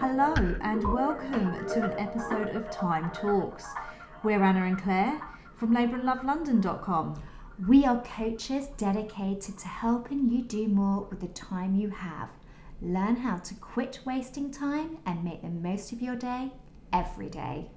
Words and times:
Hello, 0.00 0.32
and 0.62 0.82
welcome 0.94 1.66
to 1.68 1.84
an 1.84 1.98
episode 1.98 2.56
of 2.56 2.70
Time 2.70 3.10
Talks. 3.10 3.66
We're 4.22 4.42
Ana 4.42 4.64
and 4.64 4.80
Claire 4.80 5.20
from 5.56 5.74
labourandlovelondon.com. 5.76 7.22
We 7.68 7.84
are 7.84 8.00
coaches 8.00 8.68
dedicated 8.78 9.58
to 9.58 9.68
helping 9.68 10.30
you 10.30 10.40
do 10.42 10.68
more 10.68 11.06
with 11.10 11.20
the 11.20 11.28
time 11.28 11.74
you 11.74 11.90
have. 11.90 12.30
Learn 12.80 13.16
how 13.16 13.36
to 13.36 13.54
quit 13.56 14.00
wasting 14.06 14.50
time 14.50 14.96
and 15.04 15.22
make 15.22 15.42
the 15.42 15.50
most 15.50 15.92
of 15.92 16.00
your 16.00 16.16
day 16.16 16.50
every 16.94 17.28
day. 17.28 17.68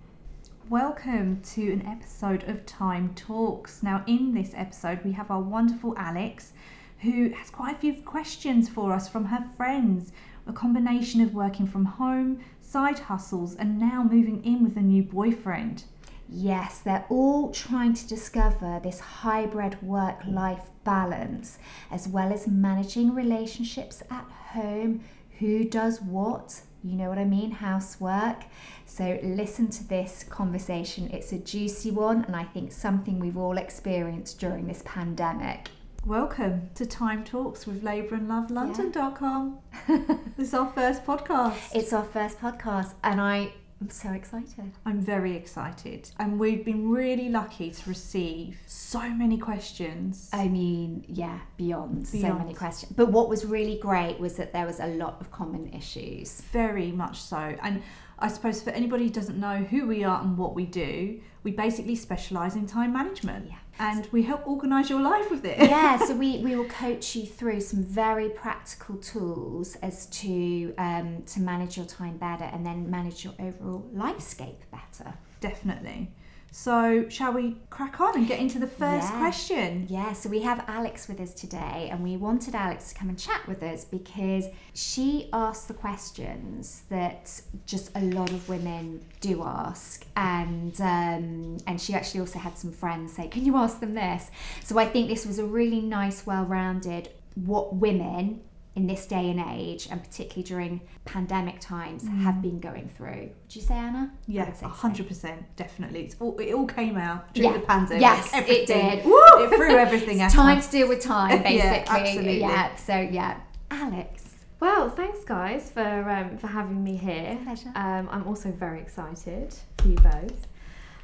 Welcome 0.70 1.42
to 1.42 1.74
an 1.74 1.86
episode 1.86 2.46
of 2.46 2.66
Time 2.66 3.14
Talks. 3.16 3.84
Now, 3.84 4.02
in 4.08 4.34
this 4.34 4.54
episode, 4.56 5.04
we 5.04 5.12
have 5.12 5.30
our 5.30 5.42
wonderful 5.42 5.94
Alex, 5.98 6.54
who 7.00 7.32
has 7.32 7.50
quite 7.50 7.76
a 7.76 7.80
few 7.80 7.96
questions 7.96 8.70
for 8.70 8.94
us 8.94 9.10
from 9.10 9.26
her 9.26 9.46
friends. 9.58 10.14
A 10.46 10.54
combination 10.54 11.22
of 11.22 11.34
working 11.34 11.66
from 11.66 11.86
home, 11.86 12.42
side 12.62 13.00
hustles, 13.00 13.56
and 13.56 13.80
now 13.80 14.04
moving 14.04 14.44
in 14.44 14.64
with 14.64 14.76
a 14.78 14.82
new 14.82 15.04
boyfriend. 15.04 15.86
Yes, 16.30 16.80
they're 16.80 17.06
all 17.10 17.52
trying 17.52 17.94
to 17.94 18.08
discover 18.08 18.80
this 18.82 19.00
hybrid 19.00 19.82
work 19.82 20.20
life 20.28 20.70
balance 20.84 21.60
as 21.92 22.08
well 22.08 22.34
as 22.34 22.48
managing 22.48 23.14
relationships 23.14 24.02
at 24.10 24.26
home. 24.54 25.02
Who 25.40 25.64
does 25.64 26.02
what? 26.02 26.62
You 26.84 26.96
know 26.96 27.10
what 27.10 27.18
I 27.18 27.26
mean? 27.26 27.52
Housework. 27.52 28.44
So, 28.86 29.20
listen 29.24 29.70
to 29.70 29.88
this 29.88 30.26
conversation. 30.30 31.10
It's 31.12 31.32
a 31.32 31.38
juicy 31.38 31.92
one, 31.92 32.26
and 32.26 32.36
I 32.36 32.44
think 32.44 32.72
something 32.72 33.20
we've 33.20 33.38
all 33.38 33.58
experienced 33.58 34.40
during 34.40 34.68
this 34.68 34.84
pandemic. 34.86 35.70
Welcome 36.06 36.70
to 36.76 36.86
Time 36.86 37.24
Talks 37.24 37.66
with 37.66 37.82
labour 37.82 38.16
and 38.16 38.28
love 38.28 38.48
labourandlovelondon.com. 38.48 39.60
this 40.36 40.50
is 40.50 40.54
our 40.54 40.70
first 40.74 41.06
podcast. 41.06 41.74
It's 41.74 41.94
our 41.94 42.04
first 42.04 42.42
podcast, 42.42 42.96
and 43.06 43.22
I 43.22 43.54
am 43.80 43.90
so 43.90 44.10
excited. 44.12 44.74
I'm 44.86 45.00
very 45.00 45.34
excited. 45.34 46.12
And 46.20 46.38
we've 46.38 46.66
been 46.66 46.90
really 46.90 47.30
lucky 47.30 47.72
to 47.72 47.90
receive 47.90 48.58
so 48.68 49.00
many 49.12 49.38
questions. 49.38 50.30
I 50.34 50.50
mean, 50.50 51.06
yeah, 51.08 51.40
beyond, 51.56 52.06
so 52.06 52.34
many 52.34 52.54
questions. 52.54 52.92
But 52.92 53.10
what 53.10 53.30
was 53.30 53.46
really 53.46 53.80
great 53.80 54.20
was 54.20 54.34
that 54.34 54.52
there 54.52 54.66
was 54.66 54.82
a 54.82 54.88
lot 54.88 55.22
of 55.22 55.32
common 55.32 55.72
issues. 55.72 56.42
Very 56.52 56.92
much 56.92 57.22
so. 57.22 57.56
And 57.64 57.82
I 58.20 58.28
suppose 58.28 58.62
for 58.62 58.72
anybody 58.72 59.06
who 59.06 59.10
doesn't 59.10 59.40
know 59.40 59.56
who 59.56 59.88
we 59.88 60.04
are 60.04 60.22
and 60.22 60.38
what 60.38 60.54
we 60.54 60.66
do, 60.66 61.22
we 61.44 61.52
basically 61.52 61.96
specialise 61.96 62.56
in 62.56 62.68
time 62.68 62.92
management. 62.92 63.48
Yeah. 63.50 63.56
And 63.80 64.08
we 64.12 64.24
help 64.24 64.48
organise 64.48 64.90
your 64.90 65.02
life 65.02 65.30
with 65.32 65.46
it. 65.46 65.58
yeah, 65.58 65.98
so 65.98 66.16
we, 66.24 66.38
we 66.40 66.56
will 66.56 66.66
coach 66.66 67.16
you 67.16 67.26
through 67.26 67.62
some 67.62 67.84
very 67.84 68.30
practical 68.30 68.98
tools 68.98 69.76
as 69.78 70.06
to 70.08 70.74
um, 70.78 71.24
to 71.28 71.40
manage 71.42 71.78
your 71.78 71.86
time 71.86 72.18
better 72.18 72.46
and 72.46 72.66
then 72.66 72.90
manage 72.90 73.24
your 73.24 73.34
overall 73.40 73.90
lifescape 73.96 74.60
better. 74.72 75.14
Definitely. 75.40 76.12
So, 76.56 77.10
shall 77.10 77.34
we 77.34 77.58
crack 77.72 78.00
on 78.00 78.16
and 78.16 78.28
get 78.28 78.40
into 78.40 78.60
the 78.60 78.68
first 78.68 79.12
Yeah. 79.12 79.18
question? 79.18 79.88
Yeah, 79.90 80.14
so 80.14 80.30
we 80.30 80.42
have 80.42 80.64
Alex 80.68 81.08
with 81.08 81.20
us 81.20 81.34
today, 81.34 81.90
and 81.92 82.04
we 82.04 82.16
wanted 82.16 82.54
Alex 82.54 82.90
to 82.90 82.96
come 82.96 83.10
and 83.10 83.18
chat 83.18 83.48
with 83.48 83.64
us 83.64 83.86
because 83.86 84.46
she 84.76 85.30
asked 85.34 85.68
the 85.68 85.74
questions 85.74 86.84
that 86.90 87.42
just 87.66 87.90
a 87.96 88.02
lot 88.02 88.30
of 88.30 88.48
women 88.48 89.04
do 89.20 89.42
ask, 89.44 90.06
and 90.16 90.80
um, 90.80 91.58
and 91.66 91.82
she 91.82 91.96
actually 91.96 92.20
also 92.20 92.38
had 92.38 92.56
some 92.56 92.72
friends 92.72 93.14
say, 93.14 93.28
"Can 93.30 93.46
you 93.46 93.58
ask 93.58 93.80
them 93.80 93.96
this?" 93.96 94.30
So 94.64 94.78
I 94.78 94.86
think 94.86 95.10
this 95.10 95.26
was 95.26 95.40
a 95.40 95.46
really 95.46 95.82
nice, 95.82 96.28
well-rounded 96.28 97.10
what 97.34 97.76
women 97.78 98.42
in 98.76 98.88
this 98.88 99.06
day 99.06 99.30
and 99.30 99.40
age, 99.52 99.88
and 99.92 100.04
particularly 100.04 100.42
during 100.44 100.82
pandemic 101.06 101.60
times, 101.60 102.08
have 102.08 102.42
been 102.42 102.60
going 102.60 102.90
through. 102.90 103.30
Would 103.44 103.56
you 103.56 103.62
say, 103.62 103.76
Ana? 103.76 104.12
Yeah, 104.28 104.46
would 104.46 104.58
say 104.58 104.66
hundred 104.66 105.08
percent, 105.08 105.44
definitely. 105.56 106.02
It's 106.06 106.16
all, 106.20 106.36
it 106.40 106.54
all 106.54 106.66
came 106.66 106.98
out 106.98 107.32
during 107.34 107.52
Yeah. 107.52 107.60
the 107.60 107.66
pandemic. 107.66 108.02
Yes, 108.02 108.28
it 108.34 108.38
everything. 108.38 108.66
did. 108.66 109.00
It 109.06 109.56
threw 109.56 109.76
everything 109.78 110.22
at 110.22 110.26
It's 110.26 110.34
time 110.36 110.60
to 110.62 110.72
deal 110.72 110.88
with 110.90 111.02
time, 111.02 111.32
Yeah, 111.46 111.84
basically. 111.84 112.00
absolutely. 112.00 112.40
Yeah. 112.40 112.76
So 112.76 113.00
yeah, 113.00 113.40
Alex. 113.70 114.30
Well, 114.60 114.90
thanks 114.90 115.24
guys 115.26 115.70
for 115.70 116.10
um, 116.10 116.38
for 116.38 116.48
having 116.48 116.84
me 116.84 116.96
here. 116.96 117.38
Pleasure. 117.44 117.72
Um, 117.76 118.08
I'm 118.12 118.26
also 118.28 118.50
very 118.52 118.80
excited 118.80 119.54
for 119.78 119.88
you 119.90 119.96
both. 119.98 120.48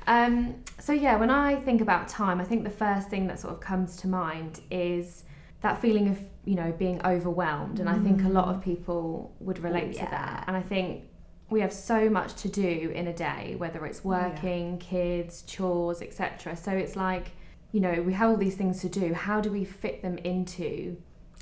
Um, 0.07 0.55
so 0.79 0.91
yeah, 0.93 1.17
when 1.17 1.29
I 1.29 1.57
think 1.57 1.81
about 1.81 2.07
time, 2.07 2.39
I 2.41 2.45
think 2.45 2.63
the 2.63 2.69
first 2.69 3.09
thing 3.09 3.27
that 3.27 3.39
sort 3.39 3.53
of 3.53 3.59
comes 3.59 3.97
to 3.97 4.07
mind 4.07 4.61
is 4.71 5.23
that 5.61 5.79
feeling 5.81 6.07
of 6.09 6.19
you 6.45 6.55
know 6.55 6.71
being 6.77 7.01
overwhelmed, 7.05 7.79
and 7.79 7.89
I 7.89 7.97
think 7.99 8.23
a 8.23 8.29
lot 8.29 8.47
of 8.53 8.61
people 8.61 9.33
would 9.39 9.59
relate 9.59 9.93
to 9.93 10.05
that. 10.05 10.45
And 10.47 10.55
I 10.55 10.61
think 10.61 11.03
we 11.49 11.61
have 11.61 11.73
so 11.73 12.09
much 12.09 12.35
to 12.43 12.47
do 12.49 12.91
in 12.93 13.07
a 13.07 13.13
day, 13.13 13.55
whether 13.57 13.85
it's 13.85 14.01
Oh, 14.05 14.11
yeah. 14.11 14.29
working, 14.29 14.77
kids, 14.77 15.41
chores, 15.43 16.01
etc. 16.01 16.55
So 16.55 16.71
it's 16.71 16.95
like 16.95 17.31
you 17.71 17.79
know 17.81 18.01
we 18.01 18.13
have 18.13 18.29
all 18.31 18.37
these 18.37 18.55
things 18.55 18.81
to 18.81 18.89
do. 18.89 19.13
How 19.13 19.41
do 19.41 19.51
we 19.51 19.63
fit 19.65 20.01
them 20.01 20.17
into 20.19 20.97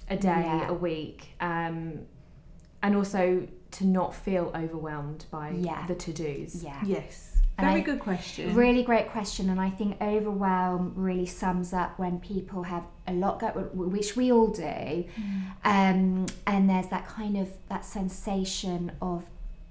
a 0.09 0.15
day, 0.17 0.43
Yeah. 0.45 0.69
a 0.69 0.73
week, 0.73 1.29
um, 1.41 1.99
and 2.81 2.95
also 2.95 3.47
to 3.71 3.85
not 3.85 4.15
feel 4.15 4.51
overwhelmed 4.55 5.25
by 5.29 5.49
Yeah. 5.49 5.85
the 5.87 5.95
to 5.95 6.13
dos. 6.13 6.63
Yeah. 6.63 6.79
Yes, 6.85 7.26
And 7.57 7.67
very 7.67 7.81
I- 7.81 7.83
good 7.83 7.99
question. 7.99 8.53
Really 8.53 8.83
great 8.83 9.09
question, 9.09 9.49
and 9.49 9.59
I 9.59 9.69
think 9.69 9.99
overwhelm 10.01 10.93
really 10.95 11.25
sums 11.25 11.73
up 11.73 11.97
when 11.97 12.19
people 12.19 12.63
have 12.63 12.83
a 13.07 13.13
lot 13.13 13.39
go, 13.39 13.47
which 13.73 14.15
we 14.15 14.31
all 14.31 14.47
do, 14.47 15.05
um, 15.63 16.27
and 16.45 16.69
there's 16.69 16.87
that 16.87 17.07
kind 17.07 17.35
of 17.37 17.49
that 17.69 17.83
sensation 17.85 18.91
of 19.01 19.25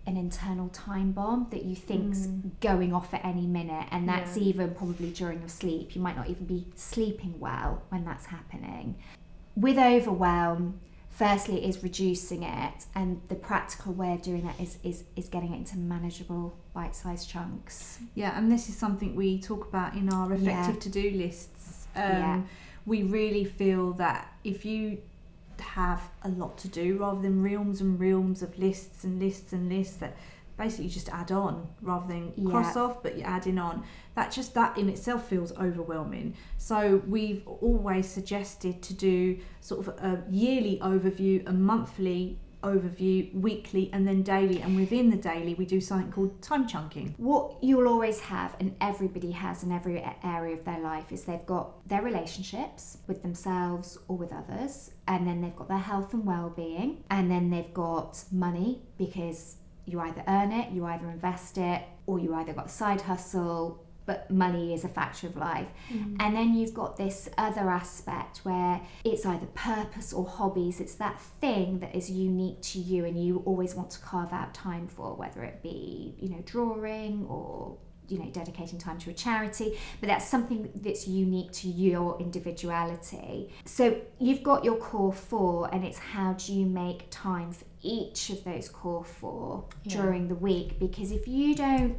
an 0.07 0.17
internal 0.17 0.69
time 0.69 1.13
bomb 1.13 1.47
that 1.51 1.65
you 1.65 1.75
think's 1.75 2.27
going 2.61 2.93
off 2.93 3.13
at 3.15 3.25
any 3.25 3.47
minute, 3.47 3.87
and 3.91 4.09
that's 4.09 4.37
Yeah. 4.37 4.45
even 4.45 4.75
probably 4.75 5.11
during 5.11 5.41
your 5.41 5.49
sleep. 5.49 5.95
You 5.95 6.03
might 6.03 6.17
not 6.17 6.29
even 6.29 6.45
be 6.47 6.67
sleeping 6.75 7.35
well 7.41 7.83
when 7.89 8.05
that's 8.05 8.27
happening. 8.27 8.97
With 9.57 9.79
overwhelm, 9.79 10.81
firstly 11.17 11.65
is 11.65 11.83
reducing 11.83 12.43
it 12.43 12.85
and 12.95 13.21
the 13.29 13.35
practical 13.35 13.93
way 13.93 14.13
of 14.13 14.21
doing 14.23 14.45
that 14.45 14.59
is 14.61 14.77
is, 14.83 15.05
is 15.17 15.29
getting 15.29 15.53
it 15.53 15.57
into 15.57 15.79
manageable 15.79 16.55
bite-sized 16.75 17.29
chunks 17.29 17.99
Yeah, 18.15 18.37
and 18.39 18.53
this 18.53 18.69
is 18.69 18.77
something 18.77 19.17
we 19.17 19.41
talk 19.41 19.67
about 19.67 19.95
in 19.95 20.13
our 20.13 20.33
effective 20.33 20.75
Yeah. 20.75 20.81
to 20.81 20.91
do 20.91 21.11
lists. 21.13 21.87
Um, 21.97 22.03
Yeah. 22.03 22.41
We 22.85 23.03
really 23.03 23.45
feel 23.45 23.95
that 23.95 24.33
if 24.45 24.65
you 24.65 24.99
have 25.59 26.03
a 26.23 26.29
lot 26.29 26.59
to 26.59 26.69
do 26.69 26.99
rather 26.99 27.21
than 27.23 27.43
realms 27.43 27.81
and 27.81 27.99
realms 27.99 28.43
of 28.43 28.59
lists 28.59 29.03
and 29.05 29.19
lists 29.19 29.53
and 29.55 29.69
lists 29.71 29.97
that 29.97 30.15
basically 30.57 30.87
you 30.87 30.91
just 30.91 31.09
add 31.11 31.31
on 31.33 31.69
rather 31.83 32.07
than 32.09 32.33
Yeah. 32.37 32.51
cross 32.51 32.77
off 32.77 33.03
but 33.03 33.17
you're 33.19 33.27
adding 33.27 33.59
on. 33.59 33.83
That 34.15 34.33
just 34.33 34.55
that 34.55 34.79
in 34.79 34.89
itself 34.89 35.29
feels 35.29 35.53
overwhelming. 35.53 36.35
So 36.57 37.03
we've 37.07 37.47
always 37.47 38.09
suggested 38.09 38.83
to 38.83 38.95
do 38.95 39.39
sort 39.61 39.87
of 39.87 39.89
a 40.03 40.25
yearly 40.31 40.79
overview 40.83 41.47
a 41.49 41.53
monthly 41.53 42.41
overview 42.63 43.33
weekly 43.35 43.91
and 43.93 44.09
then 44.09 44.23
daily. 44.23 44.61
And 44.61 44.75
within 44.77 45.11
the 45.11 45.17
daily 45.17 45.55
we 45.55 45.67
do 45.67 45.81
something 45.81 46.11
called 46.11 46.41
time 46.43 46.67
chunking. 46.67 47.15
What 47.19 47.63
you'll 47.63 47.87
always 47.87 48.19
have 48.21 48.57
and 48.59 48.75
everybody 48.81 49.31
has 49.33 49.63
in 49.63 49.71
every 49.71 50.05
area 50.25 50.57
of 50.57 50.65
their 50.65 50.81
life 50.81 51.13
is 51.13 51.25
they've 51.25 51.47
got 51.47 51.87
their 51.87 52.03
relationships 52.03 52.99
with 53.07 53.23
themselves 53.23 53.99
or 54.09 54.17
with 54.17 54.33
others 54.33 54.91
and 55.07 55.27
then 55.27 55.41
they've 55.43 55.55
got 55.55 55.69
their 55.69 55.79
health 55.79 56.13
and 56.15 56.25
well-being 56.25 57.05
and 57.11 57.31
then 57.31 57.51
they've 57.51 57.75
got 57.75 58.25
money 58.33 58.81
because 58.99 59.57
you 59.87 60.01
either 60.01 60.23
earn 60.29 60.53
it 60.53 60.71
you 60.73 60.85
either 60.85 61.09
invest 61.11 61.59
it 61.59 61.83
or 62.07 62.19
you 62.19 62.35
either 62.35 62.53
got 62.53 62.67
a 62.67 62.69
side 62.69 63.01
hustle 63.01 63.83
but 64.07 64.31
money 64.31 64.73
is 64.73 64.85
a 64.85 64.89
factor 64.89 65.27
of 65.27 65.37
life 65.37 65.67
mm. 65.93 66.17
and 66.21 66.35
then 66.35 66.55
you've 66.55 66.73
got 66.73 66.97
this 66.97 67.29
other 67.37 67.69
aspect 67.69 68.39
where 68.45 68.81
it's 69.05 69.27
either 69.27 69.47
purpose 69.47 70.13
or 70.13 70.25
hobbies. 70.25 70.81
It's 70.81 70.95
that 70.95 71.21
thing 71.21 71.81
that 71.81 71.95
is 71.95 72.09
unique 72.09 72.63
to 72.63 72.79
you 72.79 73.05
and 73.05 73.23
you 73.23 73.43
always 73.45 73.75
want 73.75 73.91
to 73.91 73.99
carve 73.99 74.33
out 74.33 74.55
time 74.55 74.87
for, 74.87 75.15
whether 75.17 75.43
it 75.43 75.63
be, 75.63 76.15
you 76.19 76.31
know, 76.31 76.43
drawing 76.47 77.27
or 77.29 77.77
you 78.09 78.19
know 78.19 78.27
dedicating 78.31 78.79
time 78.79 78.99
to 78.99 79.11
a 79.11 79.13
charity 79.13 79.77
but 80.01 80.09
that's 80.09 80.27
something 80.27 80.71
that's 80.77 81.07
unique 81.09 81.51
to 81.53 81.69
your 81.69 82.19
individuality 82.21 83.53
so 83.65 84.01
you've 84.19 84.43
got 84.43 84.65
your 84.65 84.77
core 84.77 85.13
four 85.13 85.73
and 85.75 85.85
it's 85.85 85.99
how 85.99 86.33
do 86.35 86.53
you 86.53 86.67
make 86.67 87.07
time 87.11 87.51
for 87.53 87.65
each 87.83 88.31
of 88.31 88.43
those 88.45 88.69
core 88.69 89.05
four 89.05 89.65
Yeah. 89.85 89.97
during 90.03 90.29
the 90.29 90.35
week 90.35 90.79
because 90.79 91.11
if 91.13 91.27
you 91.29 91.55
don't 91.55 91.97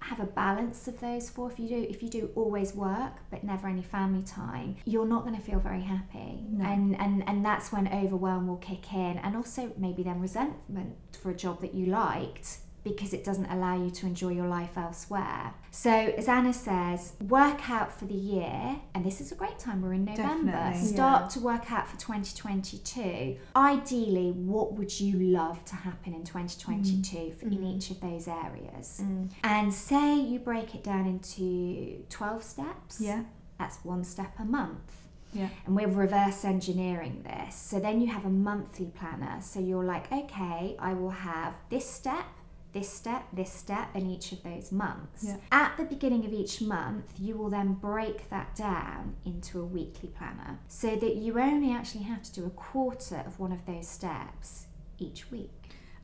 have 0.00 0.20
a 0.20 0.26
balance 0.26 0.86
of 0.86 1.00
those 1.00 1.28
four 1.28 1.50
if 1.50 1.58
you 1.58 1.68
do 1.68 1.86
if 1.90 2.02
you 2.04 2.08
do 2.08 2.30
always 2.36 2.72
work 2.74 3.12
but 3.30 3.42
never 3.42 3.66
any 3.66 3.82
family 3.82 4.22
time 4.22 4.76
you're 4.84 5.06
not 5.06 5.24
going 5.24 5.34
to 5.34 5.42
feel 5.42 5.58
very 5.58 5.82
happy 5.82 6.44
No. 6.50 6.64
and 6.64 6.98
and 7.00 7.28
and 7.28 7.44
that's 7.44 7.72
when 7.72 7.88
overwhelm 7.88 8.46
will 8.46 8.56
kick 8.58 8.92
in 8.94 9.18
and 9.18 9.34
also 9.36 9.72
maybe 9.76 10.02
then 10.04 10.20
resentment 10.20 10.94
for 11.20 11.30
a 11.30 11.34
job 11.34 11.60
that 11.62 11.74
you 11.74 11.86
liked 11.86 12.58
because 12.84 13.12
it 13.12 13.24
doesn't 13.24 13.46
allow 13.46 13.76
you 13.76 13.90
to 13.90 14.06
enjoy 14.06 14.30
your 14.30 14.46
life 14.46 14.76
elsewhere. 14.78 15.52
So, 15.70 15.90
as 15.90 16.28
Ana 16.28 16.52
says, 16.52 17.12
work 17.28 17.68
out 17.68 17.92
for 17.92 18.06
the 18.06 18.14
year, 18.14 18.76
and 18.94 19.04
this 19.04 19.20
is 19.20 19.30
a 19.32 19.34
great 19.34 19.58
time, 19.58 19.82
we're 19.82 19.92
in 19.92 20.04
November. 20.06 20.52
Definitely. 20.52 20.86
Start 20.88 21.22
Yeah. 21.22 21.28
to 21.28 21.40
work 21.40 21.70
out 21.72 21.86
for 21.88 21.96
2022. 21.98 23.36
Ideally, 23.54 24.32
what 24.32 24.74
would 24.74 24.98
you 25.00 25.18
love 25.18 25.64
to 25.66 25.76
happen 25.76 26.14
in 26.14 26.24
2022 26.24 27.32
for 27.32 27.46
in 27.46 27.58
Mm. 27.58 27.76
each 27.76 27.90
of 27.90 28.00
those 28.00 28.26
areas? 28.28 29.00
Mm. 29.02 29.30
And 29.44 29.72
say 29.74 30.16
you 30.18 30.38
break 30.38 30.74
it 30.74 30.82
down 30.82 31.06
into 31.06 32.04
12 32.08 32.42
steps. 32.42 33.00
Yeah. 33.00 33.24
That's 33.58 33.84
one 33.84 34.04
step 34.04 34.38
a 34.38 34.44
month. 34.44 35.02
Yeah. 35.34 35.48
And 35.66 35.76
we're 35.76 35.88
reverse 35.88 36.42
engineering 36.44 37.22
this. 37.22 37.54
So 37.54 37.78
then 37.78 38.00
you 38.00 38.06
have 38.06 38.24
a 38.24 38.30
monthly 38.30 38.86
planner. 38.86 39.40
So 39.42 39.60
you're 39.60 39.84
like, 39.84 40.10
okay, 40.10 40.74
I 40.78 40.94
will 40.94 41.10
have 41.10 41.54
this 41.68 41.88
step, 41.88 42.24
this 42.72 42.92
step, 42.92 43.24
this 43.32 43.52
step 43.52 43.94
in 43.94 44.10
each 44.10 44.32
of 44.32 44.42
those 44.42 44.70
months. 44.70 45.24
Yeah. 45.24 45.36
At 45.50 45.76
the 45.76 45.84
beginning 45.84 46.24
of 46.24 46.32
each 46.32 46.60
month, 46.60 47.12
you 47.18 47.36
will 47.36 47.50
then 47.50 47.74
break 47.74 48.28
that 48.30 48.54
down 48.54 49.16
into 49.24 49.60
a 49.60 49.64
weekly 49.64 50.10
planner 50.10 50.58
so 50.68 50.94
that 50.96 51.16
you 51.16 51.38
only 51.38 51.72
actually 51.72 52.04
have 52.04 52.22
to 52.24 52.32
do 52.32 52.46
a 52.46 52.50
quarter 52.50 53.22
of 53.26 53.38
one 53.38 53.52
of 53.52 53.64
those 53.66 53.88
steps 53.88 54.66
each 54.98 55.30
week. 55.30 55.52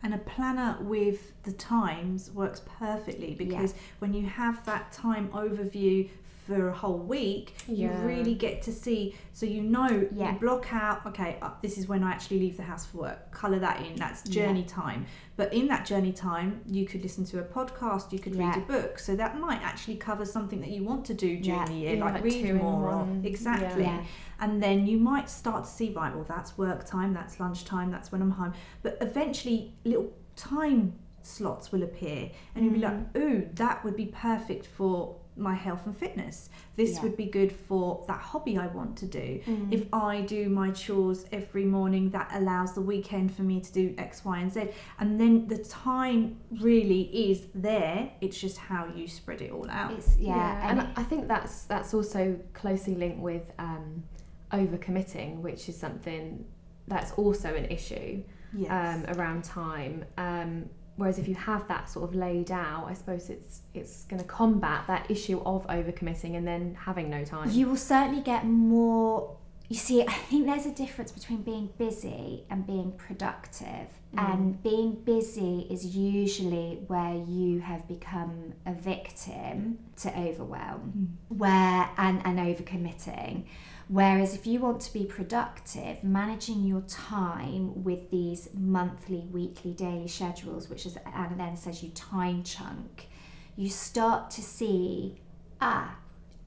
And 0.03 0.15
a 0.15 0.19
planner 0.19 0.77
with 0.81 1.33
the 1.45 1.53
times 1.53 2.31
works 2.31 2.61
perfectly 2.79 3.35
because 3.35 3.75
when 4.01 4.13
you 4.13 4.27
have 4.27 4.65
that 4.67 4.93
time 4.93 5.29
overview 5.29 6.11
for 6.47 6.69
a 6.69 6.73
whole 6.75 6.99
week, 6.99 7.55
you 7.67 7.91
really 8.03 8.35
get 8.35 8.61
to 8.63 8.73
see. 8.73 9.15
So 9.33 9.47
you 9.47 9.63
know, 9.63 10.09
Yeah. 10.13 10.33
you 10.35 10.39
block 10.39 10.73
out. 10.73 11.07
Okay, 11.07 11.39
uh, 11.41 11.51
this 11.63 11.79
is 11.79 11.89
when 11.89 12.05
I 12.05 12.11
actually 12.11 12.41
leave 12.41 12.57
the 12.59 12.63
house 12.65 12.85
for 12.87 12.99
work. 12.99 13.31
Color 13.31 13.59
that 13.61 13.81
in. 13.87 13.97
That's 13.97 14.23
journey 14.29 14.63
time. 14.65 15.07
But 15.37 15.53
in 15.55 15.67
that 15.69 15.87
journey 15.87 16.13
time, 16.13 16.61
you 16.67 16.85
could 16.87 17.03
listen 17.03 17.25
to 17.27 17.41
a 17.41 17.43
podcast. 17.43 18.13
You 18.13 18.19
could 18.19 18.37
read 18.37 18.57
a 18.57 18.61
book. 18.61 18.99
So 18.99 19.17
that 19.17 19.39
might 19.41 19.63
actually 19.63 19.97
cover 19.97 20.27
something 20.27 20.61
that 20.61 20.71
you 20.71 20.85
want 20.85 21.05
to 21.07 21.15
do 21.15 21.39
during 21.39 21.61
Yeah. 21.61 21.65
the 21.67 21.73
year, 21.75 21.95
Yeah, 21.97 22.05
like, 22.05 22.15
like 22.15 22.25
read 22.25 22.55
more. 22.57 22.91
Or, 22.91 23.09
exactly. 23.25 23.85
Yeah. 23.85 24.05
And 24.39 24.63
then 24.63 24.87
you 24.87 24.99
might 24.99 25.31
start 25.31 25.65
to 25.65 25.71
see, 25.71 25.93
right, 25.95 26.15
well, 26.15 26.27
that's 26.29 26.59
work 26.59 26.85
time, 26.85 27.15
that's 27.15 27.41
lunchtime, 27.41 27.91
that's 27.91 28.13
when 28.13 28.21
I'm 28.21 28.33
home. 28.33 28.53
But 28.83 28.99
eventually, 29.01 29.73
little 29.85 30.13
time 30.37 30.95
slots 31.23 31.73
will 31.73 31.83
appear, 31.83 32.31
and 32.55 32.65
you'll 32.65 32.75
be 32.75 32.81
like, 32.81 33.17
ooh, 33.17 33.49
that 33.55 33.83
would 33.83 33.97
be 33.97 34.07
perfect 34.07 34.67
for 34.67 35.17
my 35.37 35.55
health 35.55 35.87
and 35.87 35.97
fitness. 35.97 36.49
This 36.77 36.95
Yeah. 36.97 37.03
would 37.03 37.17
be 37.17 37.27
good 37.27 37.51
for 37.53 38.05
that 38.07 38.21
hobby 38.21 38.57
I 38.57 38.69
want 38.69 38.97
to 38.99 39.07
do. 39.07 39.41
Mm. 39.47 39.73
If 39.73 39.93
I 39.93 40.21
do 40.23 40.49
my 40.49 40.71
chores 40.71 41.27
every 41.33 41.65
morning, 41.65 42.11
that 42.11 42.31
allows 42.33 42.75
the 42.75 42.81
weekend 42.81 43.33
for 43.35 43.43
me 43.43 43.61
to 43.61 43.73
do 43.73 43.95
X, 43.99 44.25
Y, 44.25 44.39
and 44.39 44.53
Z. 44.53 44.69
And 45.01 45.21
then 45.21 45.49
the 45.49 45.59
time 45.59 46.37
really 46.61 47.03
is 47.31 47.47
there. 47.55 48.11
It's 48.21 48.41
just 48.41 48.59
how 48.59 48.87
you 48.95 49.09
spread 49.09 49.41
it 49.43 49.51
all 49.51 49.69
out. 49.71 49.93
It's, 49.93 50.17
yeah, 50.17 50.69
and 50.71 50.81
and 50.81 50.89
I 50.97 51.03
think 51.03 51.27
that's 51.29 51.65
that's 51.65 51.95
also 51.95 52.39
closely 52.53 52.95
linked 52.95 53.19
with 53.21 53.51
um, 53.59 54.05
overcommitting, 54.53 55.41
which 55.41 55.69
is 55.69 55.77
something 55.77 56.45
that's 56.87 57.13
also 57.13 57.55
an 57.55 57.65
issue 57.67 58.23
Yes. 58.57 58.71
um, 58.71 59.17
around 59.17 59.43
time. 59.43 60.05
Um, 60.17 60.69
whereas 60.97 61.19
if 61.19 61.27
you 61.29 61.35
have 61.35 61.67
that 61.69 61.89
sort 61.89 62.09
of 62.09 62.15
laid 62.15 62.51
out, 62.51 62.87
I 62.89 62.95
suppose 62.95 63.31
it's 63.31 63.61
it's 63.75 64.05
going 64.05 64.21
to 64.21 64.29
combat 64.29 64.87
that 64.87 65.11
issue 65.11 65.41
of 65.45 65.67
overcommitting 65.67 66.37
and 66.37 66.47
then 66.47 66.77
having 66.81 67.11
no 67.11 67.25
time. 67.25 67.51
You 67.51 67.69
will 67.69 67.77
certainly 67.77 68.23
get 68.23 68.45
more. 68.45 69.37
You 69.69 69.77
see, 69.77 70.03
I 70.03 70.13
think 70.13 70.47
there's 70.47 70.67
a 70.67 70.73
difference 70.73 71.11
between 71.11 71.43
being 71.43 71.71
busy 71.79 72.45
and 72.51 72.67
being 72.67 72.93
productive. 72.93 73.89
Mm. 74.15 74.33
And 74.33 74.63
being 74.63 74.93
busy 74.93 75.67
is 75.71 75.97
usually 75.97 76.85
where 76.87 77.15
you 77.15 77.61
have 77.61 77.89
become 77.89 78.53
a 78.67 78.73
victim 78.73 79.79
to 79.97 80.17
overwhelm, 80.17 80.93
mm. 80.97 81.37
where 81.37 81.91
and, 81.97 82.21
and 82.25 82.39
overcommitting. 82.39 83.47
Whereas 83.89 84.35
if 84.35 84.47
you 84.47 84.61
want 84.61 84.81
to 84.83 84.93
be 84.93 85.05
productive, 85.05 86.03
managing 86.03 86.65
your 86.65 86.81
time 86.83 87.85
with 87.85 88.11
these 88.11 88.49
monthly, 88.55 89.27
weekly, 89.31 89.73
daily 89.73 90.09
schedules, 90.09 90.71
which 90.71 90.87
is 90.87 90.97
Ana 91.15 91.37
then 91.37 91.57
says 91.57 91.83
you 91.83 91.91
time 91.91 92.43
chunk, 92.43 93.09
you 93.57 93.69
start 93.69 94.31
to 94.33 94.43
see, 94.43 95.17
ah, 95.61 95.97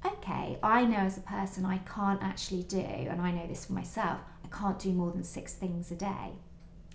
okay, 0.05 0.57
I 0.63 0.85
know 0.85 0.97
as 0.97 1.17
a 1.17 1.21
person 1.21 1.65
I 1.65 1.77
can't 1.79 2.21
actually 2.23 2.63
do, 2.63 2.79
and 2.79 3.21
I 3.21 3.31
know 3.31 3.45
this 3.47 3.65
for 3.65 3.73
myself, 3.73 4.19
I 4.43 4.47
can't 4.55 4.79
do 4.79 4.91
more 4.91 5.11
than 5.11 5.23
six 5.23 5.53
things 5.53 5.91
a 5.91 5.95
day. 5.95 6.33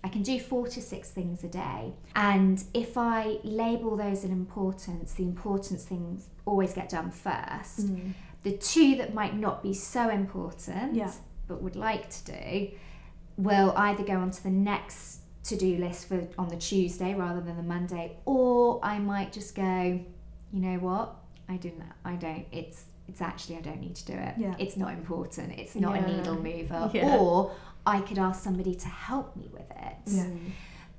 I 0.04 0.08
can 0.08 0.22
do 0.22 0.40
four 0.40 0.66
to 0.66 0.82
six 0.82 1.10
things 1.10 1.44
a 1.44 1.48
day. 1.48 1.92
And 2.16 2.62
if 2.74 2.98
I 2.98 3.38
label 3.44 3.96
those 3.96 4.24
in 4.24 4.32
importance, 4.32 5.14
the 5.14 5.22
importance 5.22 5.84
things 5.84 6.26
always 6.44 6.74
get 6.74 6.88
done 6.88 7.12
first. 7.12 7.86
Mm. 7.86 8.12
The 8.42 8.52
two 8.56 8.96
that 8.96 9.14
might 9.14 9.36
not 9.36 9.62
be 9.62 9.72
so 9.74 10.08
important, 10.08 10.94
Yeah. 10.94 11.12
but 11.46 11.62
would 11.62 11.76
like 11.76 12.10
to 12.10 12.24
do, 12.32 12.70
will 13.36 13.72
either 13.76 14.02
go 14.04 14.14
onto 14.14 14.42
the 14.42 14.50
next 14.50 15.20
to-do 15.44 15.76
list 15.78 16.08
for 16.08 16.26
on 16.38 16.48
the 16.48 16.56
Tuesday 16.56 17.14
rather 17.14 17.40
than 17.40 17.56
the 17.56 17.62
Monday, 17.62 18.16
or 18.24 18.80
I 18.84 18.98
might 18.98 19.32
just 19.32 19.54
go, 19.54 20.00
you 20.52 20.60
know 20.60 20.78
what, 20.78 21.16
I 21.48 21.56
didn't, 21.56 21.84
I 22.04 22.14
don't. 22.14 22.46
It's 22.52 22.84
it's 23.08 23.20
actually 23.20 23.56
I 23.56 23.60
don't 23.60 23.80
need 23.80 23.96
to 23.96 24.04
do 24.06 24.12
it. 24.14 24.34
Yeah. 24.38 24.54
It's 24.58 24.76
not 24.76 24.92
important. 24.92 25.58
It's 25.58 25.74
not 25.74 25.96
a 25.96 26.00
needle 26.06 26.36
mover. 26.36 26.88
Yeah. 26.94 27.16
Or 27.18 27.52
I 27.84 28.00
could 28.00 28.18
ask 28.18 28.42
somebody 28.42 28.74
to 28.76 28.88
help 28.88 29.36
me 29.36 29.50
with 29.52 29.68
it. 29.70 29.96
Yeah. 30.06 30.26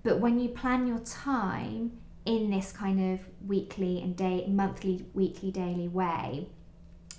But 0.03 0.19
when 0.19 0.37
you 0.39 0.49
plan 0.49 0.85
your 0.85 0.99
time 0.99 1.93
in 2.25 2.49
this 2.49 2.71
kind 2.73 3.13
of 3.13 3.21
weekly 3.47 4.01
and 4.01 4.15
day, 4.17 4.45
monthly, 4.47 5.05
weekly, 5.13 5.49
daily 5.49 5.87
way, 5.87 6.49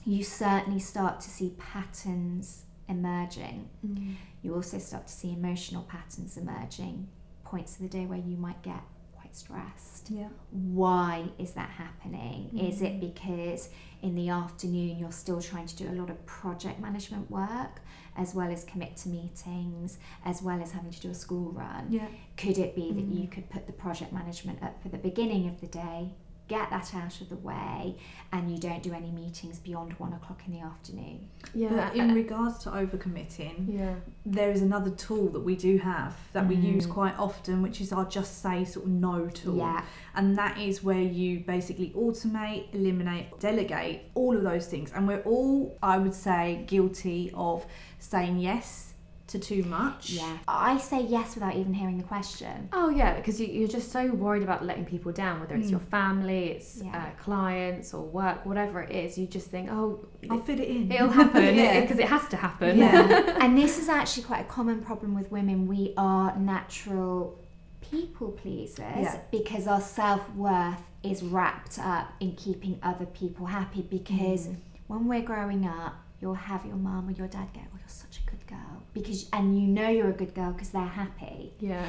you 0.04 0.22
certainly 0.22 0.80
start 0.80 1.20
to 1.20 1.30
see 1.30 1.54
patterns 1.58 2.64
emerging. 2.88 3.68
Mm. 3.86 4.14
You 4.42 4.54
also 4.54 4.78
start 4.78 5.06
to 5.06 5.12
see 5.12 5.32
emotional 5.32 5.82
patterns 5.84 6.36
emerging, 6.36 7.08
points 7.44 7.76
of 7.76 7.82
the 7.82 7.88
day 7.88 8.06
where 8.06 8.18
you 8.18 8.36
might 8.36 8.62
get 8.62 8.82
quite 9.16 9.34
stressed. 9.34 10.10
yeah. 10.10 10.28
Why 10.50 11.24
is 11.38 11.52
that 11.52 11.70
happening? 11.70 12.50
Is 12.58 12.80
Mm. 12.80 12.86
it 12.86 13.00
because 13.00 13.70
in 14.02 14.14
the 14.14 14.28
afternoon 14.28 14.98
you're 14.98 15.12
still 15.12 15.40
trying 15.40 15.66
to 15.66 15.76
do 15.76 15.88
a 15.88 15.94
lot 15.94 16.10
of 16.10 16.24
project 16.26 16.78
management 16.78 17.30
work 17.30 17.80
as 18.16 18.34
well 18.34 18.50
as 18.52 18.64
commit 18.64 18.96
to 18.98 19.08
meetings, 19.08 19.98
as 20.26 20.42
well 20.42 20.60
as 20.60 20.72
having 20.72 20.90
to 20.90 21.00
do 21.00 21.08
a 21.10 21.14
school 21.14 21.50
run? 21.52 21.86
Yeah. 21.90 22.06
Could 22.36 22.58
it 22.58 22.76
be 22.76 22.92
that 22.92 23.08
Mm. 23.10 23.22
you 23.22 23.28
could 23.28 23.48
put 23.48 23.66
the 23.66 23.72
project 23.72 24.12
management 24.12 24.62
up 24.62 24.80
for 24.82 24.90
the 24.90 24.98
beginning 24.98 25.48
of 25.48 25.60
the 25.62 25.66
day, 25.68 26.12
get 26.49 26.69
that 26.70 26.94
out 26.94 27.20
of 27.20 27.29
the 27.29 27.37
way, 27.37 27.96
and 28.32 28.50
you 28.50 28.58
don't 28.58 28.82
do 28.82 28.93
any 28.93 29.11
meetings 29.11 29.58
beyond 29.58 29.93
one 29.94 30.12
o'clock 30.12 30.43
in 30.46 30.52
the 30.52 30.61
afternoon? 30.61 31.29
Yeah. 31.55 31.69
But 31.70 31.96
in 31.96 32.14
regards 32.14 32.58
to 32.64 32.70
overcommitting, 32.70 33.73
yeah. 33.79 33.94
there 34.26 34.50
is 34.50 34.62
another 34.62 34.91
tool 34.91 35.29
that 35.31 35.41
we 35.41 35.56
do 35.56 35.79
have 35.79 36.17
that 36.32 36.46
we 36.46 36.56
use 36.56 36.87
Mm. 36.87 36.91
quite 36.93 37.19
often, 37.19 37.62
which 37.62 37.81
is 37.81 37.93
our 37.93 38.05
just 38.05 38.43
say 38.43 38.64
sort 38.64 38.87
of 38.87 38.93
no 38.93 39.26
tool. 39.29 39.56
Yeah, 39.56 39.85
And 40.14 40.37
that 40.37 40.59
is 40.59 40.83
where 40.83 41.00
you 41.02 41.40
basically 41.40 41.90
automate, 41.97 42.75
eliminate, 42.75 43.38
delegate 43.40 44.11
all 44.14 44.37
of 44.37 44.42
those 44.42 44.66
things. 44.66 44.92
And 44.95 45.07
we're 45.09 45.23
all, 45.23 45.76
I 45.83 45.99
would 45.99 46.14
say, 46.14 46.64
guilty 46.66 47.30
of 47.35 47.66
saying 47.99 48.38
yes 48.38 48.93
to 49.26 49.38
too 49.38 49.62
much. 49.64 50.11
yeah. 50.11 50.37
I 50.47 50.76
say 50.78 51.02
yes 51.02 51.35
without 51.35 51.57
even 51.57 51.73
hearing 51.73 51.97
the 51.97 52.04
question. 52.04 52.69
Oh 52.75 52.90
yeah, 52.90 53.14
because 53.16 53.40
you, 53.40 53.47
you're 53.47 53.69
just 53.69 53.90
so 53.90 54.07
worried 54.12 54.43
about 54.43 54.64
letting 54.66 54.85
people 54.85 55.12
down, 55.12 55.40
whether 55.40 55.54
it's 55.54 55.69
Mm. 55.69 55.73
your 55.73 55.81
family, 55.81 56.49
it's 56.49 56.83
Yeah. 56.85 56.95
uh, 56.97 57.23
clients 57.23 57.95
or 57.95 58.02
work, 58.04 58.45
whatever 58.45 58.83
it 58.83 58.90
is. 58.95 59.16
You 59.16 59.26
just 59.26 59.49
think, 59.50 59.71
oh, 59.73 60.04
I'll 60.31 60.40
fit 60.40 60.61
it 60.61 60.69
in. 60.69 60.93
it'll 60.93 61.09
happen 61.09 61.54
Yeah. 61.62 61.81
because 61.81 61.99
it 61.99 62.09
has 62.09 62.28
to 62.28 62.37
happen. 62.37 62.76
Yeah. 62.78 63.38
and 63.40 63.57
this 63.57 63.78
is 63.78 63.88
actually 63.88 64.25
quite 64.25 64.43
a 64.43 64.49
common 64.49 64.83
problem 64.83 65.14
with 65.14 65.31
women. 65.33 65.66
We 65.66 65.95
are 65.97 66.37
natural 66.37 67.38
people 67.81 68.31
pleasers 68.33 68.78
Yeah. 69.07 69.19
because 69.31 69.66
our 69.66 69.81
self 69.81 70.23
worth 70.35 70.83
is 71.02 71.23
wrapped 71.23 71.78
up 71.78 72.12
in 72.21 72.33
keeping 72.37 72.78
other 72.83 73.07
people 73.07 73.47
happy. 73.47 73.83
Because 73.83 74.49
Mm. 74.49 74.57
when 74.87 75.07
we're 75.09 75.23
growing 75.23 75.66
up, 75.66 75.95
you'll 76.21 76.35
have 76.35 76.64
your 76.64 76.76
mum 76.76 77.09
or 77.09 77.12
your 77.12 77.26
dad 77.28 77.49
go, 77.52 77.61
"Oh, 77.62 77.76
you're 77.78 77.88
such 77.88 78.19
a 78.19 78.21
good 78.23 78.24
girl," 78.24 78.24
because 78.94 79.28
and 79.32 79.58
you 79.60 79.66
know 79.66 79.88
you're 79.88 80.08
a 80.10 80.12
good 80.12 80.34
girl 80.34 80.52
because 80.52 80.70
they're 80.70 80.82
happy. 81.02 81.52
Yeah. 81.60 81.84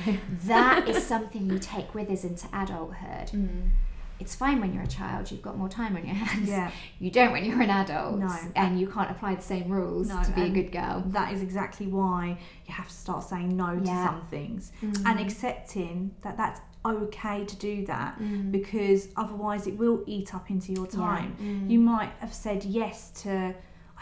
That 0.45 0.89
is 0.89 1.05
something 1.13 1.49
you 1.49 1.59
take 1.59 1.93
with 1.95 2.09
us 2.09 2.23
into 2.23 2.47
adulthood. 2.51 3.29
Mm. 3.31 3.69
It's 4.17 4.33
fine 4.33 4.61
when 4.61 4.73
you're 4.73 4.83
a 4.83 4.87
child; 4.87 5.29
you've 5.29 5.41
got 5.41 5.57
more 5.57 5.67
time 5.69 5.95
on 5.97 6.05
your 6.05 6.15
hands. 6.25 6.49
Yeah. 6.49 6.71
You 6.99 7.11
don't 7.11 7.31
when 7.33 7.43
you're 7.45 7.61
an 7.61 7.69
adult, 7.69 8.17
No. 8.19 8.33
and 8.55 8.79
you 8.79 8.87
can't 8.87 9.11
apply 9.11 9.35
the 9.35 9.41
same 9.41 9.69
rules 9.69 10.07
No, 10.07 10.23
to 10.23 10.31
be 10.31 10.43
a 10.43 10.49
good 10.49 10.71
girl. 10.71 11.03
That 11.07 11.31
is 11.33 11.41
exactly 11.41 11.87
why 11.87 12.37
you 12.65 12.73
have 12.73 12.87
to 12.87 12.93
start 12.93 13.23
saying 13.23 13.55
no 13.55 13.77
to 13.79 13.85
some 13.85 14.21
things 14.29 14.71
Mm. 14.81 15.05
and 15.05 15.19
accepting 15.19 16.15
that 16.21 16.37
that's 16.37 16.61
okay 16.85 17.43
to 17.45 17.55
do 17.57 17.85
that 17.87 18.17
Mm. 18.19 18.51
because 18.51 19.09
otherwise 19.17 19.67
it 19.67 19.75
will 19.77 20.01
eat 20.05 20.33
up 20.33 20.49
into 20.49 20.71
your 20.71 20.87
time. 20.87 21.35
Mm. 21.41 21.69
You 21.69 21.79
might 21.79 22.11
have 22.19 22.33
said 22.33 22.63
yes 22.63 23.09
to, 23.23 23.53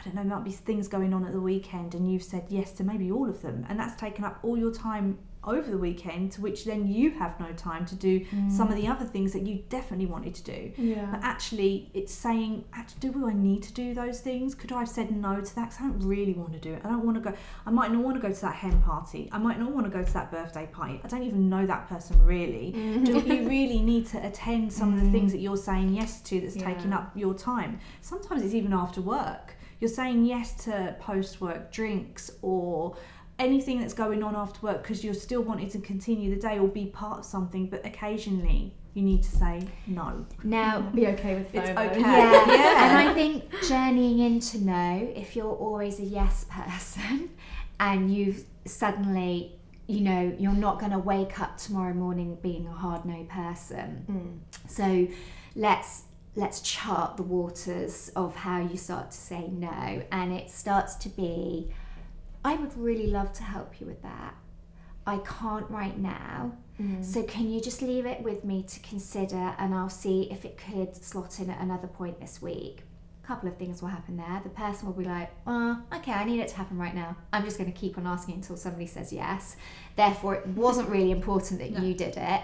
I 0.05 0.09
don't 0.09 0.15
know, 0.15 0.23
there 0.23 0.37
might 0.37 0.45
be 0.45 0.51
things 0.51 0.87
going 0.87 1.13
on 1.13 1.25
at 1.25 1.31
the 1.31 1.41
weekend 1.41 1.95
and 1.95 2.11
you've 2.11 2.23
said 2.23 2.45
yes 2.49 2.71
to 2.73 2.83
maybe 2.83 3.11
all 3.11 3.29
of 3.29 3.41
them 3.41 3.65
and 3.69 3.79
that's 3.79 3.99
taken 3.99 4.23
up 4.23 4.39
all 4.43 4.57
your 4.57 4.73
time 4.73 5.17
over 5.45 5.69
the 5.69 5.77
weekend 5.77 6.31
to 6.31 6.41
which 6.41 6.65
then 6.65 6.87
you 6.87 7.11
have 7.11 7.39
no 7.39 7.51
time 7.53 7.85
to 7.85 7.95
do 7.95 8.25
some 8.49 8.69
of 8.69 8.75
the 8.75 8.83
mm. 8.83 8.91
other 8.91 9.05
things 9.05 9.33
that 9.33 9.45
you 9.45 9.63
definitely 9.69 10.05
wanted 10.05 10.33
to 10.33 10.43
do. 10.43 10.71
Yeah. 10.77 11.07
But 11.11 11.19
actually, 11.21 11.89
it's 11.93 12.13
saying, 12.13 12.65
do 12.99 13.27
I 13.27 13.33
need 13.33 13.63
to 13.63 13.73
do 13.73 13.93
those 13.93 14.21
things? 14.21 14.55
Could 14.55 14.71
I 14.71 14.79
have 14.79 14.89
said 14.89 15.11
no 15.11 15.41
to 15.41 15.55
that? 15.55 15.71
'Cause 15.71 15.79
I 15.81 15.83
don't 15.83 15.99
really 15.99 16.33
want 16.33 16.53
to 16.53 16.59
do 16.59 16.73
it. 16.73 16.81
I 16.83 16.89
don't 16.89 17.05
want 17.05 17.21
to 17.21 17.29
go. 17.29 17.35
I 17.65 17.71
might 17.71 17.91
not 17.91 18.03
want 18.03 18.15
to 18.15 18.21
go 18.21 18.33
to 18.33 18.41
that 18.41 18.55
hen 18.55 18.81
party. 18.81 19.29
I 19.31 19.37
might 19.37 19.59
not 19.59 19.71
want 19.71 19.85
to 19.85 19.91
go 19.91 20.03
to 20.03 20.13
that 20.13 20.31
birthday 20.31 20.67
party. 20.67 21.01
I 21.03 21.07
don't 21.07 21.23
even 21.23 21.49
know 21.49 21.65
that 21.65 21.89
person 21.89 22.23
really. 22.25 22.73
Mm. 22.75 23.05
Do 23.05 23.19
you 23.19 23.47
really 23.55 23.81
need 23.81 24.07
to 24.07 24.25
attend 24.25 24.71
some 24.71 24.93
of 24.93 25.01
the 25.01 25.07
mm. 25.07 25.11
things 25.11 25.31
that 25.33 25.39
you're 25.39 25.57
saying 25.57 25.93
yes 25.93 26.21
to 26.21 26.39
that's 26.39 26.55
taking 26.55 26.93
up 26.93 27.11
your 27.15 27.33
time? 27.33 27.79
Sometimes 28.01 28.43
it's 28.43 28.53
even 28.53 28.73
after 28.73 29.01
work. 29.01 29.55
You're 29.83 29.89
saying 29.89 30.23
yes 30.23 30.53
to 30.63 30.95
post 31.01 31.41
work 31.41 31.69
drinks 31.69 32.31
or 32.41 32.95
anything 33.37 33.81
that's 33.81 33.93
going 33.93 34.23
on 34.23 34.33
after 34.33 34.61
work 34.61 34.81
because 34.81 35.03
you're 35.03 35.13
still 35.13 35.41
wanting 35.41 35.69
to 35.71 35.79
continue 35.79 36.33
the 36.33 36.39
day 36.39 36.57
or 36.57 36.69
be 36.69 36.85
part 36.85 37.19
of 37.19 37.25
something, 37.25 37.67
but 37.67 37.85
occasionally 37.85 38.73
you 38.93 39.01
need 39.01 39.23
to 39.23 39.29
say 39.29 39.67
no. 39.85 40.25
Now, 40.41 40.79
Be 40.95 41.07
okay 41.07 41.35
with 41.35 41.53
it. 41.53 41.57
It's 41.57 41.69
okay. 41.71 41.99
yeah. 41.99 42.45
Yeah. 42.47 42.97
And 42.97 43.09
I 43.09 43.13
think 43.13 43.43
journeying 43.67 44.19
into 44.19 44.63
no, 44.63 45.11
if 45.13 45.35
you're 45.35 45.51
always 45.51 45.99
a 45.99 46.05
yes 46.05 46.45
person 46.49 47.31
and 47.81 48.09
you've 48.09 48.45
suddenly, 48.63 49.51
you 49.87 49.99
know, 49.99 50.33
you're 50.39 50.53
not 50.53 50.79
going 50.79 50.93
to 50.93 50.99
wake 50.99 51.41
up 51.41 51.57
tomorrow 51.57 51.93
morning 51.93 52.37
being 52.41 52.67
a 52.67 52.71
hard 52.71 53.03
no 53.03 53.25
person. 53.25 54.05
Mm. 54.09 54.69
So 54.71 55.13
let's 55.57 56.03
let's 56.35 56.61
chart 56.61 57.15
the 57.17 57.23
waters 57.23 58.11
of 58.15 58.35
how 58.35 58.59
you 58.59 58.75
start 58.77 59.11
to 59.11 59.17
say 59.17 59.47
no 59.51 60.01
and 60.11 60.33
it 60.33 60.49
starts 60.49 60.95
to 60.95 61.09
be 61.09 61.69
I 62.45 62.55
would 62.55 62.75
really 62.77 63.07
love 63.07 63.31
to 63.33 63.43
help 63.43 63.79
you 63.79 63.87
with 63.87 64.01
that. 64.01 64.35
I 65.07 65.17
can't 65.19 65.69
right 65.69 65.97
now. 65.97 66.57
Mm. 66.81 67.03
So 67.03 67.23
can 67.23 67.49
you 67.49 67.61
just 67.61 67.81
leave 67.81 68.05
it 68.05 68.21
with 68.21 68.43
me 68.43 68.63
to 68.63 68.79
consider 68.81 69.55
and 69.57 69.73
I'll 69.73 69.89
see 69.89 70.23
if 70.29 70.43
it 70.43 70.57
could 70.57 70.93
slot 70.95 71.39
in 71.39 71.49
at 71.49 71.61
another 71.61 71.87
point 71.87 72.19
this 72.19 72.41
week. 72.41 72.83
A 73.23 73.27
couple 73.27 73.47
of 73.47 73.55
things 73.57 73.81
will 73.81 73.89
happen 73.89 74.17
there. 74.17 74.41
The 74.43 74.49
person 74.49 74.87
will 74.87 74.93
be 74.93 75.05
like, 75.05 75.31
oh, 75.47 75.81
okay, 75.95 76.11
I 76.11 76.25
need 76.25 76.41
it 76.41 76.49
to 76.49 76.55
happen 76.57 76.77
right 76.77 76.93
now. 76.93 77.15
I'm 77.31 77.45
just 77.45 77.57
going 77.57 77.71
to 77.71 77.77
keep 77.79 77.97
on 77.97 78.05
asking 78.05 78.35
until 78.35 78.57
somebody 78.57 78.87
says 78.87 79.13
yes. 79.13 79.55
Therefore, 79.95 80.35
it 80.35 80.47
wasn't 80.47 80.89
really 80.89 81.11
important 81.11 81.61
that 81.61 81.71
No. 81.71 81.79
you 81.81 81.93
did 81.93 82.17
it. 82.17 82.41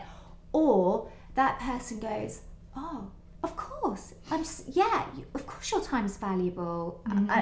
Or 0.53 1.11
that 1.35 1.59
person 1.59 1.99
goes, 1.99 2.41
oh, 2.77 3.11
of 3.43 3.55
course. 3.55 4.13
I'm 4.31 4.43
yeah, 4.67 5.05
of 5.33 5.47
course 5.47 5.71
your 5.71 5.81
time's 5.81 6.17
valuable. 6.17 7.01
I, 7.05 7.39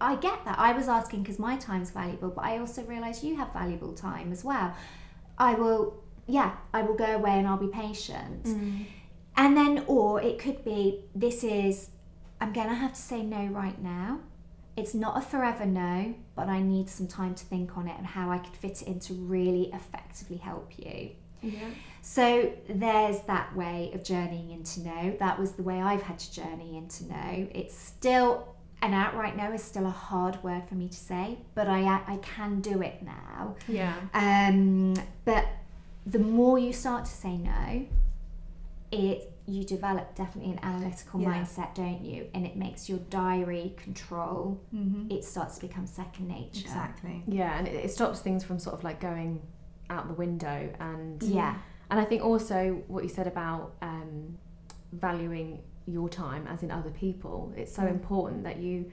I, 0.00 0.12
I 0.12 0.16
get 0.16 0.44
that. 0.44 0.58
I 0.58 0.72
was 0.72 0.88
asking 0.88 1.22
because 1.22 1.38
my 1.38 1.56
time's 1.56 1.90
valuable, 1.90 2.30
but 2.30 2.44
I 2.44 2.58
also 2.58 2.82
realise 2.82 3.22
you 3.22 3.36
have 3.36 3.52
valuable 3.52 3.92
time 3.92 4.32
as 4.32 4.42
well. 4.44 4.74
I 5.38 5.54
will, 5.54 6.02
yeah, 6.26 6.56
I 6.72 6.82
will 6.82 6.94
go 6.94 7.14
away 7.14 7.32
and 7.32 7.46
I'll 7.46 7.56
be 7.56 7.68
patient. 7.68 8.44
Mm. 8.44 8.86
And 9.36 9.56
then, 9.56 9.84
or 9.86 10.20
it 10.20 10.38
could 10.38 10.64
be, 10.64 11.04
this 11.14 11.44
is, 11.44 11.90
I'm 12.40 12.52
going 12.52 12.68
to 12.68 12.74
have 12.74 12.94
to 12.94 13.00
say 13.00 13.22
no 13.22 13.46
right 13.46 13.80
now. 13.80 14.20
It's 14.76 14.94
not 14.94 15.16
a 15.16 15.20
forever 15.20 15.64
no, 15.64 16.14
but 16.34 16.48
I 16.48 16.60
need 16.60 16.88
some 16.90 17.06
time 17.06 17.34
to 17.34 17.44
think 17.44 17.76
on 17.76 17.86
it 17.88 17.96
and 17.96 18.06
how 18.06 18.30
I 18.30 18.38
could 18.38 18.56
fit 18.56 18.82
it 18.82 18.88
in 18.88 19.00
to 19.00 19.14
really 19.14 19.70
effectively 19.72 20.36
help 20.38 20.72
you. 20.76 21.10
Yeah. 21.42 21.68
So 22.02 22.52
there's 22.68 23.20
that 23.22 23.54
way 23.56 23.90
of 23.94 24.04
journeying 24.04 24.50
into 24.50 24.80
no. 24.80 25.16
That 25.18 25.38
was 25.38 25.52
the 25.52 25.62
way 25.62 25.80
I've 25.80 26.02
had 26.02 26.18
to 26.20 26.32
journey 26.32 26.76
into 26.76 27.06
no. 27.08 27.48
It's 27.52 27.74
still 27.76 28.54
an 28.82 28.92
outright 28.94 29.36
no 29.36 29.52
is 29.52 29.62
still 29.62 29.86
a 29.86 29.90
hard 29.90 30.42
word 30.44 30.62
for 30.68 30.74
me 30.74 30.88
to 30.88 30.96
say, 30.96 31.38
but 31.54 31.66
I 31.66 31.82
I 32.06 32.18
can 32.22 32.60
do 32.60 32.82
it 32.82 33.02
now. 33.02 33.56
Yeah. 33.66 33.94
Um, 34.14 34.94
but 35.24 35.46
the 36.06 36.18
more 36.20 36.58
you 36.58 36.72
start 36.72 37.04
to 37.06 37.10
say 37.10 37.36
no, 37.36 37.86
it 38.92 39.32
you 39.48 39.62
develop 39.62 40.14
definitely 40.16 40.52
an 40.52 40.58
analytical 40.64 41.20
Yeah. 41.20 41.28
mindset, 41.34 41.74
don't 41.74 42.04
you? 42.04 42.26
And 42.34 42.44
it 42.44 42.56
makes 42.56 42.88
your 42.88 42.98
diary 43.10 43.74
control. 43.76 44.60
Mm-hmm. 44.74 45.10
It 45.12 45.24
starts 45.24 45.54
to 45.58 45.66
become 45.68 45.86
second 45.86 46.26
nature. 46.26 46.62
Exactly. 46.64 47.22
Yeah, 47.28 47.56
and 47.56 47.68
it, 47.68 47.84
it 47.84 47.90
stops 47.92 48.18
things 48.20 48.42
from 48.42 48.58
sort 48.58 48.74
of 48.76 48.82
like 48.82 49.00
going 49.00 49.40
out 49.90 50.08
the 50.08 50.14
window 50.14 50.72
and 50.80 51.22
Yeah. 51.22 51.56
and 51.90 52.00
I 52.00 52.04
think 52.04 52.22
also 52.24 52.82
what 52.88 53.02
you 53.04 53.08
said 53.08 53.26
about 53.26 53.72
um, 53.82 54.38
valuing 54.92 55.62
your 55.86 56.08
time 56.08 56.46
as 56.48 56.62
in 56.62 56.70
other 56.70 56.90
people 56.90 57.52
it's 57.56 57.74
so 57.74 57.82
Mm. 57.82 57.90
important 57.90 58.44
that 58.44 58.56
you 58.58 58.90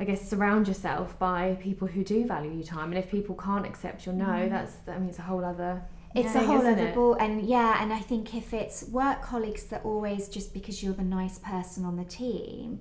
I 0.00 0.04
guess 0.04 0.28
surround 0.30 0.68
yourself 0.68 1.18
by 1.18 1.56
people 1.60 1.88
who 1.88 2.04
do 2.04 2.24
value 2.24 2.52
your 2.52 2.62
time 2.62 2.90
and 2.92 2.98
if 2.98 3.10
people 3.10 3.34
can't 3.34 3.66
accept 3.66 4.06
your 4.06 4.14
no 4.14 4.24
Mm. 4.26 4.50
that's 4.50 4.76
I 4.88 4.98
mean 4.98 5.08
it's 5.08 5.18
a 5.18 5.22
whole 5.22 5.44
other 5.44 5.82
It's 6.14 6.32
thing, 6.32 6.42
a 6.44 6.46
whole 6.46 6.66
other 6.66 6.86
it? 6.88 6.94
ball, 6.94 7.14
and 7.20 7.42
yeah, 7.42 7.82
and 7.82 7.92
I 7.92 7.98
think 8.00 8.34
if 8.34 8.54
it's 8.54 8.88
work 8.88 9.20
colleagues 9.22 9.64
that 9.64 9.84
always 9.84 10.28
just 10.30 10.54
because 10.54 10.82
you're 10.82 10.94
the 10.94 11.02
nice 11.20 11.38
person 11.38 11.84
on 11.84 11.96
the 11.96 12.04
team, 12.04 12.80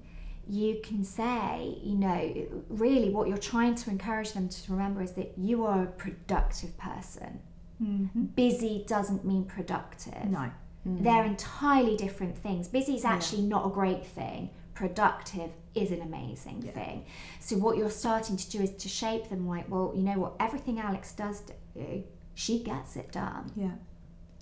you 0.50 0.80
can 0.84 1.04
say, 1.04 1.78
you 1.84 1.96
know, 1.96 2.64
really 2.70 3.10
what 3.10 3.28
you're 3.28 3.38
trying 3.38 3.76
to 3.76 3.90
encourage 3.90 4.34
them 4.34 4.50
to 4.50 4.72
remember 4.72 5.02
is 5.02 5.12
that 5.14 5.34
you 5.38 5.66
are 5.66 5.84
a 5.84 5.88
productive 5.88 6.78
person. 6.78 7.40
Mm-hmm. 7.82 8.24
Busy 8.36 8.86
doesn't 8.88 9.26
mean 9.26 9.46
productive. 9.46 10.26
No. 10.26 10.52
Mm. 10.88 11.04
They're 11.04 11.26
entirely 11.26 11.96
different 11.98 12.38
things. 12.38 12.68
Busy 12.68 12.96
is 12.96 13.04
Yeah. 13.04 13.12
actually 13.14 13.44
not 13.44 13.66
a 13.66 13.70
great 13.70 14.06
thing. 14.06 14.50
Productive 14.74 15.52
is 15.76 15.92
an 15.92 16.02
amazing 16.02 16.64
Yeah. 16.64 16.72
thing. 16.72 17.06
So 17.40 17.58
what 17.58 17.78
you're 17.78 17.90
starting 17.92 18.38
to 18.38 18.50
do 18.50 18.62
is 18.62 18.72
to 18.72 18.90
shape 18.90 19.30
them 19.30 19.48
like, 19.48 19.70
well, 19.70 19.92
you 19.96 20.02
know 20.04 20.18
what, 20.20 20.36
everything 20.40 20.80
Alex 20.80 21.12
does 21.14 21.44
do, 21.76 22.04
she 22.34 22.64
gets 22.64 22.96
it 22.96 23.12
done. 23.12 23.52
Yeah. 23.56 23.72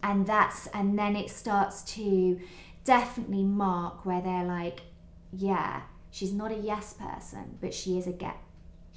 And 0.04 0.28
that's 0.28 0.68
and 0.68 0.98
then 1.00 1.16
it 1.16 1.30
starts 1.30 1.82
to 1.96 2.40
definitely 2.84 3.44
mark 3.44 4.06
where 4.06 4.22
they're 4.22 4.44
like, 4.46 4.82
yeah, 5.34 5.82
she's 6.16 6.32
not 6.32 6.50
a 6.50 6.56
yes 6.56 6.94
person, 6.94 7.58
but 7.60 7.74
she 7.74 7.98
is 7.98 8.08
a 8.08 8.14
get 8.14 8.38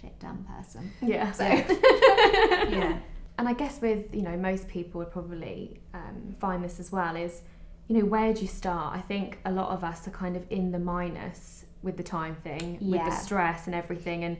shit 0.00 0.16
done 0.20 0.46
person. 0.54 0.92
yeah 1.02 1.32
So 1.32 1.44
Yeah. 2.78 2.98
And 3.36 3.48
I 3.48 3.52
guess 3.52 3.80
with 3.80 4.14
you 4.14 4.22
know 4.22 4.36
most 4.36 4.68
people 4.68 5.00
would 5.00 5.10
probably 5.10 5.80
um, 5.94 6.36
find 6.40 6.62
this 6.62 6.78
as 6.78 6.92
well 6.92 7.16
is 7.16 7.42
you 7.88 7.98
know 7.98 8.04
where 8.04 8.32
do 8.32 8.40
you 8.42 8.46
start? 8.46 8.96
I 8.96 9.00
think 9.00 9.38
a 9.44 9.50
lot 9.50 9.70
of 9.70 9.82
us 9.82 10.06
are 10.06 10.12
kind 10.12 10.36
of 10.36 10.44
in 10.50 10.70
the 10.70 10.78
minus 10.78 11.64
with 11.82 11.96
the 11.96 12.02
time 12.02 12.36
thing, 12.36 12.78
with 12.80 13.04
the 13.04 13.10
stress 13.10 13.66
and 13.66 13.74
everything, 13.74 14.24
and 14.24 14.36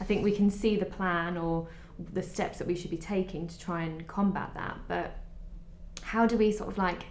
I 0.00 0.04
think 0.04 0.22
we 0.22 0.32
can 0.32 0.50
see 0.50 0.76
the 0.76 0.86
plan 0.98 1.36
or 1.36 1.68
the 2.12 2.22
steps 2.22 2.58
that 2.58 2.66
we 2.66 2.74
should 2.74 2.90
be 2.90 2.96
taking 2.96 3.48
to 3.48 3.58
try 3.58 3.82
and 3.82 4.06
combat 4.06 4.50
that. 4.54 4.78
But 4.86 5.16
how 6.02 6.26
do 6.26 6.36
we 6.36 6.52
sort 6.52 6.70
of 6.70 6.78
like 6.78 7.04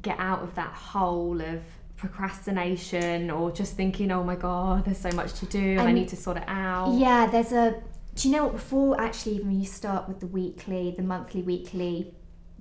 get 0.00 0.18
out 0.18 0.42
of 0.42 0.54
that 0.54 0.72
hole 0.72 1.40
of 1.40 1.60
procrastination 2.02 3.30
or 3.30 3.52
just 3.52 3.76
thinking, 3.76 4.10
oh 4.10 4.24
my 4.24 4.34
god, 4.34 4.84
there's 4.84 4.98
so 4.98 5.12
much 5.12 5.34
to 5.34 5.46
do, 5.46 5.78
and 5.78 5.82
I 5.82 5.92
need 5.92 6.08
to 6.08 6.16
sort 6.16 6.36
it 6.36 6.44
out. 6.48 6.94
Yeah, 6.98 7.26
there's 7.26 7.52
a. 7.52 7.80
Do 8.16 8.28
you 8.28 8.36
know 8.36 8.44
what? 8.44 8.54
Before 8.54 9.00
actually, 9.00 9.36
even 9.36 9.52
you 9.52 9.64
start 9.64 10.08
with 10.08 10.18
the 10.18 10.26
weekly, 10.26 10.94
the 10.96 11.04
monthly, 11.04 11.42
weekly, 11.42 12.12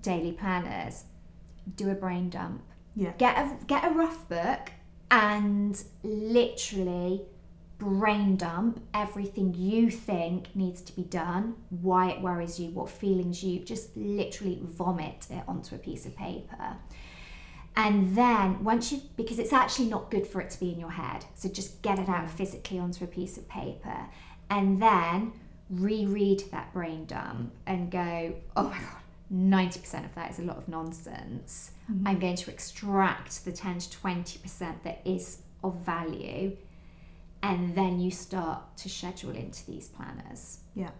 daily 0.01 0.31
planners, 0.31 1.05
do 1.75 1.89
a 1.89 1.95
brain 1.95 2.29
dump. 2.29 2.62
Yeah. 2.95 3.13
Get 3.17 3.36
a 3.36 3.57
get 3.65 3.83
a 3.83 3.89
rough 3.89 4.29
book 4.29 4.71
and 5.10 5.83
literally 6.03 7.24
brain 7.79 8.36
dump 8.36 8.79
everything 8.93 9.55
you 9.55 9.89
think 9.89 10.55
needs 10.55 10.81
to 10.83 10.95
be 10.95 11.01
done, 11.01 11.55
why 11.69 12.12
it 12.12 12.21
worries 12.21 12.60
you, 12.60 12.69
what 12.69 12.91
feelings 12.91 13.43
you 13.43 13.60
just 13.60 13.98
literally 13.98 14.60
vomit 14.62 15.25
it 15.31 15.43
onto 15.48 15.74
a 15.74 15.79
piece 15.79 16.05
of 16.05 16.15
paper. 16.15 16.77
And 17.75 18.15
then 18.15 18.63
once 18.63 18.91
you've, 18.91 19.15
because 19.15 19.39
it's 19.39 19.53
actually 19.53 19.87
not 19.87 20.11
good 20.11 20.27
for 20.27 20.41
it 20.41 20.49
to 20.51 20.59
be 20.59 20.71
in 20.71 20.79
your 20.79 20.91
head, 20.91 21.25
so 21.35 21.47
just 21.47 21.81
get 21.81 21.99
it 21.99 22.09
out 22.09 22.25
mm. 22.25 22.29
physically 22.29 22.79
onto 22.79 23.03
a 23.03 23.07
piece 23.07 23.37
of 23.37 23.47
paper. 23.47 24.07
And 24.49 24.81
then 24.81 25.33
reread 25.69 26.43
that 26.51 26.73
brain 26.73 27.05
dump 27.05 27.53
mm. 27.53 27.55
and 27.65 27.89
go, 27.89 28.35
oh 28.57 28.63
my 28.63 28.77
God, 28.77 29.01
90% 29.33 30.05
of 30.05 30.13
that 30.15 30.31
is 30.31 30.39
a 30.39 30.43
lot 30.43 30.57
of 30.57 30.67
nonsense. 30.67 31.71
Mm. 31.89 32.07
I'm 32.07 32.19
going 32.19 32.35
to 32.35 32.51
extract 32.51 33.45
the 33.45 33.51
10 33.51 33.79
to 33.79 33.97
20% 33.97 34.83
that 34.83 35.01
is 35.05 35.41
of 35.63 35.75
value. 35.85 36.57
And 37.43 37.73
then 37.73 37.99
you 37.99 38.11
start 38.11 38.77
to 38.77 38.89
schedule 38.89 39.31
into 39.31 39.65
these 39.65 39.87
planners. 39.87 40.59
Yeah. 40.75 40.91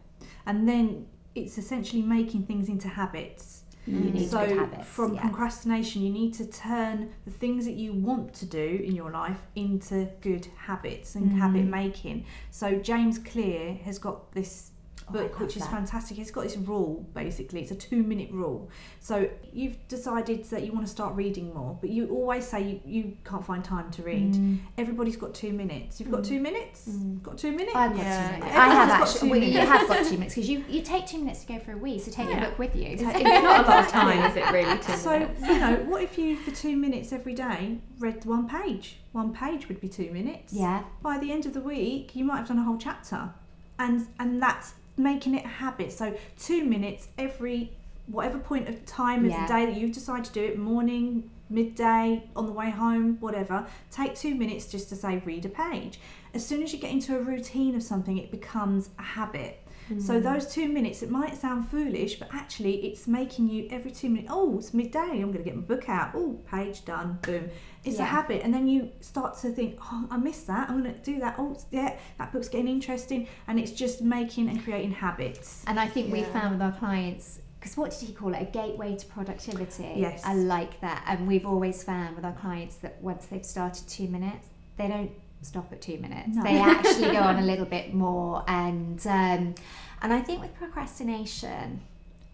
And 0.46 0.68
then 0.68 1.08
it's 1.36 1.58
essentially 1.58 2.02
making 2.02 2.44
things 2.46 2.70
into 2.70 2.88
habits. 2.88 3.61
You 3.88 3.96
need 4.12 4.30
so 4.30 4.46
good 4.48 4.58
habits. 4.58 4.88
from 4.88 5.16
yeah. 5.16 5.22
procrastination, 5.22 6.02
you 6.04 6.12
need 6.12 6.34
to 6.36 6.46
turn 6.46 7.12
the 7.26 7.32
things 7.32 7.66
that 7.66 7.74
you 7.74 7.94
want 7.94 8.34
to 8.36 8.46
do 8.46 8.82
in 8.84 8.96
your 8.96 9.12
life 9.12 9.40
into 9.56 10.08
good 10.22 10.48
habits 10.56 11.16
and 11.16 11.32
Mm. 11.32 11.38
habit 11.40 11.66
making. 11.66 12.26
So 12.52 12.76
James 12.80 13.18
Clear 13.20 13.74
has 13.84 13.98
got 14.00 14.32
this 14.34 14.71
I 14.71 14.71
book, 15.12 15.32
love 15.34 15.42
which 15.42 15.56
is 15.58 15.64
that. 15.64 15.72
fantastic. 15.72 16.18
It's 16.20 16.32
got 16.32 16.44
this 16.44 16.58
rule 16.58 17.06
basically. 17.14 17.62
It's 17.62 17.72
a 17.72 17.76
two 17.76 18.04
minute 18.04 18.30
rule. 18.32 18.70
So 19.00 19.30
you've 19.54 19.78
decided 19.88 20.46
that 20.46 20.64
you 20.66 20.72
want 20.72 20.86
to 20.86 20.92
start 20.92 21.16
reading 21.16 21.54
more, 21.54 21.78
but 21.82 21.90
you 21.90 22.10
always 22.10 22.46
say 22.48 22.62
you, 22.64 22.82
you 22.86 23.18
can't 23.24 23.46
find 23.46 23.64
time 23.64 23.92
to 23.92 24.04
read. 24.04 24.34
Mm. 24.34 24.60
Everybody's 24.78 25.18
got 25.18 25.34
two 25.34 25.54
minutes. 25.54 26.00
You've 26.00 26.12
got 26.12 26.24
two 26.24 26.40
minutes. 26.40 26.88
Mm. 26.90 27.22
Got 27.24 27.38
two 27.38 27.52
minutes. 27.52 27.76
I've 27.76 27.94
got 27.96 28.04
Yeah. 28.04 28.28
two 28.28 28.32
minutes. 28.40 28.56
I 28.58 28.74
have 28.74 28.90
actually. 29.02 29.20
two 29.20 29.30
Well, 29.32 29.44
you 29.44 29.60
have 29.60 29.88
got 29.88 30.06
two 30.06 30.18
minutes 30.18 30.36
because 30.36 30.50
you, 30.50 30.64
you 30.70 30.82
take 30.82 31.06
two 31.08 31.18
minutes 31.20 31.42
to 31.46 31.54
go 31.54 31.60
for 31.60 31.72
a 31.74 31.78
wee, 31.78 32.00
so 32.00 32.12
take 32.12 32.30
Yeah. 32.30 32.44
a 32.46 32.50
book 32.50 32.60
with 32.60 32.76
you. 32.76 32.84
It's, 32.88 33.02
it's 33.02 33.24
not 33.24 33.66
a 33.66 33.70
lot 33.70 33.86
of 33.86 33.92
time, 33.92 34.30
is 34.32 34.36
it 34.38 34.52
really? 34.52 34.78
Two 34.80 34.94
So 34.94 35.20
minutes? 35.20 35.42
you 35.42 35.60
know, 35.60 35.76
what 35.88 36.04
if 36.04 36.18
you 36.18 36.36
for 36.38 36.52
two 36.52 36.76
minutes 36.78 37.12
every 37.12 37.34
day 37.34 37.78
read 38.00 38.24
one 38.26 38.48
page? 38.48 38.98
One 39.12 39.34
page 39.34 39.68
would 39.68 39.82
be 39.82 39.90
two 39.90 40.10
minutes. 40.12 40.54
yeah, 40.54 40.84
By 41.02 41.18
the 41.18 41.32
end 41.32 41.46
of 41.46 41.54
the 41.54 41.60
week, 41.62 42.16
you 42.16 42.24
might 42.24 42.38
have 42.38 42.48
done 42.48 42.60
a 42.60 42.64
whole 42.64 42.78
chapter, 42.78 43.34
and 43.78 44.08
and 44.20 44.42
that's 44.42 44.74
making 45.04 45.36
it 45.36 45.46
a 45.46 45.50
habit. 45.50 45.92
So 45.92 46.16
two 46.40 46.64
minutes 46.66 47.08
every 47.18 47.72
whatever 48.08 48.38
point 48.40 48.68
of 48.68 48.86
time 48.86 49.24
of 49.26 49.32
Yeah. 49.32 49.46
the 49.48 49.54
day 49.54 49.66
that 49.66 49.76
you 49.78 49.88
decide 49.90 50.26
to 50.26 50.32
do 50.34 50.42
it, 50.44 50.58
morning, 50.60 51.30
midday, 51.50 52.24
on 52.36 52.46
the 52.46 52.52
way 52.52 52.70
home, 52.70 53.18
whatever. 53.20 53.66
Take 53.90 54.16
two 54.16 54.36
minutes 54.36 54.68
just 54.68 54.90
to 54.90 54.96
say 54.96 55.22
read 55.26 55.46
a 55.46 55.50
page. 55.50 56.00
As 56.34 56.46
soon 56.46 56.64
as 56.64 56.74
you 56.74 56.80
get 56.80 56.92
into 56.92 57.18
a 57.18 57.22
routine 57.22 57.76
of 57.76 57.84
something, 57.84 58.18
it 58.18 58.32
becomes 58.32 58.90
a 58.98 59.04
habit. 59.04 59.61
So 60.00 60.20
Mm. 60.20 60.24
those 60.24 60.54
two 60.54 60.70
minutes, 60.70 61.02
it 61.04 61.10
might 61.12 61.36
sound 61.36 61.68
foolish, 61.68 62.18
but 62.20 62.30
actually 62.34 62.86
it's 62.86 63.08
making 63.08 63.48
you 63.50 63.68
every 63.70 63.92
two 63.92 64.10
minutes. 64.10 64.30
Oh, 64.32 64.58
it's 64.58 64.74
midday. 64.74 65.00
I'm 65.22 65.32
going 65.32 65.44
to 65.44 65.44
get 65.44 65.56
my 65.56 65.62
book 65.62 65.90
out. 65.90 66.12
Oh, 66.16 66.40
page 66.50 66.86
done. 66.86 67.20
Boom. 67.24 67.50
It's 67.84 67.98
a 68.00 68.06
habit, 68.06 68.42
and 68.44 68.54
then 68.54 68.68
you 68.68 68.90
start 69.02 69.38
to 69.40 69.50
think, 69.50 69.78
oh, 69.82 70.08
I 70.12 70.18
missed 70.18 70.46
that. 70.48 70.70
I'm 70.70 70.84
going 70.84 70.94
to 70.94 71.00
do 71.02 71.20
that. 71.20 71.36
Oh, 71.40 71.58
yeah, 71.72 71.98
that 72.20 72.32
book's 72.32 72.48
getting 72.48 72.68
interesting, 72.68 73.28
and 73.48 73.60
it's 73.60 73.72
just 73.72 74.02
making 74.04 74.50
and 74.50 74.64
creating 74.64 74.92
habits. 74.92 75.64
and 75.68 75.80
I 75.80 75.88
think 75.88 76.12
we 76.12 76.24
found 76.24 76.52
with 76.54 76.62
our 76.62 76.74
clients. 76.74 77.40
Because 77.60 77.78
what 77.78 77.92
did 77.92 78.08
he 78.08 78.14
call 78.14 78.34
it? 78.34 78.42
A 78.42 78.46
gateway 78.46 78.96
to 78.96 79.06
productivity. 79.06 79.94
Yes. 79.96 80.24
I 80.26 80.34
like 80.34 80.82
that. 80.82 81.04
And 81.08 81.28
we've 81.28 81.46
always 81.46 81.84
found 81.84 82.16
with 82.16 82.26
our 82.26 82.34
clients 82.34 82.78
that 82.78 83.00
once 83.02 83.28
they've 83.28 83.46
started 83.46 83.88
two 83.88 84.08
minutes, 84.08 84.48
they 84.78 84.88
don't 84.88 85.12
stop 85.42 85.72
at 85.72 85.82
two 85.82 85.98
minutes. 85.98 86.30
No. 86.36 86.44
They 86.44 86.60
actually 86.60 87.12
go 87.12 87.20
on 87.22 87.38
a 87.38 87.42
little 87.52 87.66
bit 87.66 87.94
more. 87.94 88.44
And 88.48 89.00
um, 89.08 89.56
and 90.02 90.14
I 90.14 90.22
think 90.22 90.42
with 90.42 90.54
procrastination, 90.56 91.82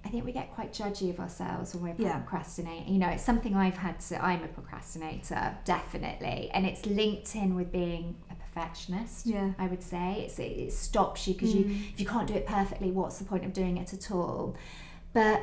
I 0.05 0.09
think 0.09 0.25
we 0.25 0.31
get 0.31 0.53
quite 0.53 0.71
judgy 0.73 1.09
of 1.09 1.19
ourselves 1.19 1.73
when 1.75 1.95
we're 1.97 2.05
Yeah. 2.05 2.17
procrastinating. 2.19 2.93
You 2.93 2.99
know, 2.99 3.09
it's 3.09 3.23
something 3.23 3.55
I've 3.55 3.77
had 3.77 3.99
to. 4.01 4.23
I'm 4.23 4.43
a 4.43 4.47
procrastinator, 4.47 5.57
definitely, 5.65 6.49
and 6.53 6.65
it's 6.65 6.85
linked 6.85 7.35
in 7.35 7.55
with 7.55 7.71
being 7.71 8.15
a 8.31 8.35
perfectionist. 8.35 9.25
Yeah. 9.25 9.51
I 9.59 9.67
would 9.67 9.83
say 9.83 10.23
it's, 10.25 10.39
it, 10.39 10.43
it 10.43 10.73
stops 10.73 11.27
you 11.27 11.33
because 11.33 11.53
you 11.53 11.65
Mm. 11.65 11.93
if 11.93 11.99
you 11.99 12.05
can't 12.05 12.27
do 12.27 12.33
it 12.35 12.45
perfectly, 12.45 12.91
what's 12.91 13.17
the 13.19 13.25
point 13.25 13.43
of 13.45 13.53
doing 13.53 13.77
it 13.77 13.93
at 13.93 14.11
all? 14.11 14.55
But 15.13 15.41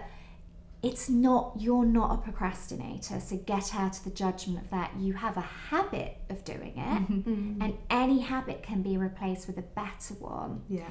it's 0.85 1.09
not 1.09 1.57
you're 1.59 1.85
not 1.85 2.15
a 2.15 2.19
procrastinator, 2.19 3.19
so 3.21 3.37
get 3.39 3.75
out 3.75 3.97
of 3.99 4.05
the 4.05 4.11
judgment 4.11 4.65
of 4.65 4.71
that. 4.71 4.93
You 4.99 5.15
have 5.15 5.37
a 5.37 5.49
habit 5.71 6.19
of 6.31 6.45
doing 6.45 6.75
it, 6.77 7.03
Mm-hmm. 7.11 7.63
and 7.63 7.75
any 7.91 8.21
habit 8.21 8.63
can 8.63 8.83
be 8.83 8.97
replaced 8.97 9.47
with 9.49 9.59
a 9.59 9.63
better 9.63 10.15
one. 10.15 10.63
Yeah. 10.69 10.91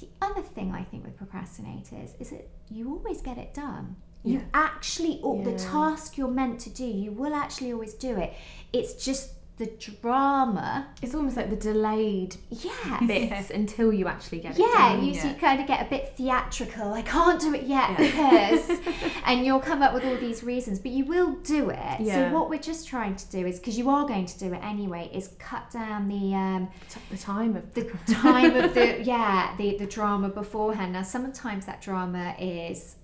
The 0.00 0.08
other 0.22 0.42
thing 0.42 0.72
I 0.72 0.82
think 0.84 1.04
with 1.04 1.18
procrastinators 1.18 2.12
is 2.20 2.30
that 2.30 2.48
you 2.70 2.90
always 2.90 3.20
get 3.20 3.36
it 3.38 3.52
done. 3.54 3.96
You 4.22 4.38
Yeah. 4.38 4.44
actually, 4.54 5.20
or 5.22 5.42
the 5.44 5.52
task 5.58 6.16
you're 6.18 6.28
meant 6.42 6.60
to 6.60 6.70
do, 6.70 6.84
you 6.86 7.10
will 7.12 7.34
actually 7.34 7.72
always 7.72 7.94
do 7.94 8.16
it. 8.18 8.34
It's 8.72 8.92
just 9.04 9.32
the 9.60 9.66
drama. 9.66 10.88
It's 11.02 11.14
almost 11.14 11.36
like 11.36 11.50
the 11.50 11.56
delayed 11.56 12.36
Yeah. 12.48 12.98
bits 13.06 13.50
until 13.50 13.92
you 13.92 14.08
actually 14.08 14.40
get 14.40 14.58
it 14.58 14.60
Yeah, 14.60 14.94
done. 14.96 15.04
you, 15.04 15.12
Yeah. 15.12 15.28
you 15.28 15.34
kind 15.34 15.60
of 15.60 15.66
get 15.66 15.86
a 15.86 15.90
bit 15.90 16.14
theatrical. 16.16 16.94
I 16.94 17.02
can't 17.02 17.38
do 17.38 17.52
it 17.54 17.64
yet 17.64 17.90
Yeah. 17.90 18.50
because, 18.56 18.80
and 19.26 19.44
you'll 19.44 19.60
come 19.60 19.82
up 19.82 19.92
with 19.92 20.04
all 20.06 20.16
these 20.16 20.42
reasons, 20.42 20.78
but 20.78 20.92
you 20.92 21.04
will 21.04 21.32
do 21.44 21.68
it. 21.68 22.00
Yeah. 22.00 22.30
So 22.30 22.34
what 22.38 22.48
we're 22.48 22.58
just 22.72 22.88
trying 22.88 23.16
to 23.16 23.30
do 23.30 23.46
is, 23.46 23.58
because 23.58 23.76
you 23.76 23.90
are 23.90 24.06
going 24.08 24.24
to 24.24 24.38
do 24.38 24.52
it 24.54 24.60
anyway, 24.64 25.10
is 25.12 25.28
cut 25.38 25.70
down 25.70 26.08
the 26.08 26.34
um, 26.34 26.68
the 27.10 27.18
time 27.18 27.54
of 27.54 27.74
the 27.74 27.84
time 28.06 28.56
of 28.56 28.72
the 28.72 29.02
yeah 29.14 29.54
the 29.58 29.76
the 29.76 29.86
drama 29.86 30.30
beforehand. 30.30 30.94
Now 30.94 31.02
sometimes 31.02 31.66
that 31.66 31.82
drama 31.82 32.34
is 32.38 32.96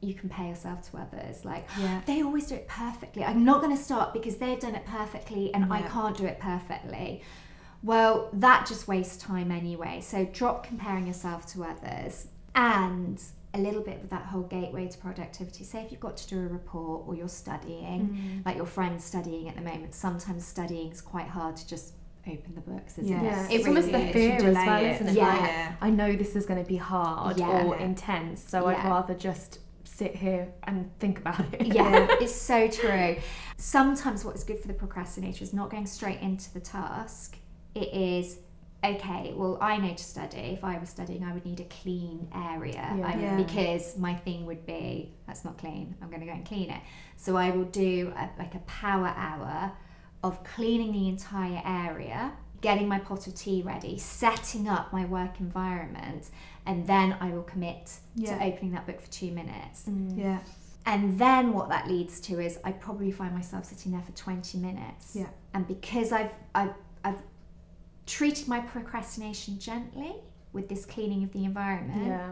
you 0.00 0.14
compare 0.14 0.46
yourself 0.46 0.88
to 0.90 0.96
others 0.96 1.44
like 1.44 1.68
Yeah. 1.78 2.00
they 2.06 2.22
always 2.22 2.46
do 2.46 2.54
it 2.54 2.68
perfectly. 2.68 3.24
I'm 3.24 3.44
not 3.44 3.60
going 3.60 3.76
to 3.76 3.82
start 3.82 4.12
because 4.12 4.36
they've 4.36 4.58
done 4.60 4.74
it 4.74 4.86
perfectly 4.86 5.52
and 5.54 5.72
I 5.72 5.82
can't 5.82 6.16
do 6.16 6.24
it 6.26 6.38
perfectly. 6.38 7.22
Well, 7.82 8.28
that 8.32 8.66
just 8.66 8.88
wastes 8.88 9.16
time 9.16 9.50
anyway. 9.50 10.00
So 10.00 10.24
drop 10.26 10.64
comparing 10.66 11.06
yourself 11.06 11.46
to 11.52 11.64
others 11.64 12.28
and 12.54 13.20
a 13.54 13.58
little 13.58 13.82
bit 13.82 14.00
with 14.00 14.10
that 14.10 14.26
whole 14.26 14.42
gateway 14.42 14.88
to 14.88 14.98
productivity. 14.98 15.64
Say 15.64 15.82
if 15.82 15.90
you've 15.90 16.00
got 16.00 16.16
to 16.18 16.28
do 16.28 16.38
a 16.38 16.48
report 16.48 17.04
or 17.06 17.14
you're 17.14 17.28
studying, 17.28 18.08
mm. 18.42 18.46
like 18.46 18.56
your 18.56 18.66
friend's 18.66 19.04
studying 19.04 19.48
at 19.48 19.56
the 19.56 19.62
moment, 19.62 19.94
sometimes 19.94 20.46
studying 20.46 20.92
is 20.92 21.00
quite 21.00 21.28
hard 21.28 21.56
to 21.56 21.66
just 21.66 21.94
open 22.26 22.54
the 22.54 22.60
books, 22.60 22.98
isn't 22.98 23.10
Yeah. 23.10 23.20
it? 23.20 23.24
Yeah, 23.24 23.48
It 23.48 23.54
it's 23.54 23.66
almost 23.66 23.86
really 23.88 24.06
the 24.06 24.12
fear 24.12 24.34
as 24.34 24.54
well, 24.54 24.84
it. 24.84 24.90
isn't 24.94 25.08
it? 25.08 25.14
Yeah. 25.14 25.26
Like, 25.70 25.76
I 25.80 25.90
know 25.90 26.14
this 26.14 26.36
is 26.36 26.46
going 26.46 26.62
to 26.62 26.68
be 26.68 26.76
hard 26.76 27.38
Yeah. 27.38 27.64
or 27.64 27.76
intense, 27.76 28.44
so 28.46 28.66
I'd 28.66 28.84
rather 28.84 29.14
just 29.14 29.60
sit 29.88 30.14
here 30.14 30.48
and 30.64 30.90
think 30.98 31.18
about 31.18 31.40
it. 31.54 31.66
Yeah, 31.66 32.06
it's 32.20 32.34
so 32.34 32.68
true. 32.68 33.16
Sometimes 33.56 34.24
what 34.24 34.36
is 34.36 34.44
good 34.44 34.60
for 34.60 34.68
the 34.68 34.74
procrastinator 34.74 35.42
is 35.42 35.52
not 35.52 35.70
going 35.70 35.86
straight 35.86 36.20
into 36.20 36.52
the 36.52 36.60
task. 36.60 37.36
It 37.74 37.92
is 37.92 38.38
okay. 38.84 39.32
Well, 39.34 39.58
I 39.60 39.76
know 39.78 39.92
to 39.94 40.04
study. 40.04 40.38
If 40.38 40.62
I 40.64 40.78
was 40.78 40.88
studying, 40.88 41.24
I 41.24 41.32
would 41.32 41.44
need 41.44 41.60
a 41.60 41.64
clean 41.64 42.28
area 42.34 42.94
Yeah. 42.96 43.06
I- 43.06 43.18
Yeah. 43.18 43.36
because 43.36 43.96
my 43.98 44.14
thing 44.14 44.46
would 44.46 44.64
be 44.66 45.12
that's 45.26 45.44
not 45.44 45.58
clean. 45.58 45.96
I'm 46.00 46.08
going 46.08 46.20
to 46.20 46.26
go 46.26 46.32
and 46.32 46.44
clean 46.46 46.70
it. 46.70 46.80
So 47.16 47.36
I 47.36 47.50
will 47.50 47.64
do 47.64 48.12
a, 48.16 48.30
like 48.38 48.54
a 48.54 48.60
power 48.60 49.12
hour 49.16 49.72
of 50.22 50.42
cleaning 50.44 50.92
the 50.92 51.08
entire 51.08 51.62
area, 51.64 52.32
getting 52.60 52.86
my 52.88 52.98
pot 52.98 53.26
of 53.26 53.34
tea 53.34 53.62
ready, 53.62 53.98
setting 53.98 54.68
up 54.68 54.92
my 54.92 55.04
work 55.04 55.40
environment, 55.40 56.30
and 56.68 56.86
then 56.86 57.16
I 57.18 57.30
will 57.30 57.42
commit 57.42 57.98
Yeah. 58.14 58.38
to 58.38 58.44
opening 58.44 58.72
that 58.72 58.86
book 58.86 59.00
for 59.00 59.10
two 59.10 59.32
minutes. 59.32 59.86
Mm. 59.88 60.12
Mm. 60.12 60.18
Yeah. 60.18 60.38
And 60.86 61.18
then 61.18 61.52
what 61.54 61.68
that 61.70 61.88
leads 61.88 62.20
to 62.20 62.38
is 62.40 62.58
I 62.62 62.72
probably 62.72 63.10
find 63.10 63.34
myself 63.34 63.64
sitting 63.64 63.90
there 63.92 64.02
for 64.02 64.12
20 64.12 64.58
minutes. 64.58 65.16
Yeah. 65.16 65.28
And 65.54 65.66
because 65.66 66.12
I've 66.12 66.32
I've 66.54 66.74
I've 67.04 67.22
treated 68.06 68.48
my 68.48 68.60
procrastination 68.60 69.58
gently 69.58 70.14
with 70.52 70.68
this 70.68 70.84
cleaning 70.84 71.24
of 71.24 71.32
the 71.32 71.44
environment, 71.44 72.06
Yeah. 72.06 72.30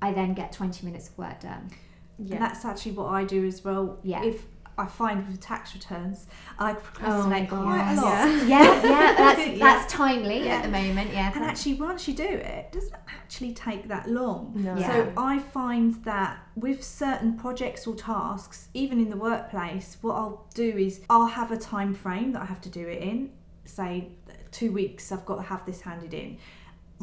I 0.00 0.12
then 0.12 0.34
get 0.34 0.52
20 0.52 0.84
minutes 0.86 1.08
of 1.08 1.18
work 1.18 1.40
done. 1.40 1.70
Yeah. 2.18 2.34
And 2.36 2.44
that's 2.44 2.64
actually 2.64 2.92
what 2.92 3.06
I 3.06 3.24
do 3.24 3.44
as 3.46 3.64
well. 3.64 3.98
Yeah. 4.02 4.22
If 4.24 4.44
I 4.76 4.86
find 4.86 5.26
with 5.28 5.40
tax 5.40 5.74
returns, 5.74 6.26
I 6.58 6.72
oh 6.72 6.74
procrastinate 6.74 7.52
Oh, 7.52 7.62
quite 7.62 7.92
a 7.92 8.00
lot. 8.00 8.02
Yeah. 8.02 8.44
Yeah, 8.54 8.82
yeah, 8.82 9.14
that's 9.16 9.46
Yeah. 9.46 9.58
that's 9.58 9.92
timely 9.92 10.44
Yeah. 10.46 10.56
at 10.56 10.62
the 10.64 10.68
moment. 10.70 11.12
Yeah. 11.12 11.32
And 11.34 11.44
actually, 11.44 11.74
once 11.74 12.08
you 12.08 12.14
do 12.14 12.24
it, 12.24 12.44
it 12.46 12.72
doesn't 12.72 12.94
actually 13.06 13.52
take 13.54 13.88
that 13.88 14.08
long. 14.10 14.52
No. 14.56 14.76
So 14.80 15.12
I 15.16 15.38
find 15.38 15.94
that 16.04 16.38
with 16.56 16.82
certain 16.82 17.36
projects 17.36 17.86
or 17.86 17.94
tasks, 17.94 18.68
even 18.74 18.98
in 19.00 19.10
the 19.10 19.16
workplace, 19.16 19.96
what 20.02 20.14
I'll 20.14 20.46
do 20.54 20.76
is 20.76 21.00
I'll 21.08 21.26
have 21.26 21.50
a 21.52 21.56
time 21.58 21.94
frame 21.94 22.32
that 22.32 22.42
I 22.42 22.46
have 22.46 22.60
to 22.62 22.68
do 22.70 22.86
it 22.88 23.02
in. 23.02 23.30
Say 23.64 24.08
two 24.50 24.72
weeks, 24.72 25.10
I've 25.12 25.24
got 25.24 25.36
to 25.36 25.42
have 25.42 25.64
this 25.66 25.80
handed 25.80 26.14
in. 26.14 26.38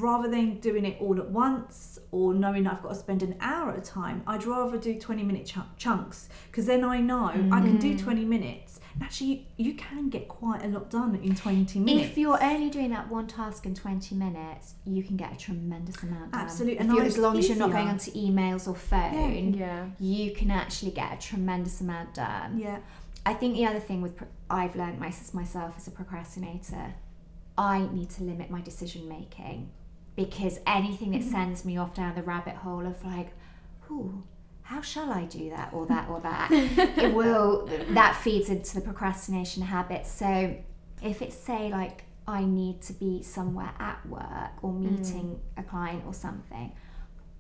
Rather 0.01 0.27
than 0.27 0.59
doing 0.59 0.83
it 0.83 0.97
all 0.99 1.19
at 1.19 1.29
once 1.29 1.99
or 2.09 2.33
knowing 2.33 2.65
I've 2.65 2.81
got 2.81 2.89
to 2.89 2.95
spend 2.95 3.21
an 3.21 3.35
hour 3.39 3.69
at 3.71 3.77
a 3.77 3.81
time, 3.81 4.23
I'd 4.25 4.45
rather 4.45 4.77
do 4.77 4.99
20 4.99 5.21
minute 5.21 5.45
ch- 5.45 5.59
chunks 5.77 6.27
because 6.47 6.65
then 6.65 6.83
I 6.83 6.99
know 6.99 7.25
I 7.27 7.61
can 7.61 7.77
do 7.77 7.93
mm. 7.93 8.01
20 8.01 8.25
minutes. 8.25 8.79
And 8.95 9.03
actually, 9.03 9.47
you 9.57 9.75
can 9.75 10.09
get 10.09 10.27
quite 10.27 10.65
a 10.65 10.67
lot 10.69 10.89
done 10.89 11.15
in 11.23 11.35
20 11.35 11.79
minutes. 11.79 12.09
if 12.09 12.17
you're 12.17 12.43
only 12.43 12.71
doing 12.71 12.89
that 12.89 13.09
one 13.09 13.27
task 13.27 13.65
in 13.67 13.75
20 13.75 14.15
minutes, 14.15 14.73
you 14.85 15.03
can 15.03 15.15
get 15.17 15.31
a 15.33 15.37
tremendous 15.37 16.01
amount 16.01 16.31
done. 16.31 16.41
Absolutely, 16.41 16.75
If 16.79 16.81
and 16.81 16.91
you- 16.93 17.01
I- 17.01 17.05
as 17.05 17.17
long 17.19 17.37
as 17.37 17.47
you're 17.47 17.57
not 17.59 17.71
going 17.71 17.87
onto 17.87 18.11
emails 18.11 18.67
or 18.67 18.73
phone, 18.75 19.53
Yeah. 19.53 19.85
you 19.99 20.31
can 20.31 20.49
actually 20.49 20.91
get 20.91 21.13
a 21.13 21.17
tremendous 21.17 21.79
amount 21.79 22.15
done. 22.15 22.57
yeah, 22.57 22.79
I 23.23 23.35
think 23.35 23.53
the 23.53 23.67
other 23.67 23.79
thing 23.79 24.01
with 24.01 24.15
pro- 24.17 24.27
I've 24.49 24.75
learned 24.75 24.99
myself 24.99 25.75
as 25.77 25.87
a 25.87 25.91
procrastinator, 25.91 26.95
I 27.55 27.87
need 27.93 28.09
to 28.11 28.23
limit 28.23 28.49
my 28.49 28.61
decision 28.61 29.07
making 29.07 29.69
because 30.15 30.59
anything 30.67 31.11
that 31.11 31.21
mm-hmm. 31.21 31.31
sends 31.31 31.65
me 31.65 31.77
off 31.77 31.93
down 31.93 32.15
the 32.15 32.23
rabbit 32.23 32.55
hole 32.55 32.85
of 32.85 33.03
like, 33.05 33.31
ooh, 33.89 34.23
how 34.63 34.81
shall 34.81 35.11
I 35.11 35.25
do 35.25 35.49
that 35.49 35.73
or 35.73 35.85
that 35.87 36.09
or 36.09 36.19
that, 36.21 36.49
it 36.51 37.13
will 37.13 37.69
that 37.89 38.15
feeds 38.21 38.49
into 38.49 38.75
the 38.75 38.81
procrastination 38.81 39.63
habit. 39.63 40.05
So 40.05 40.55
if 41.01 41.21
it's 41.21 41.35
say 41.35 41.69
like 41.69 42.05
I 42.27 42.45
need 42.45 42.81
to 42.83 42.93
be 42.93 43.23
somewhere 43.23 43.73
at 43.79 44.05
work 44.05 44.51
or 44.61 44.71
meeting 44.71 45.39
mm. 45.39 45.59
a 45.59 45.63
client 45.63 46.03
or 46.05 46.13
something, 46.13 46.71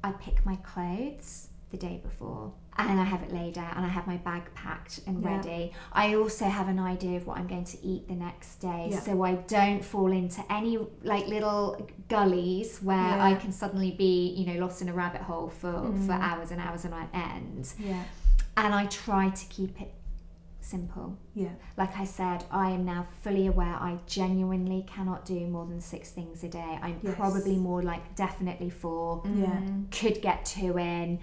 I 0.03 0.11
pick 0.11 0.45
my 0.45 0.55
clothes 0.57 1.49
the 1.69 1.77
day 1.77 2.01
before. 2.03 2.53
And 2.77 2.99
I 2.99 3.03
have 3.03 3.21
it 3.21 3.31
laid 3.33 3.57
out 3.57 3.75
and 3.75 3.85
I 3.85 3.89
have 3.89 4.07
my 4.07 4.17
bag 4.17 4.43
packed 4.55 5.01
and 5.05 5.21
Yeah. 5.21 5.35
ready. 5.37 5.71
I 5.91 6.15
also 6.15 6.45
have 6.45 6.67
an 6.67 6.79
idea 6.79 7.17
of 7.17 7.27
what 7.27 7.37
I'm 7.37 7.47
going 7.47 7.65
to 7.65 7.85
eat 7.85 8.07
the 8.07 8.15
next 8.15 8.55
day 8.55 8.87
Yeah. 8.91 8.99
so 9.01 9.23
I 9.23 9.35
don't 9.35 9.83
fall 9.83 10.11
into 10.11 10.41
any 10.51 10.77
like 11.03 11.27
little 11.27 11.87
gullies 12.07 12.79
where 12.81 12.97
Yeah. 12.97 13.23
I 13.25 13.35
can 13.35 13.51
suddenly 13.51 13.91
be, 13.91 14.29
you 14.35 14.45
know, 14.53 14.59
lost 14.59 14.81
in 14.81 14.89
a 14.89 14.93
rabbit 14.93 15.21
hole 15.21 15.49
for, 15.49 15.71
for 15.73 16.13
Mm. 16.13 16.21
hours 16.21 16.51
and 16.51 16.61
hours 16.61 16.85
and 16.85 16.93
on 16.93 17.07
end. 17.13 17.73
Yeah. 17.77 18.03
And 18.57 18.73
I 18.73 18.85
try 18.87 19.29
to 19.29 19.45
keep 19.47 19.79
it 19.81 19.93
simple. 20.61 21.17
Yeah. 21.33 21.49
Like 21.75 21.97
I 21.97 22.05
said, 22.05 22.45
I 22.51 22.69
am 22.71 22.85
now 22.85 23.07
fully 23.23 23.47
aware 23.47 23.73
I 23.75 23.97
genuinely 24.05 24.85
cannot 24.87 25.25
do 25.25 25.39
more 25.47 25.65
than 25.65 25.81
six 25.81 26.11
things 26.11 26.43
a 26.43 26.49
day. 26.49 26.79
I'm 26.81 26.99
Yes. 27.01 27.15
probably 27.15 27.57
more 27.57 27.81
like 27.81 28.15
definitely 28.15 28.69
four, 28.69 29.23
Yeah. 29.25 29.59
Could 29.89 30.21
get 30.21 30.45
two 30.45 30.77
in, 30.77 31.19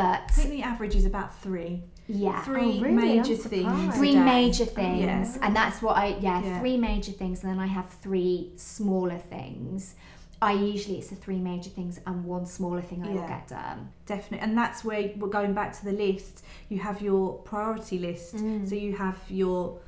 but 0.00 0.20
I 0.28 0.32
think 0.32 0.50
the 0.50 0.62
average 0.62 0.94
is 1.00 1.06
about 1.12 1.30
three. 1.44 1.82
yeah. 2.08 2.40
Three 2.44 2.78
Oh, 2.78 2.82
really? 2.82 2.94
major 3.16 3.34
things. 3.34 3.96
Three 3.96 4.14
major 4.16 4.64
things, 4.80 5.28
Yeah. 5.36 5.44
and 5.44 5.56
that's 5.60 5.78
what 5.84 5.94
I 6.04 6.06
yeah, 6.20 6.38
Yeah. 6.42 6.60
three 6.60 6.76
major 6.90 7.12
things, 7.20 7.36
and 7.42 7.48
then 7.52 7.58
I 7.58 7.66
have 7.78 7.88
three 8.06 8.34
smaller 8.56 9.18
things. 9.34 9.96
I 10.50 10.52
usually 10.52 10.98
it's 10.98 11.08
the 11.14 11.16
three 11.16 11.38
major 11.50 11.70
things 11.70 11.94
and 12.06 12.16
one 12.36 12.44
smaller 12.46 12.82
thing 12.88 13.02
I 13.02 13.08
will 13.08 13.22
Yeah. 13.22 13.34
get 13.36 13.48
done. 13.48 13.78
Definitely. 14.12 14.40
And 14.46 14.52
that's 14.56 14.84
where 14.84 15.02
we're 15.18 15.34
going 15.40 15.54
back 15.54 15.70
to 15.78 15.84
the 15.90 15.92
list. 16.06 16.44
You 16.68 16.78
have 16.88 17.00
your 17.00 17.24
priority 17.50 17.98
list. 17.98 18.36
Mm. 18.36 18.68
So 18.68 18.74
you 18.74 18.92
have 18.96 19.18
your 19.30 19.78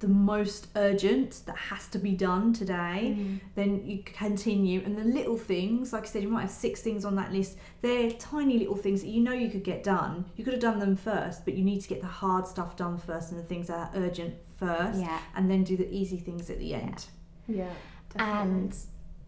the 0.00 0.08
most 0.08 0.68
urgent 0.76 1.42
that 1.46 1.56
has 1.56 1.86
to 1.88 1.98
be 1.98 2.12
done 2.12 2.52
today. 2.52 3.14
Mm. 3.18 3.40
Then 3.54 3.86
you 3.86 4.02
continue, 4.02 4.82
and 4.84 4.96
the 4.96 5.04
little 5.04 5.36
things, 5.36 5.92
like 5.92 6.04
I 6.04 6.06
said, 6.06 6.22
you 6.22 6.28
might 6.28 6.40
have 6.42 6.50
six 6.50 6.80
things 6.80 7.04
on 7.04 7.14
that 7.16 7.32
list. 7.32 7.58
They're 7.82 8.10
tiny 8.12 8.58
little 8.58 8.76
things 8.76 9.02
that 9.02 9.08
you 9.08 9.20
know 9.20 9.32
you 9.32 9.50
could 9.50 9.62
get 9.62 9.84
done. 9.84 10.24
You 10.36 10.44
could 10.44 10.54
have 10.54 10.62
done 10.62 10.78
them 10.78 10.96
first, 10.96 11.44
but 11.44 11.54
you 11.54 11.62
need 11.64 11.80
to 11.82 11.88
get 11.88 12.00
the 12.00 12.06
hard 12.06 12.46
stuff 12.46 12.76
done 12.76 12.96
first 12.98 13.30
and 13.30 13.38
the 13.38 13.44
things 13.44 13.66
that 13.68 13.76
are 13.78 13.90
urgent 13.94 14.34
first, 14.58 14.98
Yeah. 15.00 15.18
and 15.36 15.50
then 15.50 15.64
do 15.64 15.76
the 15.76 15.88
easy 15.94 16.16
things 16.16 16.48
at 16.50 16.58
the 16.58 16.74
end. 16.74 17.06
Yeah. 17.46 17.68
definitely. 18.16 18.52
And 18.52 18.76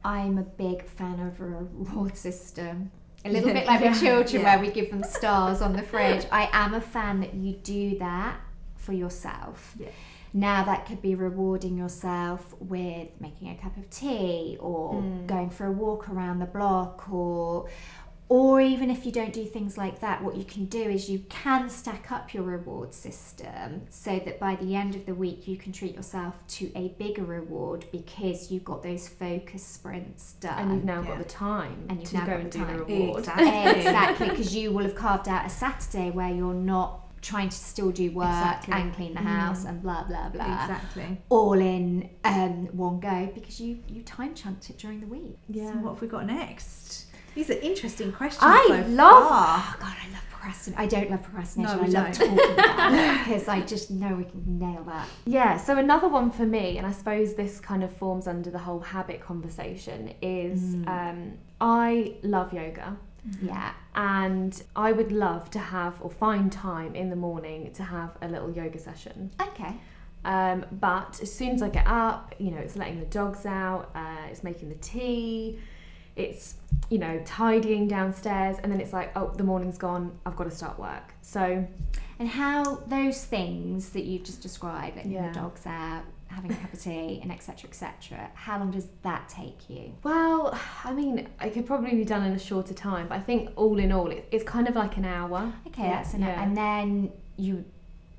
I'm 0.05 0.39
a 0.39 0.43
big 0.43 0.85
fan 0.85 1.21
of 1.21 1.39
a 1.41 1.45
reward 1.45 2.17
system. 2.17 2.91
A 3.25 3.31
little 3.31 3.49
Yeah. 3.49 3.55
bit 3.55 3.67
like 3.67 3.81
Yeah. 3.81 3.91
with 3.91 4.01
children 4.01 4.43
Yeah. 4.43 4.57
where 4.57 4.67
we 4.67 4.73
give 4.73 4.91
them 4.91 5.05
stars 5.05 5.61
on 5.61 5.75
the 5.75 5.83
fridge. 5.93 6.25
I 6.33 6.49
am 6.53 6.75
a 6.75 6.81
fan 6.81 7.21
that 7.21 7.35
you 7.35 7.53
do 7.57 7.99
that 7.99 8.41
for 8.77 8.93
yourself. 8.93 9.75
Yeah. 9.79 9.89
Now 10.35 10.65
that 10.65 10.87
could 10.87 11.03
be 11.03 11.15
rewarding 11.15 11.77
yourself 11.77 12.55
with 12.59 13.09
making 13.21 13.51
a 13.51 13.55
cup 13.57 13.77
of 13.77 13.91
tea 13.91 14.57
or 14.61 14.95
Mm. 14.95 15.27
going 15.27 15.51
for 15.51 15.67
a 15.67 15.73
walk 15.73 16.09
around 16.09 16.39
the 16.39 16.47
block 16.47 17.11
or 17.13 17.67
or 18.29 18.63
even 18.63 18.89
if 18.91 19.05
you 19.05 19.13
don't 19.13 19.35
do 19.35 19.45
things 19.45 19.77
like 19.77 20.01
that, 20.01 20.25
what 20.25 20.37
you 20.39 20.45
can 20.45 20.65
do 20.65 20.81
is 20.81 21.11
you 21.11 21.19
can 21.29 21.69
stack 21.69 22.11
up 22.11 22.33
your 22.33 22.43
reward 22.45 22.95
system 22.95 23.83
so 23.91 24.19
that 24.21 24.41
by 24.41 24.57
the 24.57 24.75
end 24.75 24.95
of 24.95 25.05
the 25.05 25.15
week 25.15 25.47
you 25.47 25.59
can 25.59 25.71
treat 25.71 25.95
yourself 25.95 26.35
to 26.49 26.73
a 26.75 26.89
bigger 26.99 27.25
reward 27.25 27.85
because 27.93 28.51
you've 28.51 28.65
got 28.65 28.83
those 28.83 29.07
focus 29.07 29.63
sprints 29.63 30.33
done. 30.41 30.59
and 30.59 30.73
you've 30.73 30.85
now 30.85 31.03
Yeah. 31.03 31.09
got 31.09 31.19
the 31.19 31.25
time 31.25 31.85
And 31.91 32.01
you've 32.01 32.09
to 32.09 32.17
now 32.17 32.25
go 32.25 32.31
got 32.33 32.41
and 32.41 32.53
the 32.53 32.59
do 32.59 32.65
time. 32.65 32.77
the 32.79 32.85
reward. 32.85 33.19
Exactly. 33.19 33.81
exactly, 33.83 34.29
because 34.31 34.57
you 34.57 34.73
will 34.73 34.85
have 34.85 34.95
carved 34.95 35.29
out 35.29 35.45
a 35.45 35.51
Saturday 35.51 36.11
where 36.11 36.31
you're 36.33 36.55
not 36.55 37.12
trying 37.23 37.49
to 37.49 37.57
still 37.57 37.91
do 37.93 38.11
work 38.11 38.27
Exactly. 38.29 38.75
and 38.75 38.95
clean 38.95 39.15
the 39.15 39.21
Mm. 39.21 39.25
house 39.41 39.65
and 39.65 39.81
blah 39.83 40.03
blah 40.05 40.29
blah 40.29 40.45
Exactly. 40.65 41.21
all 41.29 41.55
in 41.55 42.11
um, 42.25 42.67
one 42.77 43.01
go 43.01 43.31
because 43.35 43.61
you 43.61 43.79
you 43.89 44.03
time 44.03 44.35
chunked 44.35 44.69
it 44.71 44.77
during 44.79 45.01
the 45.01 45.07
week. 45.07 45.39
Yeah. 45.49 45.73
So 45.73 45.79
what 45.79 45.91
have 45.95 46.03
we 46.03 46.09
got 46.09 46.27
next? 46.27 47.07
These 47.35 47.49
are 47.49 47.59
interesting 47.61 48.13
questions. 48.13 48.43
I 48.45 48.67
so 48.85 48.89
love. 48.91 49.29
far. 49.29 49.59
Oh 49.67 49.77
God, 49.81 49.97
I 50.05 50.13
love 50.13 50.25
procrastination. 50.31 50.83
I 50.83 50.87
don't 50.87 51.11
love 51.11 51.23
procrastination. 51.23 51.77
No, 51.79 51.83
I 51.85 51.89
don't. 52.11 52.13
talking 52.13 52.55
about 52.55 52.93
it 52.93 53.19
because 53.25 53.49
I 53.49 53.61
just 53.63 53.91
know 53.91 54.15
we 54.17 54.25
can 54.25 54.59
nail 54.59 54.83
that. 54.85 55.07
Yeah, 55.25 55.57
so 55.57 55.79
another 55.79 56.09
one 56.09 56.31
for 56.31 56.45
me, 56.45 56.77
and 56.77 56.87
I 56.87 56.91
suppose 56.93 57.33
this 57.35 57.59
kind 57.61 57.83
of 57.85 57.97
forms 57.97 58.27
under 58.27 58.51
the 58.51 58.59
whole 58.59 58.81
habit 58.81 59.21
conversation, 59.23 60.13
is 60.21 60.61
Mm. 60.75 60.89
um, 60.89 61.33
I 61.61 62.17
love 62.23 62.53
yoga. 62.53 62.97
Yeah. 63.41 63.73
And 63.95 64.61
I 64.75 64.93
would 64.93 65.13
love 65.13 65.51
to 65.51 65.59
have 65.59 66.01
or 66.01 66.11
find 66.11 66.51
time 66.51 66.95
in 66.95 67.11
the 67.11 67.17
morning 67.17 67.73
to 67.75 67.83
have 67.85 68.17
a 68.21 68.29
little 68.29 68.51
yoga 68.51 68.79
session. 68.79 69.31
Okay. 69.41 69.75
Um, 70.25 70.65
but 70.73 71.21
as 71.23 71.33
soon 71.33 71.51
as 71.51 71.63
I 71.63 71.69
get 71.69 71.87
up, 71.87 72.35
you 72.39 72.51
know, 72.51 72.59
it's 72.59 72.77
letting 72.77 73.01
the 73.01 73.07
dogs 73.07 73.45
out, 73.47 73.91
uh, 73.95 74.27
it's 74.31 74.45
making 74.45 74.69
the 74.69 74.77
tea, 74.77 75.59
it's, 76.15 76.55
you 76.91 76.99
know, 76.99 77.21
tidying 77.25 77.89
downstairs, 77.89 78.57
and 78.63 78.71
then 78.71 78.81
it's 78.81 78.93
like, 78.93 79.17
oh, 79.17 79.33
the 79.37 79.43
morning's 79.45 79.79
gone, 79.79 80.19
I've 80.27 80.37
got 80.37 80.45
to 80.45 80.51
start 80.51 80.79
work. 80.79 81.15
So, 81.23 81.67
And 82.19 82.29
how 82.29 82.77
those 82.87 83.25
things 83.25 83.89
that 83.91 84.05
you've 84.05 84.23
just 84.23 84.43
described, 84.43 84.97
letting 84.97 85.11
Yeah. 85.11 85.29
the 85.29 85.35
dogs 85.41 85.67
out, 85.67 86.05
having 86.33 86.51
a 86.53 86.57
cup 86.57 86.73
of 86.73 86.81
tea, 86.83 87.21
and 87.23 87.31
etc. 87.33 87.69
etc. 87.69 88.31
How 88.35 88.59
long 88.59 88.71
does 88.71 88.87
that 89.03 89.29
take 89.29 89.69
you? 89.69 89.93
well, 90.03 90.59
I 90.85 90.93
mean, 90.93 91.29
it 91.41 91.51
could 91.55 91.67
probably 91.67 91.95
be 91.95 92.05
done 92.05 92.25
in 92.25 92.33
a 92.33 92.39
shorter 92.39 92.75
time, 92.75 93.09
but 93.09 93.17
I 93.17 93.21
think 93.21 93.51
all 93.57 93.79
in 93.79 93.93
all, 93.93 94.11
it, 94.11 94.27
it's 94.31 94.45
kind 94.45 94.69
of 94.69 94.75
like 94.77 94.97
an 94.97 95.05
hour. 95.05 95.53
Okay, 95.69 95.83
Yeah, 95.85 96.03
that's 96.03 96.15
yeah. 96.15 96.43
And 96.43 96.57
then 96.57 97.13
you, 97.37 97.65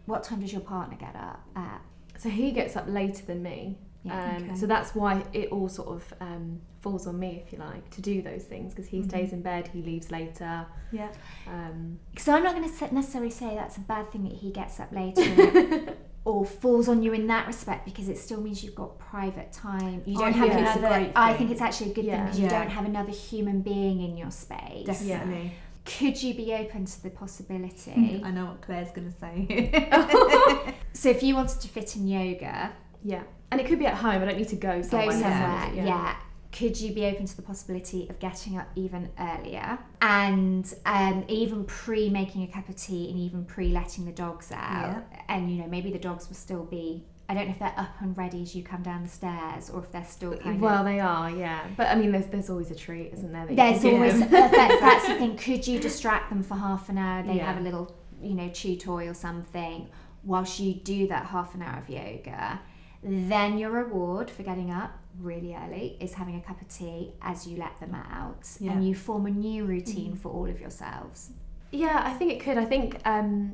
what 0.06 0.23
time 0.23 0.41
does 0.41 0.52
your 0.52 0.62
partner 0.62 0.97
get 0.97 1.15
up 1.15 1.41
at? 1.56 1.82
So 2.17 2.30
he 2.30 2.52
gets 2.52 2.76
up 2.76 2.86
later 2.88 3.26
than 3.26 3.41
me. 3.43 3.78
Yeah. 4.04 4.36
Um, 4.38 4.43
Okay. 4.43 4.56
So 4.56 4.65
that's 4.67 4.93
why 4.93 5.23
it 5.34 5.49
all 5.49 5.69
sort 5.69 5.88
of 5.89 6.13
um, 6.19 6.60
falls 6.82 7.08
on 7.08 7.17
me, 7.17 7.41
if 7.45 7.54
you 7.54 7.60
like, 7.60 7.89
to 7.91 8.02
do 8.02 8.21
those 8.21 8.43
things 8.43 8.73
because 8.73 8.88
he 8.89 8.99
Mhm. 8.99 9.10
stays 9.10 9.32
in 9.34 9.41
bed, 9.41 9.69
he 9.69 9.82
leaves 9.82 10.12
later. 10.12 10.65
Yeah. 10.91 11.10
Um, 11.47 11.99
Because 12.12 12.28
I'm 12.28 12.43
not 12.43 12.54
going 12.56 12.69
to 12.69 12.93
necessarily 12.93 13.32
say 13.32 13.56
that's 13.56 13.78
a 13.78 13.82
bad 13.82 14.10
thing 14.12 14.23
that 14.26 14.34
he 14.34 14.52
gets 14.52 14.80
up 14.82 14.91
later 14.91 15.21
or 16.25 16.45
falls 16.45 16.88
on 16.88 17.03
you 17.03 17.12
in 17.13 17.27
that 17.27 17.45
respect 17.47 17.83
because 17.86 18.07
it 18.07 18.17
still 18.17 18.39
means 18.39 18.63
you've 18.63 18.75
got 18.75 18.97
private 18.97 19.51
time. 19.51 20.01
You 20.05 20.19
I 20.21 20.31
don't 20.31 20.33
have 20.33 20.49
think 20.53 20.67
it's 20.67 20.77
another. 20.77 21.12
I 21.15 21.33
think 21.33 21.51
it's 21.51 21.62
actually 21.62 21.91
a 21.91 21.93
good 21.93 22.05
thing 22.05 22.13
Yeah. 22.13 22.23
because 22.23 22.39
you 22.39 22.47
don't 22.49 22.69
have 22.69 22.86
another 22.86 23.12
human 23.12 23.62
being 23.62 24.01
in 24.01 24.15
your 24.17 24.31
space. 24.31 24.86
Definitely. 24.86 25.53
Could 25.86 26.23
you 26.23 26.33
be 26.33 26.53
open 26.53 26.86
to 26.86 27.03
the 27.03 27.09
possibility? 27.09 27.91
Hmm, 27.91 28.25
I 28.25 28.31
know 28.31 28.45
what 28.45 28.62
Claire's 28.62 28.91
going 28.91 29.12
to 29.12 29.17
say. 29.19 30.73
so 30.93 31.09
if 31.09 31.21
you 31.21 31.36
wanted 31.36 31.59
to 31.59 31.67
fit 31.67 31.95
in 31.97 32.07
yoga, 32.07 32.71
yeah. 33.03 33.23
And 33.51 33.59
it 33.59 33.67
could 33.67 33.79
be 33.79 33.86
at 33.86 33.95
home, 33.95 34.21
I 34.21 34.25
don't 34.25 34.38
need 34.38 34.47
to 34.47 34.55
go 34.55 34.81
somewhere. 34.81 35.07
go 35.07 35.12
somewhere. 35.12 35.31
somewhere, 35.41 35.73
Yeah. 35.75 35.86
yeah. 35.86 36.15
Could 36.53 36.79
you 36.79 36.93
be 36.93 37.05
open 37.05 37.25
to 37.25 37.35
the 37.35 37.41
possibility 37.41 38.07
of 38.09 38.19
getting 38.19 38.57
up 38.57 38.67
even 38.75 39.09
earlier 39.19 39.79
and 40.01 40.71
um, 40.85 41.25
even 41.27 41.65
pre 41.65 42.09
making 42.09 42.43
a 42.43 42.47
cup 42.47 42.69
of 42.69 42.75
tea 42.75 43.09
and 43.09 43.19
even 43.19 43.43
pre 43.43 43.69
letting 43.69 44.05
the 44.05 44.11
dogs 44.11 44.51
out? 44.53 45.03
And 45.27 45.51
you 45.51 45.61
know, 45.61 45.67
maybe 45.67 45.91
the 45.91 45.99
dogs 45.99 46.29
will 46.29 46.35
still 46.35 46.63
be. 46.63 47.03
I 47.29 47.33
don't 47.33 47.45
know 47.45 47.51
if 47.53 47.59
they're 47.59 47.73
up 47.77 47.95
and 48.01 48.15
ready 48.17 48.41
as 48.43 48.53
you 48.53 48.63
come 48.63 48.83
down 48.83 49.01
the 49.03 49.09
stairs 49.09 49.69
or 49.69 49.79
if 49.83 49.91
they're 49.91 50.05
still 50.05 50.35
kind 50.37 50.59
Well, 50.61 50.79
of. 50.79 50.85
they 50.85 50.99
are, 50.99 51.31
yeah. 51.31 51.65
But 51.75 51.87
I 51.87 51.95
mean, 51.95 52.11
there's 52.11 52.27
there's 52.27 52.49
always 52.49 52.69
a 52.69 52.75
treat, 52.75 53.11
isn't 53.13 53.31
there? 53.31 53.47
There's 53.47 53.83
always 53.85 54.19
that, 54.19 54.51
that's 54.51 55.07
the 55.07 55.15
thing. 55.15 55.35
Could 55.37 55.65
you 55.65 55.79
distract 55.79 56.29
them 56.29 56.43
for 56.43 56.55
half 56.55 56.89
an 56.89 56.97
hour? 56.97 57.23
They 57.23 57.35
Yeah. 57.37 57.51
have 57.51 57.57
a 57.57 57.61
little, 57.63 57.95
you 58.21 58.35
know, 58.35 58.49
chew 58.49 58.75
toy 58.75 59.07
or 59.07 59.13
something 59.15 59.87
whilst 60.23 60.59
you 60.59 60.73
do 60.75 61.07
that 61.07 61.25
half 61.27 61.55
an 61.55 61.61
hour 61.63 61.79
of 61.79 61.89
yoga. 61.89 62.59
Then 63.01 63.57
your 63.57 63.71
reward 63.71 64.29
for 64.29 64.43
getting 64.43 64.69
up 64.71 64.91
really 65.19 65.56
early 65.56 65.97
is 65.99 66.13
having 66.15 66.36
a 66.36 66.41
cup 66.41 66.60
of 66.62 66.67
tea 66.67 67.13
as 67.21 67.45
you 67.47 67.58
let 67.58 67.80
them 67.80 67.93
out, 67.95 68.47
Yeah. 68.60 68.71
and 68.71 68.88
you 68.88 68.95
form 68.95 69.26
a 69.26 69.32
new 69.32 69.65
routine 69.65 70.15
for 70.15 70.30
all 70.32 70.49
of 70.49 70.60
yourselves. 70.60 71.32
Yeah, 71.71 72.02
I 72.04 72.13
think 72.13 72.32
it 72.32 72.39
could. 72.39 72.58
I 72.58 72.65
think 72.65 72.99
um, 73.06 73.54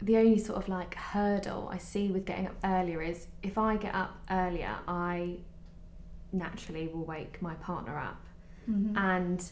the 0.00 0.16
only 0.16 0.38
sort 0.38 0.58
of 0.62 0.68
like 0.68 0.94
hurdle 0.94 1.68
I 1.72 1.78
see 1.78 2.08
with 2.10 2.24
getting 2.24 2.46
up 2.46 2.54
earlier 2.64 3.02
is 3.02 3.26
if 3.42 3.58
I 3.58 3.76
get 3.76 3.94
up 3.94 4.16
earlier, 4.30 4.74
I 4.88 5.36
naturally 6.32 6.88
will 6.88 7.04
wake 7.04 7.40
my 7.42 7.54
partner 7.54 7.98
up. 7.98 8.20
Mhm. 8.68 8.96
And 8.96 9.50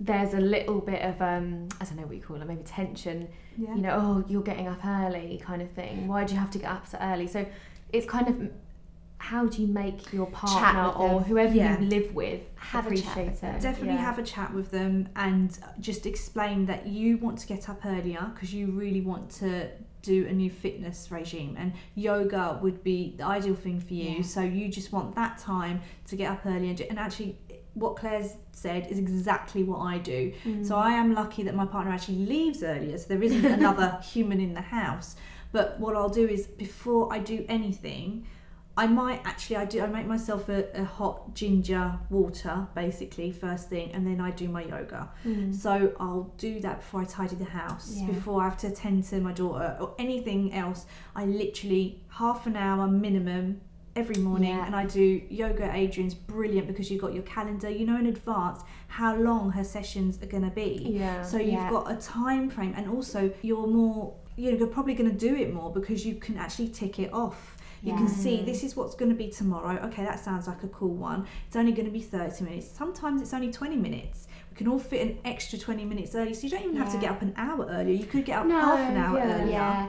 there's 0.00 0.34
a 0.34 0.40
little 0.40 0.80
bit 0.80 1.02
of, 1.02 1.20
um, 1.22 1.68
I 1.80 1.84
don't 1.84 1.96
know 1.96 2.06
what 2.06 2.16
you 2.16 2.22
call 2.22 2.40
it, 2.40 2.46
maybe 2.46 2.62
tension, 2.64 3.28
Yeah. 3.56 3.74
you 3.74 3.82
know, 3.82 3.90
oh, 4.00 4.24
you're 4.28 4.42
getting 4.42 4.66
up 4.68 4.84
early 4.84 5.40
kind 5.44 5.62
of 5.62 5.70
thing. 5.72 6.08
Why 6.08 6.24
do 6.24 6.34
you 6.34 6.40
have 6.40 6.50
to 6.52 6.58
get 6.58 6.70
up 6.70 6.86
so 6.86 6.98
early? 7.00 7.26
So 7.26 7.46
it's 7.92 8.06
kind 8.06 8.26
of 8.28 8.50
how 9.22 9.46
do 9.46 9.62
you 9.62 9.68
make 9.68 10.12
your 10.12 10.26
partner 10.26 10.88
or 11.00 11.20
whoever 11.20 11.54
Yeah. 11.54 11.78
you 11.78 11.86
live 11.86 12.12
with 12.12 12.40
Have 12.56 12.88
a 12.90 12.96
chat 12.96 13.16
it? 13.18 13.40
Definitely 13.40 13.94
Yeah. 13.94 13.98
have 14.10 14.18
a 14.18 14.22
chat 14.24 14.52
with 14.52 14.72
them 14.72 15.08
and 15.14 15.56
just 15.78 16.06
explain 16.06 16.66
that 16.66 16.88
you 16.88 17.18
want 17.18 17.38
to 17.38 17.46
get 17.46 17.68
up 17.68 17.86
earlier 17.86 18.30
because 18.34 18.52
you 18.52 18.66
really 18.72 19.00
want 19.00 19.30
to 19.42 19.68
do 20.02 20.26
a 20.26 20.32
new 20.32 20.50
fitness 20.50 21.12
regime 21.12 21.54
and 21.56 21.72
yoga 21.94 22.58
would 22.62 22.82
be 22.82 23.14
the 23.16 23.24
ideal 23.24 23.54
thing 23.54 23.78
for 23.78 23.94
you 23.94 24.10
Yeah. 24.16 24.22
so 24.22 24.40
you 24.40 24.66
just 24.68 24.90
want 24.92 25.14
that 25.14 25.38
time 25.38 25.82
to 26.08 26.16
get 26.16 26.28
up 26.32 26.44
early 26.44 26.68
and, 26.70 26.76
do, 26.76 26.84
and 26.90 26.98
actually 26.98 27.38
what 27.74 27.94
Claire's 27.94 28.32
said 28.50 28.88
is 28.90 28.98
exactly 28.98 29.62
what 29.62 29.78
I 29.78 29.98
do 29.98 30.32
Mm. 30.44 30.66
so 30.66 30.74
I 30.76 30.90
am 31.02 31.14
lucky 31.14 31.44
that 31.44 31.54
my 31.54 31.64
partner 31.64 31.92
actually 31.92 32.26
leaves 32.26 32.64
earlier 32.64 32.98
so 32.98 33.06
there 33.06 33.22
isn't 33.22 33.44
another 33.60 34.00
human 34.02 34.40
in 34.40 34.52
the 34.54 34.66
house 34.80 35.14
but 35.52 35.78
what 35.78 35.94
I'll 35.94 36.08
do 36.22 36.26
is 36.26 36.48
before 36.48 37.04
I 37.16 37.20
do 37.20 37.44
anything 37.48 38.26
I 38.76 38.86
might 38.86 39.20
actually 39.26 39.56
I 39.56 39.64
do 39.66 39.82
I 39.82 39.86
make 39.86 40.06
myself 40.06 40.48
a, 40.48 40.64
a 40.80 40.84
hot 40.84 41.34
ginger 41.34 41.98
water 42.08 42.66
basically 42.74 43.30
first 43.30 43.68
thing 43.68 43.92
and 43.92 44.06
then 44.06 44.18
I 44.20 44.30
do 44.30 44.48
my 44.48 44.64
yoga. 44.64 45.10
Hmm. 45.22 45.52
So 45.52 45.92
I'll 46.00 46.32
do 46.38 46.58
that 46.60 46.80
before 46.80 47.02
I 47.02 47.04
tidy 47.04 47.36
the 47.36 47.44
house, 47.44 47.94
Yeah. 47.96 48.06
before 48.06 48.40
I 48.40 48.44
have 48.44 48.56
to 48.58 48.68
attend 48.68 49.04
to 49.04 49.20
my 49.20 49.32
daughter 49.32 49.76
or 49.80 49.94
anything 49.98 50.54
else. 50.54 50.86
I 51.14 51.26
literally 51.26 52.02
half 52.08 52.46
an 52.46 52.56
hour 52.56 52.86
minimum 52.88 53.60
every 53.94 54.16
morning 54.22 54.48
Yeah. 54.56 54.64
and 54.64 54.74
I 54.74 54.86
do 54.86 55.20
yoga 55.28 55.64
Adriene's 55.68 56.14
brilliant 56.14 56.66
because 56.66 56.90
you've 56.90 57.02
got 57.02 57.12
your 57.12 57.24
calendar, 57.24 57.68
you 57.68 57.84
know 57.84 57.98
in 57.98 58.06
advance 58.06 58.62
how 58.86 59.14
long 59.16 59.50
her 59.50 59.64
sessions 59.64 60.22
are 60.22 60.26
gonna 60.26 60.50
be. 60.50 60.86
Yeah. 60.98 61.20
So 61.22 61.36
you've 61.36 61.52
Yeah. 61.52 61.70
got 61.70 61.92
a 61.92 61.96
time 61.96 62.48
frame 62.48 62.72
and 62.74 62.88
also 62.88 63.30
you're 63.42 63.66
more 63.66 64.14
you 64.34 64.50
know, 64.50 64.56
you're 64.56 64.66
probably 64.66 64.94
gonna 64.94 65.12
do 65.12 65.34
it 65.36 65.52
more 65.52 65.70
because 65.70 66.06
you 66.06 66.14
can 66.14 66.38
actually 66.38 66.68
tick 66.68 66.98
it 66.98 67.12
off. 67.12 67.58
You 67.82 67.94
can 67.94 68.06
see 68.08 68.42
this 68.44 68.62
is 68.62 68.76
what's 68.76 68.94
going 68.94 69.10
to 69.10 69.16
be 69.16 69.28
tomorrow. 69.28 69.76
Okay, 69.86 70.04
that 70.04 70.20
sounds 70.20 70.46
like 70.46 70.62
a 70.62 70.68
cool 70.68 70.94
one. 70.94 71.26
It's 71.48 71.56
only 71.56 71.72
going 71.72 71.86
to 71.86 71.90
be 71.90 72.00
30 72.00 72.44
minutes. 72.44 72.70
Sometimes 72.70 73.20
it's 73.20 73.34
only 73.34 73.50
20 73.52 73.76
minutes. 73.76 74.28
We 74.50 74.56
can 74.56 74.68
all 74.68 74.78
fit 74.78 75.00
an 75.06 75.18
extra 75.24 75.58
20 75.58 75.84
minutes 75.84 76.14
early, 76.14 76.32
so 76.34 76.42
you 76.44 76.50
don't 76.50 76.62
even 76.62 76.76
have 76.76 76.92
to 76.92 76.98
get 76.98 77.10
up 77.10 77.22
an 77.22 77.34
hour 77.36 77.66
earlier. 77.68 77.94
You 77.94 78.04
could 78.04 78.24
get 78.24 78.38
up 78.38 78.46
No, 78.46 78.60
half 78.60 78.78
an 78.90 78.96
hour 78.96 79.18
yeah. 79.18 79.34
earlier. 79.34 79.50
Yeah. 79.50 79.88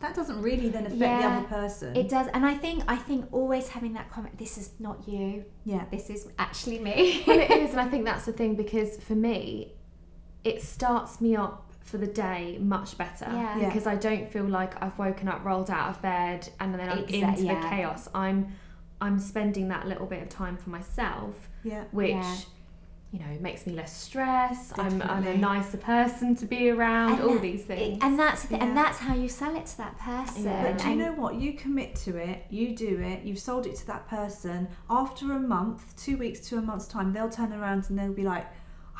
That 0.00 0.14
doesn't 0.14 0.40
really 0.42 0.68
then 0.68 0.86
affect 0.86 0.98
the 1.22 1.28
other 1.28 1.46
person. 1.46 1.96
It 1.96 2.08
does, 2.08 2.26
and 2.34 2.44
I 2.44 2.54
think 2.54 2.82
I 2.88 2.96
think 2.96 3.26
always 3.32 3.68
having 3.68 3.92
that 3.94 4.10
comment. 4.10 4.36
This 4.36 4.58
is 4.58 4.70
not 4.80 5.06
you. 5.08 5.44
yeah. 5.64 5.84
This 5.92 6.10
is 6.10 6.28
actually 6.38 6.78
me. 6.80 7.22
well, 7.26 7.38
it 7.38 7.50
is, 7.52 7.70
and 7.70 7.80
I 7.80 7.88
think 7.90 8.04
that's 8.04 8.24
the 8.26 8.32
thing 8.32 8.54
because 8.56 8.96
for 8.98 9.14
me, 9.14 9.74
it 10.44 10.60
starts 10.62 11.20
me 11.20 11.36
up 11.36 11.71
for 11.82 11.98
the 11.98 12.06
day 12.06 12.58
much 12.60 12.96
better 12.96 13.26
Yeah. 13.30 13.58
Yeah. 13.58 13.66
because 13.68 13.86
I 13.86 13.96
don't 13.96 14.30
feel 14.30 14.44
like 14.44 14.80
I've 14.82 14.98
woken 14.98 15.28
up, 15.28 15.44
rolled 15.44 15.70
out 15.70 15.90
of 15.90 16.00
bed, 16.02 16.48
and 16.60 16.74
then 16.74 16.80
I'm 16.88 16.98
Exact- 16.98 17.38
into 17.38 17.42
yeah. 17.44 17.60
the 17.60 17.68
chaos. 17.68 18.08
I'm 18.14 18.52
I'm 19.00 19.18
spending 19.18 19.66
that 19.68 19.88
little 19.88 20.06
bit 20.06 20.22
of 20.22 20.28
time 20.28 20.56
for 20.56 20.70
myself, 20.70 21.48
Yeah. 21.64 21.84
which. 21.90 22.10
Yeah. 22.12 22.36
You 23.14 23.18
know, 23.18 23.26
makes 23.42 23.66
me 23.66 23.74
less 23.74 23.94
stressed. 23.94 24.78
I'm, 24.78 25.02
I'm 25.02 25.26
a 25.26 25.36
nicer 25.36 25.76
person 25.76 26.34
to 26.36 26.46
be 26.46 26.70
around. 26.70 27.12
And 27.12 27.20
all 27.24 27.32
that- 27.34 27.42
these 27.42 27.62
things. 27.62 27.98
and 28.00 28.18
that's 28.18 28.44
the, 28.44 28.56
Yeah. 28.56 28.64
and 28.64 28.74
that's 28.74 28.96
how 29.00 29.14
you 29.14 29.28
sell 29.28 29.54
it 29.54 29.66
to 29.66 29.76
that 29.76 29.98
person. 29.98 30.44
Yeah. 30.44 30.62
But 30.72 30.78
do 30.82 30.88
you 30.88 30.96
know 30.96 31.12
what? 31.12 31.34
You 31.34 31.52
commit 31.52 31.94
to 32.06 32.16
it, 32.16 32.46
you 32.48 32.74
do 32.74 33.00
it, 33.00 33.22
you've 33.22 33.38
sold 33.38 33.66
it 33.66 33.76
to 33.76 33.86
that 33.88 34.08
person. 34.08 34.66
After 34.88 35.34
a 35.34 35.38
month, 35.38 35.94
two 36.02 36.16
weeks 36.16 36.40
to 36.48 36.56
a 36.56 36.62
month's 36.62 36.86
time, 36.88 37.12
they'll 37.12 37.28
turn 37.28 37.52
around 37.52 37.84
and 37.90 37.98
they'll 37.98 38.14
be 38.14 38.24
like, 38.24 38.46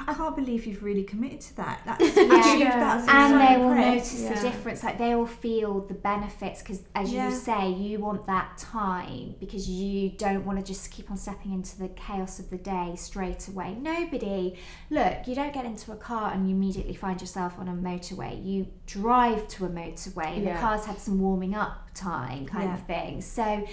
I 0.06 0.14
can't 0.14 0.34
believe 0.36 0.66
you've 0.66 0.82
really 0.82 1.04
committed 1.04 1.40
to 1.42 1.56
that. 1.56 1.80
That's 1.84 2.02
actually, 2.16 2.60
Yeah. 2.60 2.78
that's 2.78 3.08
and 3.08 3.32
so 3.32 3.38
they 3.38 3.56
will 3.62 3.74
notice 3.74 4.20
Yeah. 4.22 4.34
the 4.34 4.40
difference 4.40 4.82
like 4.82 4.98
they 4.98 5.14
will 5.14 5.26
feel 5.26 5.80
the 5.80 5.94
benefits 5.94 6.60
because 6.62 6.82
as 6.94 7.12
Yeah. 7.12 7.28
you 7.28 7.34
say 7.34 7.70
you 7.70 7.98
want 7.98 8.26
that 8.26 8.58
time 8.58 9.34
because 9.40 9.68
you 9.68 10.10
don't 10.10 10.44
want 10.44 10.58
to 10.58 10.64
just 10.64 10.90
keep 10.90 11.10
on 11.10 11.16
stepping 11.16 11.52
into 11.52 11.78
the 11.78 11.88
chaos 11.88 12.38
of 12.38 12.50
the 12.50 12.58
day 12.58 12.94
straight 12.96 13.46
away 13.48 13.76
nobody 13.80 14.56
look 14.90 15.26
you 15.26 15.34
don't 15.34 15.52
get 15.52 15.64
into 15.64 15.92
a 15.92 15.96
car 15.96 16.32
and 16.32 16.48
you 16.48 16.54
immediately 16.54 16.94
find 16.94 17.20
yourself 17.20 17.58
on 17.58 17.68
a 17.68 17.72
motorway 17.72 18.32
you 18.44 18.66
drive 18.86 19.46
to 19.48 19.64
a 19.64 19.68
motorway 19.68 20.34
and 20.36 20.44
Yeah. 20.44 20.54
the 20.54 20.60
car's 20.60 20.84
had 20.86 20.98
some 20.98 21.20
warming 21.20 21.54
up 21.54 21.88
time 21.94 22.46
kind 22.46 22.64
Yeah. 22.64 22.74
of 22.74 22.82
thing 22.86 23.20
so 23.20 23.64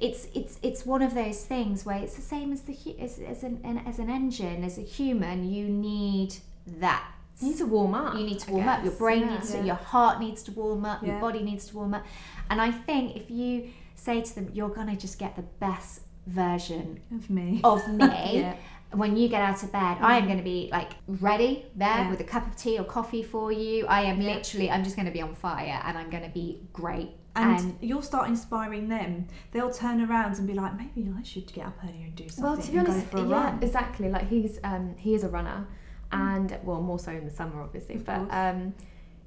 it's 0.00 0.28
it's 0.34 0.58
it's 0.62 0.84
one 0.84 1.02
of 1.02 1.14
those 1.14 1.44
things 1.44 1.84
where 1.86 1.98
it's 1.98 2.14
the 2.16 2.22
same 2.22 2.52
as 2.52 2.62
the 2.62 2.76
as, 3.00 3.18
as 3.18 3.42
an, 3.42 3.60
an 3.64 3.78
as 3.86 3.98
an 3.98 4.10
engine 4.10 4.64
as 4.64 4.78
a 4.78 4.82
human 4.82 5.48
you 5.48 5.68
need 5.68 6.34
that 6.66 7.14
you 7.40 7.48
need 7.48 7.58
to 7.58 7.66
warm 7.66 7.94
up. 7.94 8.14
you 8.14 8.24
need 8.24 8.38
to 8.40 8.50
warm 8.52 8.68
up. 8.68 8.84
Your 8.84 8.92
brain 8.92 9.22
yeah. 9.22 9.34
needs 9.34 9.50
to, 9.50 9.58
Yeah. 9.58 9.64
your 9.64 9.74
heart 9.74 10.20
needs 10.20 10.42
to 10.44 10.52
warm 10.52 10.84
up, 10.84 11.04
your 11.04 11.18
body 11.20 11.42
needs 11.42 11.66
to 11.66 11.76
warm 11.76 11.94
up. 11.94 12.04
And 12.50 12.60
I 12.60 12.70
think 12.70 13.16
if 13.16 13.30
you 13.30 13.70
say 13.94 14.20
to 14.20 14.34
them, 14.34 14.50
you're 14.52 14.68
going 14.68 14.86
to 14.88 14.96
just 14.96 15.18
get 15.18 15.36
the 15.36 15.42
best 15.42 16.02
version 16.26 17.00
Of 17.14 17.28
me. 17.30 17.60
of 17.64 17.86
me. 17.88 18.40
Yeah. 18.40 18.56
When 18.92 19.16
you 19.16 19.28
get 19.28 19.42
out 19.42 19.62
of 19.64 19.72
bed, 19.72 19.98
I 20.00 20.18
am 20.18 20.24
mm. 20.24 20.26
going 20.26 20.38
to 20.38 20.44
be 20.44 20.68
like 20.70 20.92
ready 21.08 21.66
there 21.74 21.88
Yeah. 21.88 22.10
with 22.10 22.20
a 22.20 22.24
cup 22.24 22.46
of 22.46 22.56
tea 22.56 22.78
or 22.78 22.84
coffee 22.84 23.24
for 23.24 23.50
you. 23.50 23.86
I 23.86 24.02
am 24.02 24.20
Yeah. 24.20 24.34
literally, 24.34 24.70
I'm 24.70 24.84
just 24.84 24.94
going 24.94 25.06
to 25.06 25.12
be 25.12 25.20
on 25.20 25.34
fire 25.34 25.80
and 25.84 25.98
I'm 25.98 26.10
going 26.10 26.22
to 26.22 26.28
be 26.28 26.60
great. 26.72 27.10
And, 27.36 27.58
And, 27.60 27.78
you'll 27.80 28.02
start 28.02 28.28
inspiring 28.28 28.88
them. 28.88 29.26
They'll 29.50 29.72
turn 29.72 30.00
around 30.00 30.38
and 30.38 30.46
be 30.46 30.54
like, 30.54 30.76
maybe 30.78 31.10
I 31.18 31.22
should 31.22 31.52
get 31.52 31.66
up 31.66 31.76
earlier 31.82 32.04
and 32.04 32.14
do 32.14 32.28
something 32.28 32.44
Well, 32.44 32.56
to 32.62 32.70
be 32.72 32.78
honest, 32.78 33.10
go 33.10 33.18
for 33.18 33.24
a 33.24 33.28
yeah, 33.28 33.44
run. 33.50 33.62
exactly. 33.62 34.08
Like 34.08 34.28
he's 34.28 34.60
um, 34.62 34.94
he 34.96 35.14
is 35.14 35.24
a 35.24 35.28
runner, 35.28 35.66
and 36.12 36.56
well, 36.62 36.80
more 36.80 36.98
so 36.98 37.10
in 37.10 37.24
the 37.24 37.30
summer, 37.30 37.60
obviously. 37.60 37.96
Of 37.96 38.04
but 38.04 38.20
um, 38.30 38.72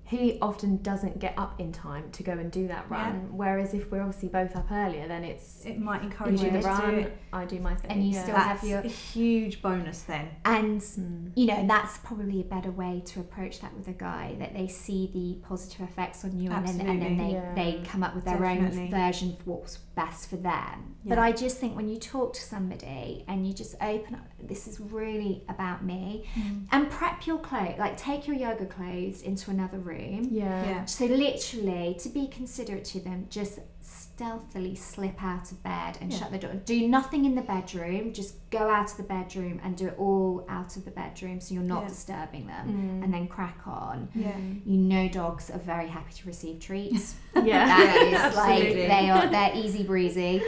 he 0.08 0.38
often 0.42 0.78
doesn't 0.82 1.20
get 1.20 1.34
up 1.38 1.60
in 1.60 1.72
time 1.72 2.10
to 2.12 2.24
go 2.24 2.32
and 2.32 2.50
do 2.52 2.68
that 2.70 2.86
Yeah. 2.90 2.98
run. 2.98 3.28
Whereas 3.32 3.74
if 3.74 3.92
we're 3.92 4.02
obviously 4.02 4.30
both 4.30 4.56
up 4.56 4.72
earlier, 4.72 5.08
then 5.08 5.24
it's 5.24 5.66
It 5.66 5.80
might 5.80 6.02
encourage 6.02 6.34
you 6.34 6.38
do 6.40 6.46
you 6.46 6.52
the 6.54 6.58
to 6.60 6.64
do 6.64 6.70
run, 6.70 6.96
it. 6.96 7.18
I 7.34 7.46
do 7.46 7.60
my 7.60 7.76
thing. 7.76 7.92
And 7.92 8.04
you 8.06 8.14
yeah. 8.14 8.24
still 8.24 8.36
have 8.36 8.64
your- 8.64 8.80
a 8.80 8.88
huge 8.88 9.62
bonus 9.62 10.04
then. 10.04 10.30
and 10.46 10.80
Mm. 10.82 11.32
you 11.36 11.46
know 11.46 11.66
that's 11.68 11.98
probably 12.00 12.40
a 12.42 12.44
better 12.46 12.72
way 12.72 13.02
to 13.06 13.20
approach 13.20 13.60
that 13.62 13.76
with 13.76 13.88
a 13.88 13.94
guy 13.94 14.36
that 14.40 14.54
they 14.54 14.68
see 14.68 15.10
the 15.14 15.46
positive 15.48 15.82
effects 15.82 16.24
on 16.24 16.40
you 16.40 16.50
and 16.52 16.66
then, 16.68 16.80
and 16.88 17.02
then 17.02 17.18
they, 17.18 17.32
Yeah. 17.32 17.54
they 17.54 17.82
come 17.84 18.02
up 18.04 18.16
with 18.16 18.24
their 18.26 18.38
Definitely. 18.40 18.84
own 18.86 18.90
version 18.90 19.30
of 19.32 19.46
what's 19.46 19.78
best 19.96 20.30
for 20.30 20.38
them 20.38 20.96
but 21.06 21.18
i 21.18 21.32
just 21.32 21.58
think 21.58 21.76
when 21.76 21.88
you 21.90 21.98
talk 21.98 22.34
to 22.34 22.42
somebody 22.42 23.24
and 23.28 23.48
you 23.48 23.54
just 23.54 23.76
open 23.82 24.14
up 24.16 24.28
this 24.44 24.68
is 24.68 24.80
really 24.80 25.44
about 25.50 25.84
me 25.84 26.26
and 26.72 26.90
prep 26.90 27.26
your 27.26 27.40
clothes 27.40 27.76
like 27.80 27.98
take 27.98 28.28
your 28.28 28.36
yoga 28.36 28.66
clothes 28.66 29.22
into 29.24 29.50
another 29.50 29.80
room 29.80 29.97
Yeah. 30.32 30.66
Yeah. 30.66 30.86
so 30.86 31.06
literally 31.06 31.96
to 32.00 32.10
be 32.10 32.28
considerate 32.28 32.86
to 32.86 33.00
them 33.00 33.28
just 33.30 33.60
stealthily 33.82 34.76
slip 34.76 35.24
out 35.24 35.52
of 35.52 35.62
bed 35.64 35.98
and 36.02 36.12
Yeah. 36.12 36.20
shut 36.20 36.32
the 36.32 36.38
door 36.40 36.54
do 36.66 36.88
nothing 36.88 37.26
in 37.26 37.36
the 37.36 37.42
bedroom 37.42 38.14
just 38.14 38.36
go 38.50 38.70
out 38.70 38.90
of 38.92 38.98
the 38.98 39.04
bedroom 39.04 39.60
and 39.64 39.78
do 39.78 39.88
it 39.88 39.96
all 40.00 40.46
out 40.50 40.76
of 40.76 40.86
the 40.86 40.92
bedroom 40.92 41.40
so 41.40 41.54
you're 41.54 41.64
not 41.64 41.84
Yeah. 41.84 41.88
disturbing 41.90 42.48
them 42.48 42.68
Mm. 42.68 43.04
and 43.04 43.14
then 43.14 43.28
crack 43.28 43.60
on 43.68 44.10
Yeah. 44.16 44.36
you 44.66 44.78
know 44.78 45.08
dogs 45.08 45.50
are 45.52 45.60
very 45.60 45.88
happy 45.88 46.14
to 46.14 46.28
receive 46.28 46.60
treats 46.60 47.16
Yeah. 47.36 47.66
that 47.68 47.96
is 48.02 48.36
like 48.36 48.50
absolutely. 48.64 48.88
they 48.88 49.10
are 49.10 49.28
they're 49.28 49.56
easy 49.56 49.84
breezy 49.84 50.42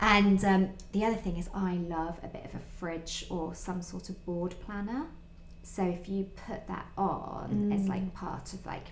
and 0.00 0.44
um, 0.44 0.68
the 0.92 1.04
other 1.04 1.16
thing 1.16 1.36
is 1.36 1.48
i 1.54 1.74
love 1.74 2.18
a 2.22 2.28
bit 2.28 2.44
of 2.44 2.54
a 2.54 2.62
fridge 2.78 3.26
or 3.30 3.54
some 3.54 3.82
sort 3.82 4.08
of 4.10 4.24
board 4.24 4.54
planner 4.64 5.06
so 5.62 5.82
if 5.82 6.08
you 6.08 6.24
put 6.46 6.68
that 6.68 6.86
on 6.96 7.72
as 7.72 7.80
Mm. 7.82 7.88
like 7.88 8.14
part 8.14 8.52
of 8.52 8.64
like 8.66 8.88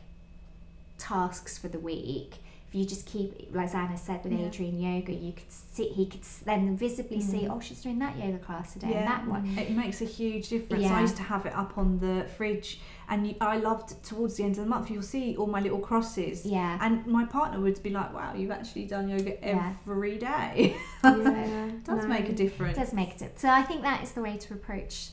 tasks 0.98 1.58
for 1.58 1.68
the 1.68 1.78
week 1.78 2.36
if 2.68 2.74
you 2.74 2.84
just 2.84 3.06
keep 3.06 3.48
like 3.52 3.70
Zana 3.70 3.98
said 3.98 4.24
with 4.24 4.32
Yeah. 4.32 4.46
Adriene 4.48 4.80
yoga 4.80 5.12
you 5.12 5.32
could 5.32 5.50
see 5.50 5.88
he 5.88 6.06
could 6.06 6.22
then 6.44 6.76
visibly 6.76 7.20
see 7.20 7.42
Mm. 7.42 7.50
oh 7.56 7.60
she's 7.60 7.82
doing 7.82 7.98
that 8.00 8.16
yoga 8.18 8.38
class 8.38 8.72
today 8.72 8.90
Yeah. 8.90 8.98
and 9.00 9.08
that 9.08 9.26
one 9.28 9.46
It 9.58 9.70
makes 9.72 10.00
a 10.00 10.04
huge 10.06 10.48
difference. 10.48 10.82
Yeah. 10.84 10.96
I 10.96 11.00
used 11.02 11.16
to 11.16 11.22
have 11.22 11.46
it 11.46 11.54
up 11.54 11.76
on 11.78 11.98
the 11.98 12.26
fridge, 12.36 12.80
and 13.08 13.26
you, 13.26 13.34
I 13.40 13.58
loved 13.58 14.02
towards 14.04 14.36
the 14.36 14.44
end 14.44 14.52
of 14.58 14.64
the 14.64 14.70
month. 14.70 14.90
You'll 14.90 15.02
see 15.02 15.36
all 15.36 15.46
my 15.46 15.60
little 15.60 15.78
crosses, 15.78 16.44
yeah 16.46 16.78
and 16.80 17.06
my 17.06 17.24
partner 17.26 17.60
would 17.60 17.80
be 17.82 17.90
like, 17.90 18.12
"Wow, 18.14 18.34
you've 18.34 18.50
actually 18.50 18.86
done 18.86 19.08
yoga 19.08 19.32
every 19.44 20.16
day." 20.18 20.76
Yeah. 21.04 21.70
does 21.84 22.02
No. 22.02 22.08
make 22.08 22.26
a 22.26 22.30
it 22.30 22.36
difference 22.36 22.78
does 22.78 22.92
make 22.94 23.20
it 23.20 23.38
so 23.38 23.48
I 23.50 23.62
think 23.62 23.82
that 23.82 24.02
is 24.02 24.12
the 24.12 24.22
way 24.22 24.36
to 24.38 24.54
approach 24.54 25.10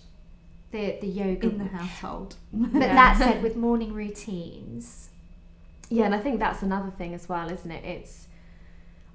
the 0.72 0.98
the 1.02 1.08
yoga 1.08 1.48
in 1.50 1.58
the 1.58 1.66
household. 1.66 2.38
But 2.54 2.80
that 3.02 3.18
said, 3.18 3.44
with 3.44 3.56
morning 3.58 3.94
routines, 3.94 5.10
Yeah, 5.92 6.06
and 6.06 6.16
I 6.16 6.20
think 6.20 6.40
that's 6.40 6.62
another 6.62 6.92
thing 6.92 7.14
as 7.14 7.28
well, 7.30 7.50
isn't 7.52 7.70
it? 7.72 7.84
It's 7.86 8.28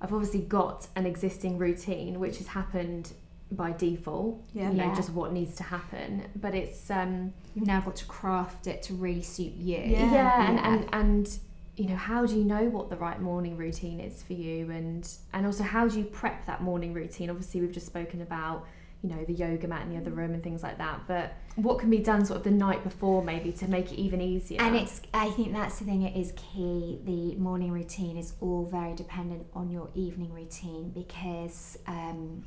I've 0.01 0.13
obviously 0.13 0.41
got 0.43 0.89
an 0.95 1.07
existing 1.07 1.57
routine 1.59 2.21
which 2.21 2.39
has 2.39 2.49
happened 2.49 3.13
by 3.51 3.73
default. 3.73 4.43
Yeah. 4.53 4.71
You 4.71 4.77
know, 4.77 4.85
Yeah. 4.87 4.95
just 4.95 5.11
what 5.11 5.33
needs 5.33 5.55
to 5.57 5.63
happen. 5.63 6.25
But 6.37 6.55
it's 6.55 6.91
um 6.91 7.33
you've 7.55 7.67
now 7.67 7.81
got 7.81 7.97
to 7.97 8.05
craft 8.07 8.67
it 8.67 8.83
to 8.85 8.95
really 8.95 9.23
suit 9.23 9.55
you. 9.55 9.79
Yeah. 9.79 10.13
yeah, 10.13 10.49
and, 10.49 10.57
Yeah. 10.59 10.73
and 10.75 10.89
and 10.93 11.39
you 11.77 11.89
know 11.89 11.97
how 11.97 12.25
do 12.27 12.37
you 12.37 12.45
know 12.45 12.65
what 12.71 12.89
the 12.91 12.97
right 12.97 13.21
morning 13.21 13.57
routine 13.57 14.01
is 14.01 14.23
for 14.23 14.33
you 14.33 14.71
and 14.71 15.09
and 15.35 15.45
also 15.47 15.63
how 15.63 15.87
do 15.87 15.99
you 15.99 16.05
prep 16.07 16.47
that 16.47 16.63
morning 16.63 16.95
routine 16.95 17.29
obviously 17.29 17.61
we've 17.61 17.71
just 17.73 17.85
spoken 17.87 18.23
about 18.23 18.65
you 19.07 19.15
know 19.15 19.25
the 19.25 19.33
yoga 19.33 19.69
mat 19.69 19.83
in 19.83 19.91
the 19.91 19.97
other 19.97 20.11
room 20.11 20.35
and 20.35 20.43
things 20.43 20.63
like 20.63 20.79
that 20.79 21.01
but 21.07 21.35
what 21.57 21.79
can 21.79 21.89
be 21.89 21.99
done 21.99 22.25
sort 22.25 22.39
of 22.39 22.45
the 22.45 22.51
night 22.51 22.83
before 22.83 23.23
maybe 23.23 23.53
to 23.53 23.69
make 23.69 23.93
it 23.93 23.97
even 23.97 24.21
easier 24.21 24.61
And 24.61 24.77
it's, 24.77 25.01
I 25.15 25.31
think 25.31 25.53
that's 25.53 25.79
the 25.79 25.85
thing, 25.85 26.03
it 26.03 26.17
is 26.17 26.33
key. 26.33 27.01
The 27.05 27.35
morning 27.37 27.73
routine 27.73 28.17
is 28.17 28.35
all 28.41 28.67
very 28.67 28.95
dependent 28.95 29.47
on 29.55 29.71
your 29.71 29.89
evening 29.95 30.33
routine 30.33 30.91
because 30.91 31.79
um, 31.87 32.45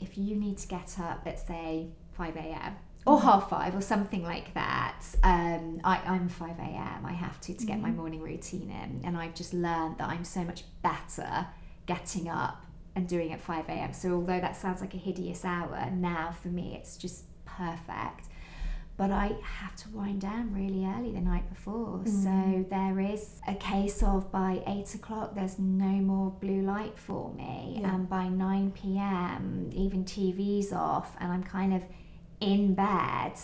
if 0.00 0.16
you 0.16 0.36
need 0.36 0.58
to 0.58 0.68
get 0.68 0.98
up, 1.00 1.22
let's 1.26 1.46
say 1.46 1.88
5 2.12 2.36
a.m. 2.36 2.76
or 3.06 3.20
half 3.20 3.50
five 3.50 3.74
or 3.74 3.80
something 3.80 4.22
like 4.22 4.54
that, 4.54 5.02
um, 5.22 5.80
I, 5.84 6.00
I'm 6.06 6.28
5 6.28 6.58
a.m. 6.58 7.04
I 7.04 7.12
have 7.12 7.40
to 7.42 7.54
to 7.54 7.66
get 7.66 7.80
my 7.80 7.90
morning 7.90 8.22
routine 8.22 8.70
in. 8.70 9.02
And 9.04 9.16
I've 9.16 9.34
just 9.34 9.52
learned 9.52 9.98
that 9.98 10.08
I'm 10.08 10.24
so 10.24 10.44
much 10.44 10.64
better 10.82 11.46
getting 11.86 12.28
up 12.28 12.65
and 12.96 13.06
doing 13.06 13.32
at 13.32 13.40
5 13.40 13.68
a.m. 13.68 13.92
So 13.92 14.14
although 14.14 14.40
that 14.40 14.56
sounds 14.56 14.80
like 14.80 14.94
a 14.94 14.96
hideous 14.96 15.44
hour, 15.44 15.88
now 15.92 16.34
for 16.42 16.48
me 16.48 16.74
it's 16.76 16.96
just 16.96 17.24
perfect. 17.44 18.26
but 18.96 19.10
I 19.10 19.36
have 19.42 19.76
to 19.76 19.90
wind 19.90 20.22
down 20.22 20.54
really 20.54 20.86
early 20.86 21.12
the 21.12 21.20
night 21.20 21.48
before. 21.50 22.00
Mm. 22.04 22.24
So 22.24 22.64
there 22.70 22.98
is 22.98 23.40
a 23.46 23.54
case 23.54 24.02
of 24.02 24.32
by 24.32 24.62
eight 24.66 24.94
o'clock, 24.94 25.34
there's 25.34 25.58
no 25.58 25.86
more 25.86 26.30
blue 26.30 26.62
light 26.62 26.98
for 26.98 27.32
me. 27.34 27.78
Yeah. 27.80 27.94
And 27.94 28.08
by 28.08 28.28
9 28.28 28.70
pm, 28.72 29.70
even 29.74 30.04
TV's 30.04 30.72
off, 30.72 31.14
and 31.20 31.30
I'm 31.30 31.42
kind 31.42 31.74
of 31.74 31.82
in 32.40 32.74
bed. 32.74 33.34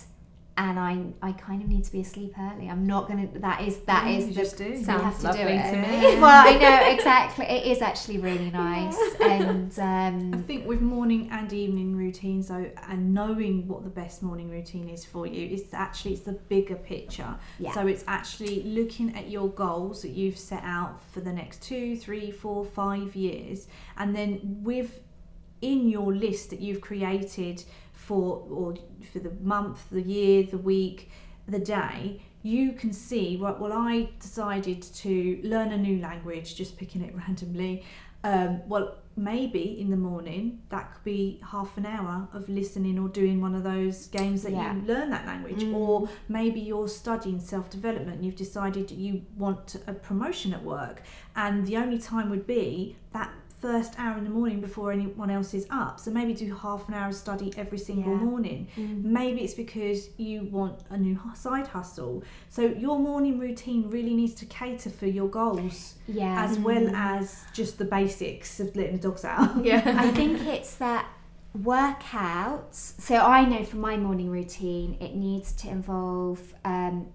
And 0.59 0.79
I, 0.79 1.03
I 1.23 1.33
kind 1.33 1.63
of 1.63 1.69
need 1.69 1.85
to 1.85 1.93
be 1.93 2.01
asleep 2.03 2.35
early. 2.39 2.69
I'm 2.69 2.87
not 2.87 3.09
gonna. 3.09 3.27
That 3.37 3.63
is 3.63 3.79
that 3.81 4.05
Mm, 4.05 4.19
is 4.19 4.27
you 4.27 4.33
the 4.35 4.41
just 4.41 4.59
do. 4.59 4.77
Sounds 4.77 5.03
have 5.03 5.17
to 5.17 5.23
do 5.23 5.27
lovely 5.29 5.57
it. 5.57 5.71
to 5.71 5.77
me. 5.79 6.21
well, 6.21 6.47
I 6.47 6.59
know 6.59 6.91
exactly. 6.95 7.47
It 7.47 7.67
is 7.67 7.81
actually 7.81 8.19
really 8.19 8.51
nice, 8.51 8.99
and 9.21 9.73
I 9.79 10.09
um, 10.09 10.45
think 10.47 10.67
with 10.67 10.83
morning 10.83 11.29
and 11.33 11.51
evening 11.53 11.97
routines 11.97 12.49
though 12.49 12.71
and 12.89 13.15
knowing 13.15 13.67
what 13.67 13.85
the 13.85 13.91
best 13.91 14.23
morning 14.23 14.51
routine 14.51 14.89
is 14.89 15.05
for 15.05 15.27
you 15.27 15.49
is 15.55 15.65
actually 15.73 16.13
it's 16.13 16.23
the 16.23 16.33
bigger 16.33 16.77
picture 16.77 17.35
yeah, 17.59 17.73
so 17.73 17.87
it's 17.87 18.05
actually 18.07 18.63
looking 18.65 19.17
at 19.17 19.31
your 19.31 19.49
goals 19.51 20.03
that 20.03 20.11
you've 20.11 20.37
set 20.39 20.63
out 20.65 21.01
for 21.13 21.21
the 21.21 21.33
next 21.33 21.63
two 21.63 21.97
three 21.97 22.31
four 22.31 22.65
five 22.65 23.15
years 23.17 23.69
and 23.97 24.15
then 24.15 24.41
with 24.63 25.01
in 25.61 25.89
your 25.89 26.13
list 26.15 26.51
that 26.51 26.61
you've 26.61 26.81
created 26.81 27.63
for 28.07 28.45
or 28.51 28.75
for 29.13 29.21
the 29.21 29.33
month 29.55 29.79
the 29.91 30.03
year 30.03 30.43
the 30.51 30.59
week 30.59 31.11
the 31.49 31.59
day 31.59 32.21
you 32.43 32.73
can 32.73 32.93
see 32.93 33.37
right 33.41 33.59
well 33.63 33.73
i 33.73 34.09
decided 34.21 34.81
to 34.83 35.41
learn 35.45 35.71
a 35.73 35.79
new 35.89 35.99
language 36.01 36.49
just 36.57 36.77
picking 36.77 37.03
it 37.03 37.15
randomly 37.17 37.85
um, 38.25 38.61
well 38.69 38.97
maybe 39.17 39.79
in 39.81 39.91
the 39.91 39.97
morning 39.97 40.45
that 40.71 40.85
could 40.95 41.05
be 41.05 41.41
half 41.53 41.77
an 41.77 41.85
hour 41.85 42.27
of 42.33 42.49
listening 42.49 42.99
or 42.99 43.09
doing 43.09 43.41
one 43.41 43.55
of 43.55 43.63
those 43.63 44.07
games 44.07 44.43
that 44.45 44.53
Yeah. 44.53 44.75
you 44.75 44.81
learn 44.93 45.11
that 45.11 45.27
language 45.27 45.63
Mm. 45.65 45.75
or 45.75 46.09
maybe 46.29 46.61
you're 46.61 46.89
studying 46.89 47.39
self-development 47.41 48.23
you've 48.25 48.37
decided 48.47 48.91
you 48.91 49.23
want 49.37 49.77
a 49.87 49.93
promotion 49.93 50.55
at 50.55 50.63
work 50.65 51.03
and 51.37 51.67
the 51.67 51.77
only 51.77 51.99
time 51.99 52.31
would 52.31 52.47
be 52.47 52.97
that 53.13 53.31
first 53.63 53.95
hour 53.99 54.19
in 54.19 54.25
the 54.25 54.31
morning 54.31 54.61
before 54.61 54.91
anyone 54.93 55.31
else 55.31 55.55
is 55.55 55.67
up 55.71 56.01
so 56.01 56.11
maybe 56.11 56.35
do 56.35 56.53
half 56.55 56.89
an 56.89 56.95
hour 56.95 57.09
of 57.09 57.15
study 57.15 57.49
every 57.57 57.79
single 57.79 58.13
Yeah. 58.13 58.25
morning 58.31 58.61
Mm. 58.77 59.05
maybe 59.05 59.39
it's 59.45 59.55
because 59.55 60.11
you 60.19 60.37
want 60.59 60.77
a 60.91 60.99
new 61.07 61.17
side 61.35 61.69
hustle 61.69 62.23
so 62.51 62.63
your 62.63 62.99
morning 62.99 63.39
routine 63.39 63.89
really 63.97 64.15
needs 64.15 64.35
to 64.43 64.47
cater 64.47 64.91
for 64.91 65.07
your 65.07 65.29
goals 65.29 65.95
yeah. 66.09 66.45
as 66.45 66.59
well 66.59 66.87
as 66.95 67.45
just 67.55 67.79
the 67.79 67.85
basics 67.99 68.59
of 68.61 68.75
letting 68.77 68.97
the 68.99 69.03
dogs 69.09 69.25
out 69.25 69.65
Yeah. 69.65 69.83
I 70.07 70.09
think 70.11 70.41
it's 70.57 70.75
that 70.77 71.07
workouts. 71.59 73.01
So 73.01 73.17
I 73.17 73.45
know 73.45 73.63
for 73.65 73.77
my 73.77 73.97
morning 73.97 74.31
routine, 74.31 74.97
it 75.01 75.15
needs 75.15 75.53
to 75.61 75.69
involve 75.69 76.55
um, 76.65 77.09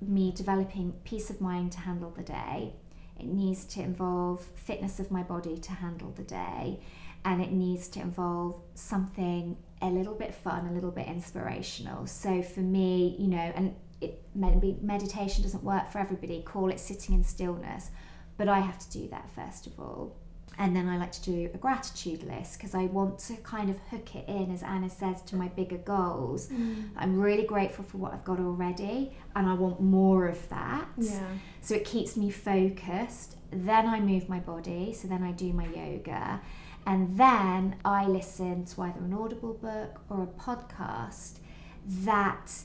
me 0.00 0.32
developing 0.32 0.92
peace 1.04 1.30
of 1.30 1.40
mind 1.40 1.72
to 1.72 1.80
handle 1.80 2.10
the 2.10 2.22
day. 2.22 2.74
It 3.18 3.26
needs 3.26 3.64
to 3.66 3.82
involve 3.82 4.40
fitness 4.54 5.00
of 5.00 5.10
my 5.10 5.22
body 5.22 5.58
to 5.58 5.72
handle 5.72 6.10
the 6.10 6.22
day, 6.22 6.80
and 7.24 7.42
it 7.42 7.52
needs 7.52 7.88
to 7.88 8.00
involve 8.00 8.60
something 8.74 9.56
a 9.82 9.86
little 9.86 10.14
bit 10.14 10.34
fun, 10.34 10.66
a 10.66 10.72
little 10.72 10.90
bit 10.90 11.06
inspirational. 11.06 12.06
So 12.06 12.42
for 12.42 12.60
me, 12.60 13.16
you 13.18 13.28
know, 13.28 13.52
and 13.54 13.74
it 14.00 14.22
maybe 14.34 14.78
meditation 14.80 15.42
doesn't 15.42 15.64
work 15.64 15.90
for 15.90 15.98
everybody. 15.98 16.42
Call 16.42 16.70
it 16.70 16.78
sitting 16.78 17.14
in 17.14 17.24
stillness, 17.24 17.90
but 18.36 18.48
I 18.48 18.60
have 18.60 18.78
to 18.78 18.90
do 18.90 19.08
that 19.08 19.28
first 19.34 19.66
of 19.66 19.78
all. 19.78 20.16
And 20.60 20.74
then 20.74 20.88
I 20.88 20.96
like 20.98 21.12
to 21.12 21.22
do 21.22 21.48
a 21.54 21.56
gratitude 21.58 22.24
list 22.24 22.58
because 22.58 22.74
I 22.74 22.86
want 22.86 23.20
to 23.20 23.36
kind 23.36 23.70
of 23.70 23.78
hook 23.90 24.16
it 24.16 24.28
in, 24.28 24.50
as 24.52 24.64
Ana 24.64 24.90
says, 24.90 25.22
to 25.22 25.36
my 25.36 25.46
bigger 25.48 25.78
goals. 25.78 26.50
I'm 26.96 27.20
really 27.20 27.44
grateful 27.46 27.84
for 27.84 27.98
what 27.98 28.12
I've 28.12 28.24
got 28.24 28.40
already, 28.40 29.12
and 29.36 29.46
I 29.48 29.54
want 29.54 29.80
more 29.80 30.26
of 30.26 30.48
that. 30.48 30.88
Yeah. 30.98 31.20
So 31.60 31.74
it 31.76 31.84
keeps 31.84 32.16
me 32.16 32.30
focused. 32.30 33.36
Then 33.52 33.86
I 33.86 34.00
move 34.00 34.28
my 34.28 34.40
body, 34.40 34.92
so 34.92 35.06
then 35.06 35.22
I 35.22 35.30
do 35.30 35.52
my 35.52 35.66
yoga. 35.66 36.40
And 36.86 37.16
then 37.18 37.76
I 37.84 38.06
listen 38.06 38.64
to 38.64 38.82
either 38.82 38.98
an 38.98 39.12
audible 39.12 39.54
book 39.54 40.00
or 40.10 40.24
a 40.24 40.26
podcast 40.26 41.38
that 41.86 42.64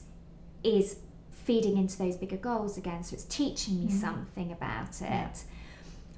is 0.64 0.98
feeding 1.32 1.78
into 1.78 1.98
those 1.98 2.16
bigger 2.16 2.38
goals 2.38 2.78
again. 2.78 3.04
So 3.04 3.14
it's 3.16 3.26
teaching 3.26 3.82
me 3.82 3.88
Mhm. 3.88 4.02
something 4.02 4.52
about 4.52 5.02
it. 5.02 5.04
Yeah. 5.04 5.30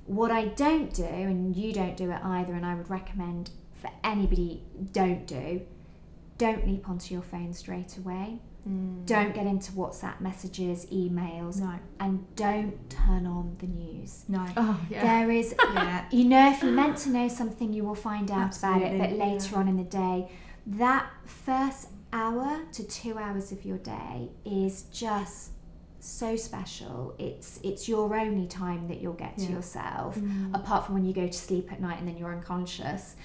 What 0.06 0.32
I 0.32 0.46
don't 0.46 0.94
do, 0.94 1.04
and 1.04 1.56
you 1.56 1.74
don't 1.74 1.98
do 1.98 2.12
it 2.12 2.20
either, 2.24 2.54
and 2.54 2.66
I 2.66 2.76
would 2.76 2.90
recommend 2.90 3.50
for 3.74 3.90
anybody 4.04 4.64
don't 4.92 5.26
do, 5.26 5.62
don't 6.38 6.68
leap 6.68 6.90
onto 6.90 7.14
your 7.14 7.24
phone 7.24 7.54
straight 7.54 7.98
away. 7.98 8.40
Mm. 8.68 9.06
Don't 9.06 9.34
get 9.36 9.46
into 9.46 9.72
WhatsApp 9.74 10.20
messages, 10.22 10.88
emails, 10.88 11.60
no 11.60 11.76
and 12.00 12.26
don't 12.36 12.90
turn 12.90 13.28
on 13.28 13.56
the 13.60 13.68
news. 13.68 14.24
no 14.28 14.44
Oh 14.58 14.80
yeah. 14.90 15.04
There 15.04 15.32
is, 15.32 15.54
yeah 15.76 16.06
you 16.12 16.26
know, 16.26 16.52
if 16.52 16.64
you're 16.64 16.72
meant 16.72 16.98
to 17.00 17.10
know 17.10 17.28
something, 17.28 17.74
you 17.74 17.84
will 17.84 17.94
find 17.94 18.32
out 18.32 18.58
about 18.58 18.82
it, 18.82 18.98
but 18.98 19.10
Absolutely, 19.10 19.34
later 19.34 19.56
on 19.58 19.68
in 19.68 19.78
the 19.78 19.84
day, 19.84 20.32
that 20.66 21.08
first 21.26 21.90
hour 22.12 22.62
to 22.72 22.84
two 22.84 23.20
hours 23.20 23.52
of 23.52 23.66
your 23.66 23.78
day 23.78 24.30
is 24.46 24.84
just 24.84 25.52
so 26.08 26.36
special. 26.36 27.16
It's 27.20 27.60
it's 27.64 27.88
your 27.90 28.16
only 28.16 28.48
time 28.48 28.88
that 28.88 29.02
you'll 29.02 29.14
get 29.14 29.38
to 29.38 29.44
Yeah. 29.46 29.52
yourself, 29.52 30.18
Mm. 30.18 30.54
apart 30.56 30.86
from 30.86 30.96
when 30.96 31.06
you 31.06 31.14
go 31.14 31.28
to 31.28 31.34
sleep 31.34 31.72
at 31.72 31.82
night 31.82 32.00
and 32.00 32.08
then 32.08 32.18
you're 32.18 32.34
unconscious. 32.34 33.16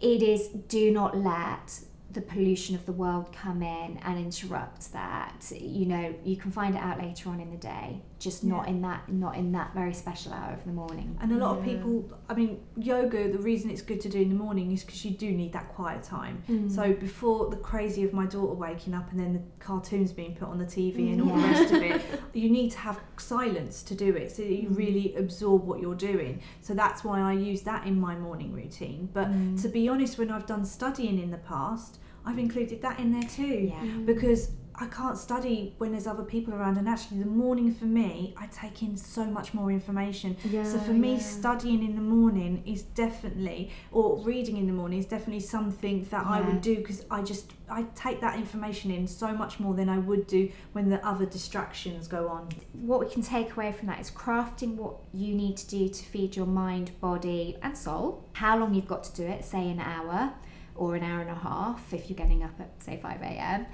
It 0.00 0.22
is 0.22 0.48
do 0.48 0.90
not 0.90 1.16
let 1.16 1.80
the 2.10 2.20
pollution 2.20 2.76
of 2.76 2.86
the 2.86 2.92
world 2.92 3.32
come 3.32 3.60
in 3.62 3.96
and 4.04 4.18
interrupt 4.18 4.92
that. 4.92 5.50
You 5.58 5.86
know, 5.86 6.14
you 6.24 6.36
can 6.36 6.50
find 6.52 6.74
it 6.76 6.80
out 6.80 6.98
later 6.98 7.28
on 7.28 7.40
in 7.40 7.50
the 7.50 7.56
day, 7.56 8.02
just 8.24 8.42
not 8.42 8.66
in 8.66 8.80
that 8.80 9.06
not 9.08 9.36
in 9.36 9.52
that 9.52 9.74
very 9.74 9.92
special 9.92 10.32
hour 10.32 10.52
of 10.54 10.64
the 10.64 10.72
morning. 10.72 11.16
And 11.20 11.30
a 11.32 11.36
lot 11.36 11.58
of 11.58 11.64
people, 11.64 12.10
I 12.30 12.34
mean, 12.34 12.58
yoga, 12.76 13.30
the 13.30 13.38
reason 13.38 13.68
it's 13.70 13.82
good 13.82 14.00
to 14.00 14.08
do 14.08 14.18
in 14.20 14.30
the 14.30 14.34
morning 14.34 14.72
is 14.72 14.82
because 14.82 15.04
you 15.04 15.10
do 15.10 15.30
need 15.30 15.52
that 15.52 15.68
quiet 15.68 16.02
time. 16.02 16.42
Mm. 16.48 16.70
So 16.74 16.94
before 16.94 17.50
the 17.50 17.56
crazy 17.58 18.02
of 18.02 18.12
my 18.14 18.24
daughter 18.24 18.54
waking 18.54 18.94
up 18.94 19.10
and 19.10 19.20
then 19.20 19.34
the 19.34 19.42
cartoons 19.64 20.10
being 20.12 20.34
put 20.34 20.48
on 20.48 20.58
the 20.58 20.64
TV 20.64 21.12
and 21.12 21.20
all 21.22 21.36
the 21.36 21.42
rest 21.48 21.72
of 21.74 21.82
it, 21.82 22.00
you 22.32 22.48
need 22.48 22.70
to 22.72 22.78
have 22.78 22.98
silence 23.18 23.82
to 23.84 23.94
do 23.94 24.14
it 24.16 24.32
so 24.34 24.42
that 24.42 24.50
you 24.52 24.68
Mm. 24.70 24.76
really 24.78 25.14
absorb 25.16 25.64
what 25.66 25.78
you're 25.82 25.94
doing. 25.94 26.40
So 26.62 26.72
that's 26.72 27.04
why 27.04 27.20
I 27.20 27.34
use 27.34 27.60
that 27.62 27.86
in 27.86 28.00
my 28.00 28.14
morning 28.16 28.52
routine. 28.54 29.10
But 29.12 29.28
Mm. 29.28 29.60
to 29.62 29.68
be 29.68 29.86
honest, 29.88 30.16
when 30.18 30.30
I've 30.30 30.46
done 30.46 30.64
studying 30.64 31.18
in 31.18 31.30
the 31.30 31.42
past, 31.54 31.98
I've 32.24 32.38
included 32.38 32.80
that 32.80 32.98
in 32.98 33.12
there 33.12 33.28
too 33.28 33.70
yeah. 33.74 33.84
because 34.06 34.50
I 34.76 34.86
can't 34.86 35.16
study 35.16 35.74
when 35.78 35.92
there's 35.92 36.06
other 36.06 36.24
people 36.24 36.52
around. 36.54 36.78
And 36.78 36.88
actually, 36.88 37.20
the 37.20 37.26
morning 37.26 37.72
for 37.72 37.84
me, 37.84 38.34
I 38.36 38.46
take 38.46 38.82
in 38.82 38.96
so 38.96 39.24
much 39.24 39.54
more 39.54 39.70
information. 39.70 40.36
Yeah, 40.44 40.64
so 40.64 40.78
for 40.78 40.92
me, 40.92 41.12
yeah. 41.12 41.18
studying 41.18 41.84
in 41.84 41.94
the 41.94 42.02
morning 42.02 42.62
is 42.66 42.82
definitely, 42.82 43.70
or 43.92 44.18
reading 44.18 44.56
in 44.56 44.66
the 44.66 44.72
morning 44.72 44.98
is 44.98 45.06
definitely 45.06 45.40
something 45.40 46.06
that 46.10 46.26
I 46.26 46.40
would 46.40 46.60
do 46.60 46.76
because 46.76 47.04
I 47.10 47.22
just 47.22 47.52
I 47.68 47.84
take 47.94 48.20
that 48.20 48.36
information 48.36 48.90
in 48.90 49.06
so 49.06 49.32
much 49.32 49.60
more 49.60 49.74
than 49.74 49.88
I 49.88 49.98
would 49.98 50.26
do 50.26 50.50
when 50.72 50.90
the 50.90 51.04
other 51.06 51.24
distractions 51.24 52.08
go 52.08 52.28
on. 52.28 52.48
what 52.72 53.00
we 53.00 53.06
can 53.06 53.22
take 53.22 53.52
away 53.52 53.72
from 53.72 53.86
that 53.88 54.00
is 54.00 54.10
crafting 54.10 54.74
what 54.74 54.96
you 55.12 55.34
need 55.34 55.56
to 55.56 55.68
do 55.68 55.88
to 55.88 56.04
feed 56.04 56.36
your 56.36 56.46
mind, 56.46 56.98
body, 57.00 57.56
and 57.62 57.76
soul. 57.76 58.28
How 58.32 58.58
long 58.58 58.74
you've 58.74 58.88
got 58.88 59.04
to 59.04 59.14
do 59.14 59.24
it, 59.24 59.44
say 59.44 59.70
an 59.70 59.80
hour 59.80 60.34
or 60.76 60.96
an 60.96 61.04
hour 61.04 61.20
and 61.20 61.30
a 61.30 61.34
half 61.34 61.92
if 61.92 62.10
you're 62.10 62.16
getting 62.16 62.42
up 62.42 62.58
at, 62.58 62.82
say, 62.82 62.98
5 63.00 63.22
a.m. 63.22 63.66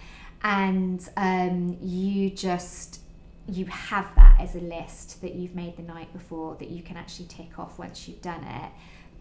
And 0.42 1.06
um, 1.16 1.76
you 1.80 2.30
just. 2.30 3.00
You 3.48 3.64
have 3.66 4.14
that 4.14 4.36
as 4.38 4.54
a 4.54 4.60
list 4.60 5.22
that 5.22 5.34
you've 5.34 5.56
made 5.56 5.76
the 5.76 5.82
night 5.82 6.12
before 6.12 6.54
that 6.60 6.70
you 6.70 6.84
can 6.84 6.96
actually 6.96 7.26
tick 7.26 7.58
off 7.58 7.80
once 7.80 8.06
you've 8.06 8.22
done 8.22 8.44
it. 8.44 8.70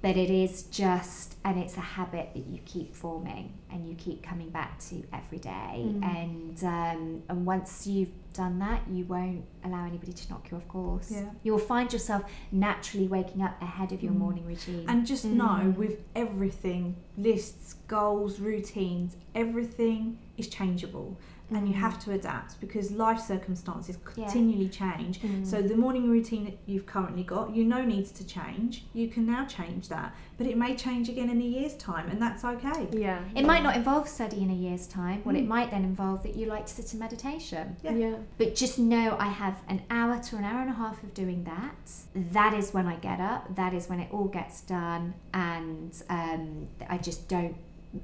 But 0.02 0.16
it 0.16 0.30
is 0.30 0.64
just, 0.64 1.36
and 1.44 1.60
it's 1.60 1.76
a 1.76 1.82
habit 1.82 2.30
that 2.34 2.48
you 2.48 2.60
keep 2.66 2.96
forming 2.96 3.54
and 3.70 3.86
you 3.86 3.96
keep 3.96 4.24
coming 4.24 4.50
back 4.50 4.80
to 4.88 5.04
every 5.12 5.40
day. 5.40 5.84
Mm. 5.86 6.04
And 6.04 6.64
um, 6.64 7.24
and 7.28 7.46
once 7.46 7.86
you've 7.86 8.12
done 8.34 8.60
that, 8.60 8.82
you 8.90 9.04
won't 9.06 9.44
allow 9.66 9.86
anybody 9.86 10.14
to 10.14 10.30
knock 10.30 10.50
you 10.52 10.58
off 10.58 10.68
course. 10.70 11.12
Yeah. 11.12 11.26
You'll 11.44 11.60
find 11.60 11.92
yourself 11.92 12.24
naturally 12.52 13.08
waking 13.08 13.42
up 13.42 13.62
ahead 13.62 13.92
of 13.92 14.02
your 14.02 14.14
Mm. 14.14 14.18
morning 14.20 14.46
routine. 14.46 14.86
And 14.88 15.06
just 15.06 15.26
know 15.26 15.60
Mm. 15.74 15.76
with 15.76 16.02
everything, 16.16 16.96
lists, 17.18 17.74
goals, 17.90 18.40
routines, 18.40 19.18
everything 19.36 20.18
is 20.38 20.48
changeable. 20.48 21.18
And 21.52 21.68
you 21.68 21.74
Mm. 21.74 21.80
have 21.80 21.98
to 22.06 22.12
adapt 22.12 22.60
because 22.62 22.92
life 22.92 23.20
circumstances 23.20 23.98
Yeah. 24.16 24.26
continually 24.26 24.70
change. 24.70 25.20
Mm. 25.22 25.46
So 25.46 25.62
the 25.62 25.76
morning 25.76 26.10
routine 26.10 26.44
that 26.46 26.58
you've 26.68 26.86
currently 26.86 27.24
got, 27.24 27.56
you 27.56 27.64
know 27.66 27.84
needs 27.84 28.12
to 28.12 28.24
change. 28.26 28.86
You 28.94 29.08
can 29.08 29.26
now 29.26 29.46
change 29.46 29.90
that, 29.90 30.14
but 30.38 30.46
it 30.46 30.58
may 30.58 30.76
change 30.76 31.10
again 31.10 31.30
in 31.30 31.42
a 31.42 31.44
year's 31.44 31.76
time, 31.78 32.08
and 32.10 32.22
that's 32.22 32.46
okay. 32.46 32.88
yeah. 32.92 33.20
it 33.36 33.46
might 33.46 33.64
not 33.64 33.76
involve 33.76 34.08
study 34.08 34.44
in 34.44 34.50
a 34.52 34.54
year's 34.54 34.86
time. 34.88 35.22
What 35.24 35.36
it 35.36 35.46
Mm. 35.46 35.48
might 35.48 35.72
then 35.72 35.84
involve 35.84 36.22
that 36.24 36.36
you 36.36 36.46
like 36.46 36.66
to 36.68 36.74
sit 36.74 36.94
in 36.94 37.00
meditation. 37.00 37.76
Yeah. 37.84 37.94
Yeah. 37.94 38.16
But 38.38 38.56
just 38.56 38.78
know 38.78 39.16
I 39.20 39.28
have 39.28 39.58
an 39.68 39.82
hour 39.90 40.20
to 40.20 40.36
an 40.38 40.44
hour 40.44 40.62
and 40.62 40.70
a 40.70 40.74
half 40.74 41.02
of 41.04 41.14
doing 41.14 41.44
that. 41.46 41.92
That 42.34 42.54
is 42.54 42.74
when 42.74 42.86
I 42.88 42.96
get 42.98 43.20
up. 43.20 43.56
That 43.56 43.74
is 43.74 43.90
when 43.90 44.00
it 44.00 44.10
all 44.12 44.26
gets 44.28 44.62
done, 44.62 45.14
and 45.34 45.92
um, 46.10 46.68
I 46.90 46.98
just 46.98 47.28
don't 47.28 47.56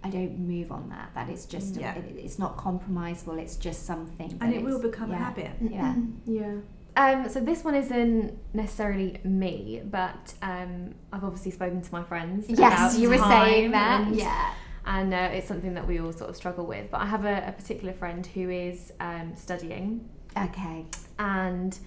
I 0.04 0.10
don't 0.10 0.40
move 0.40 0.72
on 0.72 0.90
that. 0.90 1.12
That 1.14 1.30
is 1.30 1.46
just 1.46 1.76
Yeah. 1.76 1.94
it, 1.96 2.16
it's 2.18 2.40
not 2.40 2.58
compromisable. 2.58 3.40
It's 3.40 3.56
just 3.56 3.86
something. 3.86 4.38
and 4.42 4.54
it 4.54 4.64
will 4.64 4.78
is- 4.78 4.82
become 4.82 5.12
a 5.12 5.18
habit. 5.18 5.52
Yeah. 5.62 5.96
Yeah. 6.26 6.56
Um, 6.98 7.28
so 7.28 7.42
this 7.42 7.64
one 7.64 7.76
isn't 7.76 8.38
necessarily 8.54 9.20
me, 9.26 9.82
but 9.84 10.34
um, 10.42 10.96
I've 11.12 11.26
obviously 11.26 11.52
spoken 11.52 11.82
to 11.82 11.92
my 11.92 12.04
friends. 12.04 12.46
Yes, 12.48 12.58
about 12.94 13.00
you 13.02 13.10
were 13.10 13.18
saying 13.18 13.72
that. 13.72 14.02
and- 14.08 14.16
yeah. 14.16 14.54
and 14.86 15.14
uh, 15.14 15.30
it's 15.34 15.48
something 15.48 15.74
that 15.74 15.86
we 15.86 16.00
all 16.00 16.14
sort 16.14 16.30
of 16.30 16.38
struggle 16.38 16.66
with. 16.66 16.90
But 16.92 17.02
I 17.02 17.06
have 17.08 17.26
a, 17.26 17.44
a 17.48 17.52
particular 17.52 17.94
friend 17.94 18.26
who 18.26 18.50
is 18.50 18.94
um, 19.02 19.34
studying, 19.36 20.10
Okay. 20.38 20.86
and 21.20 21.78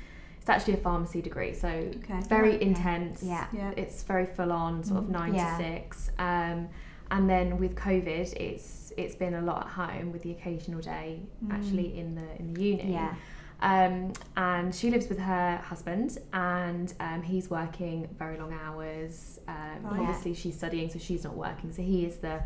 it's 0.40 0.48
actually 0.50 0.74
a 0.74 0.78
pharmacy 0.78 1.22
degree, 1.22 1.54
so 1.54 1.68
Okay. 1.68 2.20
very 2.28 2.54
Okay. 2.56 2.66
intense. 2.66 3.22
Yeah. 3.22 3.46
Yeah. 3.52 3.70
it's 3.78 4.02
very 4.02 4.26
full 4.26 4.52
on, 4.52 4.84
sort 4.84 5.00
of 5.00 5.06
Mm. 5.06 5.12
nine 5.12 5.34
Yeah. 5.34 5.56
to 5.56 5.64
six. 5.64 6.10
Um, 6.18 6.68
and 7.10 7.28
then 7.28 7.58
with 7.58 7.74
COVID, 7.74 8.34
it's 8.34 8.92
it's 8.96 9.14
been 9.14 9.34
a 9.34 9.40
lot 9.42 9.66
at 9.66 9.72
home 9.72 10.12
with 10.12 10.22
the 10.22 10.32
occasional 10.32 10.80
day 10.80 11.20
Mm. 11.44 11.52
actually 11.52 11.98
in 11.98 12.14
the 12.14 12.36
in 12.38 12.52
the 12.54 12.60
uni. 12.62 12.92
Yeah. 12.92 13.14
Um, 13.60 14.12
and 14.36 14.72
she 14.72 14.88
lives 14.90 15.08
with 15.08 15.18
her 15.18 15.56
husband, 15.56 16.18
and 16.32 16.92
um, 17.00 17.22
he's 17.22 17.50
working 17.50 18.08
very 18.18 18.38
long 18.38 18.52
hours. 18.64 19.40
Um, 19.48 19.54
Right. 19.82 20.00
Obviously, 20.00 20.34
she's 20.34 20.56
studying, 20.56 20.88
so 20.90 20.98
she's 21.00 21.24
not 21.24 21.34
working. 21.36 21.72
So 21.72 21.82
he 21.82 22.04
is 22.04 22.16
the 22.18 22.40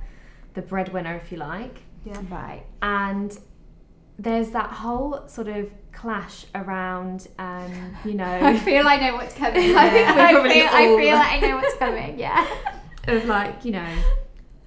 the 0.54 0.62
breadwinner, 0.62 1.14
if 1.16 1.30
you 1.32 1.38
like. 1.38 1.80
Yeah. 2.04 2.20
Right. 2.30 2.64
And 2.80 3.38
there's 4.18 4.50
that 4.50 4.70
whole 4.70 5.26
sort 5.28 5.48
of 5.48 5.70
clash 5.92 6.46
around, 6.54 7.28
um, 7.38 7.72
you 8.04 8.14
know, 8.14 8.24
I 8.42 8.56
feel 8.58 8.86
I 8.86 8.96
know 8.98 9.14
what's 9.14 9.34
coming. 9.34 9.74
I 9.76 9.90
think 9.90 10.08
we 10.16 10.22
I 10.22 10.32
probably 10.32 10.50
feel, 10.50 10.68
I 10.70 10.86
all- 10.86 10.98
feel 10.98 11.16
I 11.16 11.40
know 11.40 11.56
what's 11.56 11.76
coming. 11.76 12.18
Yeah. 12.18 12.46
of 13.08 13.24
like, 13.26 13.64
you 13.64 13.72
know, 13.72 13.94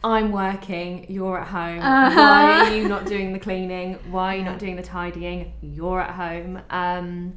I'm 0.06 0.32
working, 0.32 1.06
you're 1.10 1.40
at 1.40 1.48
home. 1.48 1.80
Uh-huh. 1.82 2.16
Why 2.16 2.70
are 2.70 2.76
you 2.76 2.88
not 2.88 3.06
doing 3.08 3.34
the 3.34 3.40
cleaning? 3.40 3.96
Why 4.12 4.36
are 4.36 4.38
you 4.38 4.44
not 4.46 4.60
doing 4.60 4.76
the 4.76 4.84
tidying? 4.84 5.52
You're 5.62 6.00
at 6.00 6.12
home. 6.12 6.62
Um, 6.70 7.34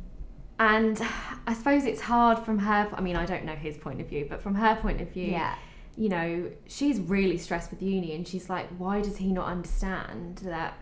and 0.58 1.00
I 1.46 1.54
suppose 1.54 1.84
it's 1.86 2.02
hard 2.02 2.38
from 2.40 2.58
her. 2.58 2.88
I 2.92 3.00
mean, 3.00 3.16
I 3.16 3.24
don't 3.24 3.44
know 3.44 3.54
his 3.54 3.78
point 3.78 4.00
of 4.02 4.08
view, 4.08 4.26
but 4.28 4.42
from 4.42 4.54
her 4.56 4.76
point 4.76 5.00
of 5.00 5.10
view, 5.10 5.30
Yeah. 5.30 5.54
you 5.96 6.08
know, 6.10 6.50
she's 6.66 7.00
really 7.00 7.38
stressed 7.38 7.70
with 7.70 7.80
uni, 7.82 8.14
and 8.14 8.28
she's 8.28 8.50
like, 8.50 8.68
why 8.76 9.00
does 9.00 9.16
he 9.16 9.32
not 9.32 9.46
understand 9.46 10.38
that? 10.44 10.74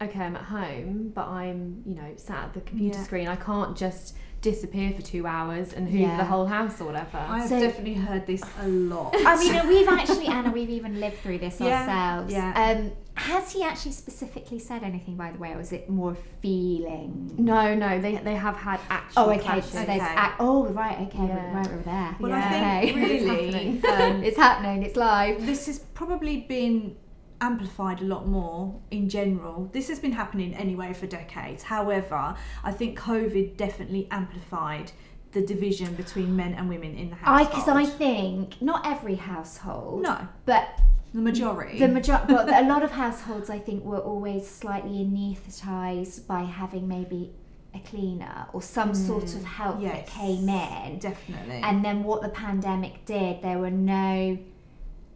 Okay, 0.00 0.18
I'm 0.18 0.34
at 0.34 0.42
home, 0.42 1.12
but 1.14 1.28
I'm, 1.28 1.82
you 1.86 1.94
know, 1.94 2.12
sat 2.16 2.46
at 2.46 2.54
the 2.54 2.60
computer 2.62 2.98
Yeah. 2.98 3.04
screen. 3.04 3.28
I 3.28 3.36
can't 3.36 3.76
just 3.76 4.16
disappear 4.42 4.92
for 4.92 5.00
two 5.02 5.26
hours 5.26 5.72
and 5.72 5.86
hoover 5.88 6.02
Yeah. 6.02 6.16
the 6.18 6.24
whole 6.24 6.46
house 6.46 6.80
or 6.80 6.84
whatever. 6.86 7.16
I've 7.16 7.48
So- 7.48 7.60
definitely 7.60 7.94
heard 7.94 8.26
this 8.26 8.42
a 8.60 8.68
lot. 8.68 9.14
I 9.16 9.38
mean, 9.38 9.68
we've 9.68 9.88
actually, 9.88 10.26
Ana, 10.26 10.50
we've 10.50 10.68
even 10.70 11.00
lived 11.00 11.18
through 11.20 11.38
this 11.38 11.60
Yeah, 11.60 11.80
ourselves. 11.80 12.32
yeah. 12.34 12.52
Um, 12.76 12.92
has 13.14 13.52
he 13.52 13.62
actually 13.62 13.92
specifically 13.92 14.58
said 14.58 14.82
anything, 14.82 15.16
by 15.16 15.30
the 15.30 15.38
way, 15.38 15.52
or 15.52 15.60
is 15.60 15.72
it 15.72 15.88
more 15.88 16.16
feeling? 16.40 17.30
No, 17.38 17.74
no, 17.74 18.00
they 18.00 18.16
they 18.16 18.34
have 18.34 18.56
had 18.56 18.80
actual 18.90 19.24
Oh, 19.24 19.30
okay. 19.30 19.38
clashes. 19.40 19.70
So 19.70 19.84
there's 19.84 20.02
Okay. 20.02 20.12
ac- 20.24 20.32
oh, 20.40 20.66
right. 20.68 20.98
Okay, 21.06 21.26
Yeah. 21.26 21.54
right, 21.56 21.66
we're 21.70 21.82
there. 21.82 22.16
Well, 22.20 22.30
Yeah. 22.30 22.48
I 22.48 22.80
think 22.80 22.96
Okay. 22.96 23.12
It's 23.16 23.24
really, 23.24 23.78
happening. 23.80 24.16
um, 24.16 24.24
it's 24.24 24.36
happening. 24.36 24.82
It's 24.82 24.96
live. 24.96 25.46
this 25.46 25.66
has 25.66 25.78
probably 25.78 26.38
been 26.48 26.96
amplified 27.42 28.00
a 28.00 28.04
lot 28.04 28.26
more 28.26 28.80
in 28.90 29.08
general. 29.08 29.68
This 29.72 29.88
has 29.88 29.98
been 29.98 30.12
happening 30.12 30.54
anyway 30.54 30.94
for 30.94 31.06
decades. 31.06 31.64
However, 31.64 32.34
I 32.64 32.72
think 32.72 32.98
COVID 32.98 33.56
definitely 33.56 34.08
amplified 34.10 34.92
the 35.32 35.42
division 35.42 35.94
between 35.94 36.36
men 36.36 36.54
and 36.54 36.68
women 36.68 36.94
in 36.94 37.10
the 37.10 37.16
I 37.16 37.42
household. 37.44 37.50
because 37.50 37.68
I 37.68 37.84
think 37.84 38.62
not 38.62 38.86
every 38.86 39.16
household, 39.16 40.02
no, 40.02 40.28
but 40.46 40.80
the 41.12 41.20
majority. 41.20 41.78
the 41.78 41.88
major 41.88 42.20
well, 42.28 42.48
a 42.48 42.66
lot 42.68 42.82
of 42.82 42.92
households 42.92 43.50
I 43.50 43.58
think 43.58 43.84
were 43.84 43.98
always 43.98 44.48
slightly 44.48 45.00
anaesthetised 45.04 46.26
by 46.26 46.42
having 46.42 46.86
maybe 46.86 47.32
a 47.74 47.80
cleaner 47.80 48.46
or 48.52 48.60
some 48.60 48.94
sort 48.94 49.24
of 49.34 49.40
mm, 49.40 49.44
help 49.44 49.82
that 49.82 50.06
came 50.06 50.48
in. 50.48 50.98
definitely. 50.98 51.60
And 51.62 51.84
then 51.84 52.04
what 52.04 52.20
the 52.22 52.28
pandemic 52.28 53.04
did, 53.06 53.42
there 53.42 53.58
were 53.58 53.70
no 53.70 54.38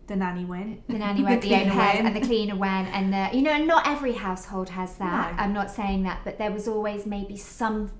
the 0.06 0.16
nanny 0.16 0.44
went. 0.44 0.86
the 0.88 0.98
nanny 0.98 1.22
went, 1.22 1.42
the, 1.42 1.48
cleaner 1.54 1.70
pair, 1.72 1.94
went. 2.02 2.06
and 2.06 2.16
the 2.16 2.20
cleaner 2.26 2.56
went, 2.56 2.88
and 2.88 3.12
the 3.12 3.36
you 3.36 3.42
know 3.42 3.58
not 3.64 3.86
every 3.86 4.12
household 4.12 4.68
has 4.70 4.94
that. 4.96 5.36
No. 5.36 5.42
I'm 5.42 5.52
not 5.52 5.70
saying 5.70 6.02
that, 6.04 6.20
but 6.24 6.38
there 6.38 6.50
was 6.52 6.66
always 6.68 7.06
maybe 7.06 7.36
some 7.36 7.90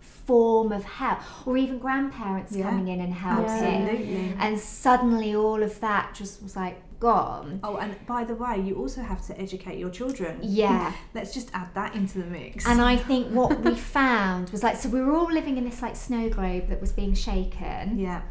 form 0.00 0.72
of 0.72 0.84
help, 0.84 1.18
or 1.46 1.56
even 1.56 1.78
grandparents 1.78 2.52
Yeah. 2.56 2.70
coming 2.70 2.88
in 2.88 3.00
and 3.00 3.12
helping. 3.12 3.44
Absolutely. 3.50 4.34
And 4.38 4.58
suddenly 4.58 5.34
all 5.34 5.62
of 5.62 5.80
that 5.80 6.14
just 6.14 6.42
was 6.42 6.56
like 6.56 6.80
gone. 6.98 7.60
Oh, 7.62 7.76
and 7.76 7.94
by 8.06 8.24
the 8.24 8.34
way, 8.34 8.58
you 8.60 8.76
also 8.76 9.02
have 9.02 9.26
to 9.26 9.38
educate 9.38 9.78
your 9.78 9.90
children. 9.90 10.38
Yeah. 10.42 10.92
Let's 11.14 11.34
just 11.34 11.50
add 11.52 11.68
that 11.74 11.94
into 11.94 12.18
the 12.18 12.24
mix. 12.24 12.66
And 12.66 12.80
I 12.80 12.96
think 13.10 13.28
what 13.32 13.60
we 13.60 13.74
found 13.74 14.48
was 14.48 14.62
like, 14.62 14.76
so 14.76 14.88
we 14.88 15.02
were 15.02 15.12
all 15.14 15.30
living 15.30 15.58
in 15.58 15.64
this 15.64 15.82
like 15.82 15.96
snow 15.96 16.30
globe 16.30 16.68
that 16.68 16.80
was 16.80 16.92
being 16.92 17.12
shaken, 17.14 17.98
yeah, 17.98 18.22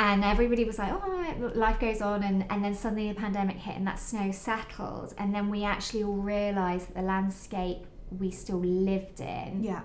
and 0.00 0.24
everybody 0.24 0.64
was 0.64 0.78
like, 0.78 0.92
oh, 0.94 1.52
life 1.54 1.78
goes 1.78 2.00
on. 2.00 2.22
And, 2.22 2.46
and 2.48 2.64
then 2.64 2.74
suddenly 2.74 3.08
the 3.08 3.20
pandemic 3.20 3.56
hit 3.56 3.76
and 3.76 3.86
that 3.86 3.98
snow 3.98 4.32
settled. 4.32 5.14
And 5.18 5.34
then 5.34 5.50
we 5.50 5.62
actually 5.62 6.04
all 6.04 6.16
realised 6.16 6.88
that 6.88 6.94
the 6.94 7.02
landscape 7.02 7.84
we 8.18 8.30
still 8.30 8.60
lived 8.60 9.20
in 9.20 9.62
yeah. 9.62 9.82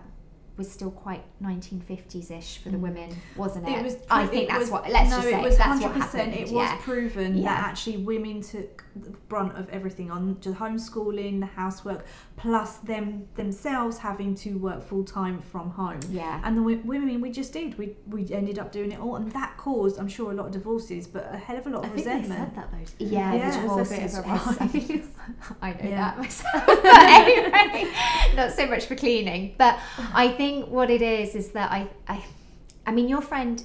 Was 0.58 0.72
still 0.72 0.91
quite 0.91 1.24
1950s 1.43 2.32
ish 2.32 2.60
for 2.60 2.70
the 2.70 2.78
women, 2.78 3.10
wasn't 3.36 3.68
it? 3.68 3.72
Mm. 3.72 3.80
It 3.80 3.84
was. 3.84 3.97
I 4.10 4.24
it 4.24 4.30
think 4.30 4.49
that's 4.49 4.60
was- 4.62 4.72
what, 4.72 4.89
let's 4.89 5.10
no, 5.10 5.18
just 5.18 5.28
say 5.30 5.39
it 5.39 5.43
was 5.43 5.58
that's 5.58 5.82
100%. 5.84 5.91
happened. 5.93 6.34
It 6.34 6.41
was 6.43 6.51
yeah. 6.53 6.78
proven 6.82 7.38
Yeah. 7.38 7.43
that 7.49 7.68
actually 7.70 7.97
women 7.97 8.41
took 8.41 8.84
the 8.95 9.10
brunt 9.28 9.58
of 9.58 9.70
everything 9.70 10.10
on 10.12 10.38
the 10.41 10.51
homeschooling, 10.51 11.39
the 11.41 11.45
housework, 11.47 12.06
plus 12.38 12.78
them 12.78 13.28
themselves 13.36 13.97
having 13.97 14.34
to 14.36 14.58
work 14.58 14.82
full 14.84 15.03
time 15.03 15.41
from 15.41 15.72
home. 15.72 15.99
Yeah. 16.10 16.39
And 16.43 16.58
the 16.58 16.62
women, 16.62 17.20
we 17.20 17.32
just 17.32 17.51
did. 17.51 17.78
We 17.78 17.95
we 18.08 18.32
ended 18.32 18.58
up 18.60 18.72
doing 18.72 18.91
it 18.93 18.99
all, 18.99 19.18
and 19.18 19.32
that 19.34 19.58
caused, 19.58 19.99
I'm 19.99 20.08
sure, 20.08 20.32
a 20.32 20.34
lot 20.36 20.45
of 20.47 20.51
divorces, 20.53 21.08
but 21.08 21.28
a 21.34 21.38
hell 21.38 21.58
of 21.58 21.68
a 21.68 21.70
lot 21.70 21.84
I 21.84 21.88
of 21.88 21.93
think 21.93 22.06
they 22.06 22.14
resentment. 22.14 22.53
said 22.53 22.56
that 22.56 22.72
though. 22.72 23.06
Yeah, 23.06 23.34
Yeah, 23.34 23.51
the 23.51 23.64
it 23.64 23.68
was 23.68 23.91
a 23.91 23.95
bit 23.95 24.14
of 24.14 24.26
a 24.26 24.36
I 25.62 25.72
know 25.74 25.78
Yeah. 25.89 25.95
that 25.97 26.18
myself. 26.18 26.66
but 26.66 26.86
anyway, 26.86 27.91
not 28.36 28.51
so 28.53 28.68
much 28.68 28.86
for 28.86 28.95
cleaning. 28.95 29.56
But 29.58 29.80
I 30.14 30.30
think 30.30 30.45
what 30.54 30.89
it 30.89 31.02
is 31.02 31.36
is 31.36 31.52
that 31.52 31.72
I, 31.72 31.88
I, 32.08 32.24
I 32.86 32.91
mean, 32.91 33.08
your 33.08 33.22
friend, 33.22 33.64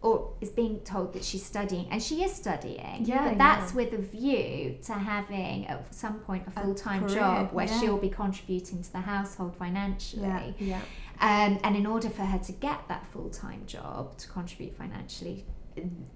or 0.00 0.32
is 0.40 0.50
being 0.50 0.80
told 0.80 1.12
that 1.12 1.24
she's 1.24 1.44
studying, 1.44 1.86
and 1.90 2.02
she 2.02 2.24
is 2.24 2.32
studying. 2.34 3.04
Yeah, 3.04 3.28
but 3.28 3.38
that's 3.38 3.70
yeah. 3.70 3.76
with 3.76 3.92
a 3.92 3.98
view 3.98 4.76
to 4.86 4.92
having 4.94 5.66
at 5.68 5.94
some 5.94 6.18
point 6.20 6.42
a 6.46 6.50
full 6.50 6.74
time 6.74 7.06
job 7.08 7.52
where 7.52 7.66
yeah. 7.66 7.80
she'll 7.80 7.98
be 7.98 8.08
contributing 8.08 8.82
to 8.82 8.92
the 8.92 9.00
household 9.00 9.54
financially. 9.56 10.22
Yeah. 10.22 10.52
Yeah. 10.58 10.80
Um, 11.20 11.60
and 11.62 11.76
in 11.76 11.86
order 11.86 12.10
for 12.10 12.22
her 12.22 12.38
to 12.40 12.52
get 12.52 12.88
that 12.88 13.06
full 13.12 13.30
time 13.30 13.64
job 13.66 14.16
to 14.18 14.28
contribute 14.28 14.74
financially, 14.76 15.44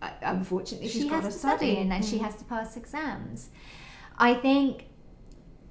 uh, 0.03 0.11
unfortunately, 0.23 0.89
She's 0.89 1.03
she 1.03 1.09
has 1.09 1.25
to 1.25 1.31
study, 1.31 1.57
study. 1.57 1.77
and 1.79 1.91
then 1.91 2.03
she 2.03 2.19
Mm. 2.19 2.23
has 2.23 2.35
to 2.37 2.45
pass 2.45 2.77
exams. 2.77 3.51
I 4.19 4.35
think. 4.35 4.87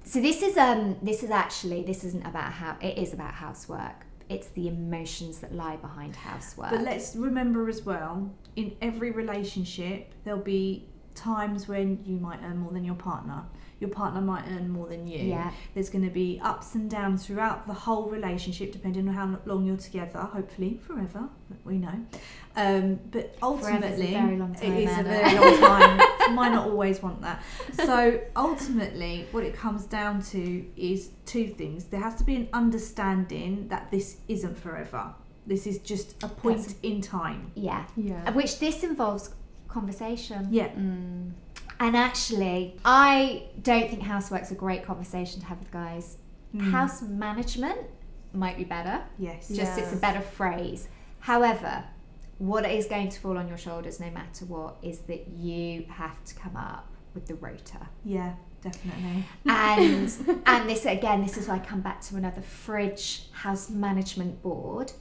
So 0.04 0.20
this 0.20 0.40
is 0.40 0.56
um 0.56 0.96
this 1.02 1.22
is 1.22 1.30
actually 1.30 1.82
this 1.82 2.02
isn't 2.04 2.24
about 2.24 2.52
how 2.52 2.76
it 2.80 2.96
is 2.96 3.12
about 3.12 3.34
housework. 3.34 4.05
It's 4.28 4.48
the 4.48 4.68
emotions 4.68 5.38
that 5.38 5.54
lie 5.54 5.76
behind 5.76 6.16
housework. 6.16 6.70
But 6.70 6.82
let's 6.82 7.14
remember 7.14 7.68
as 7.68 7.82
well, 7.84 8.30
in 8.56 8.76
every 8.82 9.10
relationship, 9.12 10.12
there'll 10.24 10.40
be 10.40 10.88
times 11.14 11.68
when 11.68 12.02
you 12.04 12.16
might 12.16 12.40
earn 12.42 12.58
more 12.58 12.72
than 12.72 12.84
your 12.84 12.94
partner. 12.96 13.44
Your 13.78 13.90
partner 13.90 14.22
might 14.22 14.44
earn 14.48 14.70
more 14.70 14.86
than 14.88 15.06
you. 15.06 15.18
Yeah. 15.18 15.50
There's 15.74 15.90
going 15.90 16.04
to 16.04 16.10
be 16.10 16.40
ups 16.42 16.74
and 16.74 16.90
downs 16.90 17.26
throughout 17.26 17.66
the 17.66 17.74
whole 17.74 18.08
relationship, 18.08 18.72
depending 18.72 19.06
on 19.06 19.14
how 19.14 19.38
long 19.44 19.66
you're 19.66 19.76
together. 19.76 20.18
Hopefully, 20.20 20.80
forever. 20.86 21.28
We 21.64 21.76
know. 21.76 21.92
Um, 22.56 22.98
but 23.10 23.36
ultimately, 23.42 24.14
a 24.14 24.20
very 24.22 24.38
long 24.38 24.54
time, 24.54 24.72
it 24.72 24.84
is 24.88 24.98
a 24.98 25.02
very 25.02 25.34
long 25.38 25.58
time. 25.60 26.00
You 26.20 26.30
might 26.34 26.52
not 26.52 26.68
always 26.70 27.02
want 27.02 27.20
that. 27.20 27.42
So 27.84 28.18
ultimately, 28.34 29.26
what 29.32 29.44
it 29.44 29.54
comes 29.54 29.84
down 29.84 30.22
to 30.32 30.64
is 30.76 31.10
two 31.26 31.48
things. 31.48 31.84
There 31.84 32.00
has 32.00 32.14
to 32.14 32.24
be 32.24 32.34
an 32.36 32.48
understanding 32.54 33.68
that 33.68 33.90
this 33.90 34.16
isn't 34.28 34.56
forever. 34.58 35.12
This 35.46 35.66
is 35.66 35.78
just 35.80 36.22
a 36.24 36.28
point 36.28 36.58
That's- 36.60 36.76
in 36.82 37.02
time. 37.02 37.50
yeah, 37.54 37.84
Yeah. 37.94 38.30
which 38.30 38.58
this 38.58 38.82
involves 38.82 39.34
conversation. 39.68 40.48
Yeah. 40.50 40.68
Mm. 40.68 41.32
And 41.78 41.96
actually, 41.96 42.78
I 42.84 43.44
don't 43.62 43.90
think 43.90 44.02
housework's 44.02 44.50
a 44.50 44.54
great 44.54 44.84
conversation 44.84 45.40
to 45.40 45.46
have 45.46 45.58
with 45.58 45.70
guys. 45.70 46.16
Mm. 46.54 46.70
House 46.70 47.02
management 47.02 47.80
might 48.32 48.56
be 48.56 48.64
better. 48.64 49.02
Yes. 49.18 49.48
just 49.48 49.78
it's 49.78 49.92
a 49.92 49.96
better 49.96 50.20
phrase. 50.20 50.88
However, 51.20 51.84
what 52.38 52.64
is 52.70 52.86
going 52.86 53.08
to 53.08 53.20
fall 53.20 53.38
on 53.38 53.48
your 53.48 53.56
shoulders 53.58 53.98
no 53.98 54.10
matter 54.10 54.44
what 54.44 54.76
is 54.82 55.00
that 55.00 55.28
you 55.28 55.86
have 55.88 56.22
to 56.24 56.34
come 56.34 56.56
up 56.56 56.90
with 57.14 57.26
the 57.26 57.34
rota. 57.34 57.88
Yeah, 58.04 58.34
definitely. 58.62 59.24
And 59.46 60.42
and 60.46 60.68
this 60.68 60.84
again, 60.84 61.22
this 61.22 61.36
is 61.36 61.48
why 61.48 61.56
I 61.56 61.58
come 61.58 61.80
back 61.80 62.00
to 62.02 62.16
another 62.16 62.42
fridge 62.42 63.28
house 63.32 63.70
management 63.70 64.42
board 64.42 64.92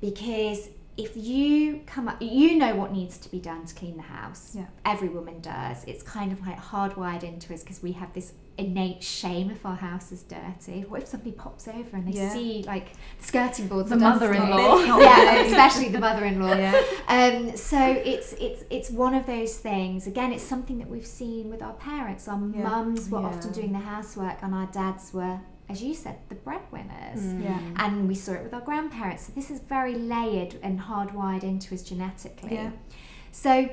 because 0.00 0.68
if 0.96 1.16
you 1.16 1.80
come 1.86 2.06
up, 2.08 2.20
you 2.20 2.56
know 2.56 2.74
what 2.76 2.92
needs 2.92 3.16
to 3.18 3.30
be 3.30 3.38
done 3.38 3.64
to 3.64 3.74
clean 3.74 3.96
the 3.96 4.02
house. 4.02 4.52
Yeah. 4.54 4.66
Every 4.84 5.08
woman 5.08 5.40
does. 5.40 5.84
It's 5.84 6.02
kind 6.02 6.32
of 6.32 6.46
like 6.46 6.58
hardwired 6.58 7.22
into 7.22 7.54
us 7.54 7.62
because 7.62 7.82
we 7.82 7.92
have 7.92 8.12
this 8.12 8.34
innate 8.58 9.02
shame 9.02 9.50
if 9.50 9.64
our 9.64 9.74
house 9.74 10.12
is 10.12 10.22
dirty. 10.24 10.82
What 10.86 11.00
if 11.02 11.08
somebody 11.08 11.32
pops 11.32 11.66
over 11.66 11.96
and 11.96 12.06
they 12.06 12.18
Yeah. 12.18 12.28
see 12.34 12.62
like 12.66 12.92
skirting 13.20 13.68
boards 13.68 13.88
The 13.88 13.96
mother-in-law. 13.96 14.84
Yeah, 15.00 15.40
especially 15.46 15.88
the 15.88 15.98
mother-in-law. 15.98 16.54
Yeah. 16.56 16.78
Um, 17.08 17.56
so 17.56 17.78
it's 17.80 18.34
it's 18.34 18.64
it's 18.68 18.90
one 18.90 19.14
of 19.14 19.24
those 19.24 19.56
things. 19.56 20.06
Again, 20.06 20.30
it's 20.32 20.44
something 20.44 20.76
that 20.78 20.88
we've 20.90 21.06
seen 21.06 21.48
with 21.48 21.62
our 21.62 21.72
parents. 21.72 22.28
Our 22.28 22.38
Yeah. 22.54 22.64
mums 22.68 23.08
were 23.08 23.20
Yeah. 23.22 23.28
often 23.28 23.52
doing 23.52 23.72
the 23.72 23.78
housework, 23.78 24.42
and 24.42 24.54
our 24.54 24.66
dads 24.66 25.14
were, 25.14 25.40
as 25.72 25.82
you 25.82 25.94
said, 25.94 26.18
the 26.28 26.34
breadwinners. 26.36 27.20
Mm. 27.20 27.42
Yeah. 27.44 27.60
And 27.76 28.06
we 28.06 28.14
saw 28.14 28.32
it 28.32 28.44
with 28.44 28.54
our 28.54 28.60
grandparents. 28.60 29.26
So 29.26 29.32
this 29.34 29.50
is 29.50 29.60
very 29.60 29.94
layered 29.94 30.56
and 30.62 30.78
hardwired 30.80 31.42
into 31.42 31.74
us 31.74 31.82
genetically. 31.82 32.54
Yeah. 32.54 32.70
So 33.32 33.68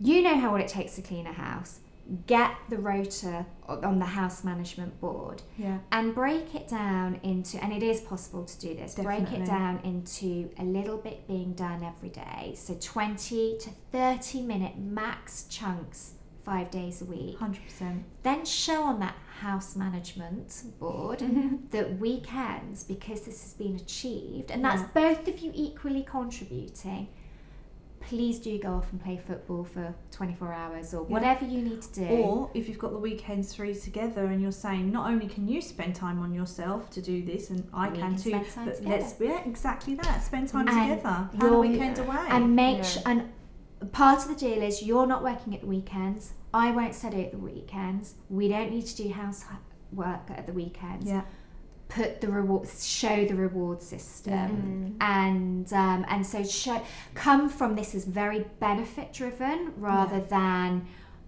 you 0.00 0.22
know 0.22 0.36
how 0.38 0.52
what 0.52 0.60
it 0.60 0.68
takes 0.68 0.94
to 0.96 1.02
clean 1.02 1.26
a 1.26 1.32
house. 1.32 1.80
Get 2.26 2.50
the 2.68 2.78
rota 2.78 3.46
on 3.68 3.98
the 3.98 4.04
house 4.04 4.42
management 4.44 5.00
board 5.00 5.40
Yeah. 5.56 5.78
and 5.92 6.14
break 6.14 6.54
it 6.54 6.66
down 6.68 7.20
into 7.22 7.62
and 7.62 7.72
it 7.72 7.82
is 7.82 8.00
possible 8.00 8.44
to 8.44 8.58
do 8.58 8.74
this 8.74 8.96
break 8.96 9.30
it 9.32 9.46
down 9.46 9.78
into 9.84 10.50
a 10.58 10.64
little 10.64 10.98
bit 10.98 11.26
being 11.28 11.52
done 11.54 11.82
every 11.84 12.08
day 12.10 12.54
so 12.56 12.74
20 12.78 13.56
to 13.60 13.70
30 13.92 14.42
minute 14.42 14.76
max 14.78 15.44
chunks 15.48 16.14
five 16.44 16.70
days 16.70 17.00
a 17.02 17.04
week 17.04 17.38
Hundred 17.38 17.62
percent. 17.64 18.04
then 18.22 18.44
show 18.44 18.82
on 18.82 18.98
that 19.00 19.14
house 19.40 19.76
management 19.76 20.62
board 20.78 21.20
mm-hmm. 21.20 21.56
that 21.70 21.98
weekends 21.98 22.84
because 22.84 23.22
this 23.22 23.42
has 23.42 23.54
been 23.54 23.76
achieved 23.76 24.50
and 24.50 24.64
that's 24.64 24.82
Yeah. 24.82 24.88
both 25.14 25.28
of 25.28 25.38
you 25.40 25.52
equally 25.54 26.02
contributing 26.02 27.08
please 28.00 28.40
do 28.40 28.58
go 28.58 28.70
off 28.74 28.90
and 28.92 29.00
play 29.00 29.16
football 29.24 29.62
for 29.62 29.94
24 30.10 30.52
hours 30.52 30.92
or 30.92 31.02
Yeah. 31.02 31.12
whatever 31.12 31.44
you 31.44 31.62
need 31.62 31.82
to 31.82 32.00
do 32.00 32.06
Or 32.08 32.50
if 32.52 32.68
you've 32.68 32.78
got 32.78 32.90
the 32.90 32.98
weekends 32.98 33.54
free 33.54 33.74
together 33.74 34.24
and 34.26 34.42
you're 34.42 34.50
saying 34.50 34.90
not 34.90 35.08
only 35.08 35.28
can 35.28 35.46
you 35.46 35.60
spend 35.62 35.94
time 35.94 36.18
on 36.18 36.34
yourself 36.34 36.90
to 36.90 37.00
do 37.00 37.24
this 37.24 37.50
and 37.50 37.66
I 37.72 37.88
We 37.90 37.98
can 37.98 38.16
too, 38.16 38.32
but 38.32 38.44
together. 38.48 38.76
let's 38.82 39.14
yeah 39.20 39.42
exactly 39.46 39.94
that 39.94 40.22
spend 40.24 40.48
time 40.48 40.66
And 40.68 40.90
together. 40.98 41.28
Have 41.40 41.52
a 41.52 41.58
weekend 41.60 41.98
away. 41.98 42.26
and 42.28 42.56
make 42.56 42.78
Yeah. 42.78 43.02
and 43.06 43.28
part 43.86 44.18
of 44.22 44.28
the 44.28 44.34
deal 44.34 44.62
is 44.62 44.82
you're 44.82 45.06
not 45.06 45.22
working 45.22 45.54
at 45.54 45.60
the 45.62 45.66
weekends 45.66 46.32
i 46.54 46.70
won't 46.70 46.94
study 46.94 47.24
at 47.24 47.32
the 47.32 47.38
weekends 47.38 48.14
we 48.28 48.48
don't 48.48 48.70
need 48.70 48.84
to 48.86 48.96
do 48.96 49.08
housework 49.12 50.30
at 50.30 50.46
the 50.46 50.52
weekends 50.52 51.06
yeah. 51.06 51.22
put 51.88 52.20
the 52.20 52.28
reward 52.28 52.68
show 52.68 53.24
the 53.26 53.34
reward 53.34 53.82
system. 53.82 54.96
Mm. 55.00 55.04
and 55.04 55.72
um, 55.72 56.04
and 56.08 56.26
so 56.26 56.42
show 56.44 56.80
come 57.14 57.48
from 57.48 57.74
this 57.76 57.94
as 57.94 58.04
very 58.04 58.44
benefit 58.60 59.12
driven 59.12 59.72
rather 59.76 60.18
Yeah. 60.18 60.24
than 60.30 60.86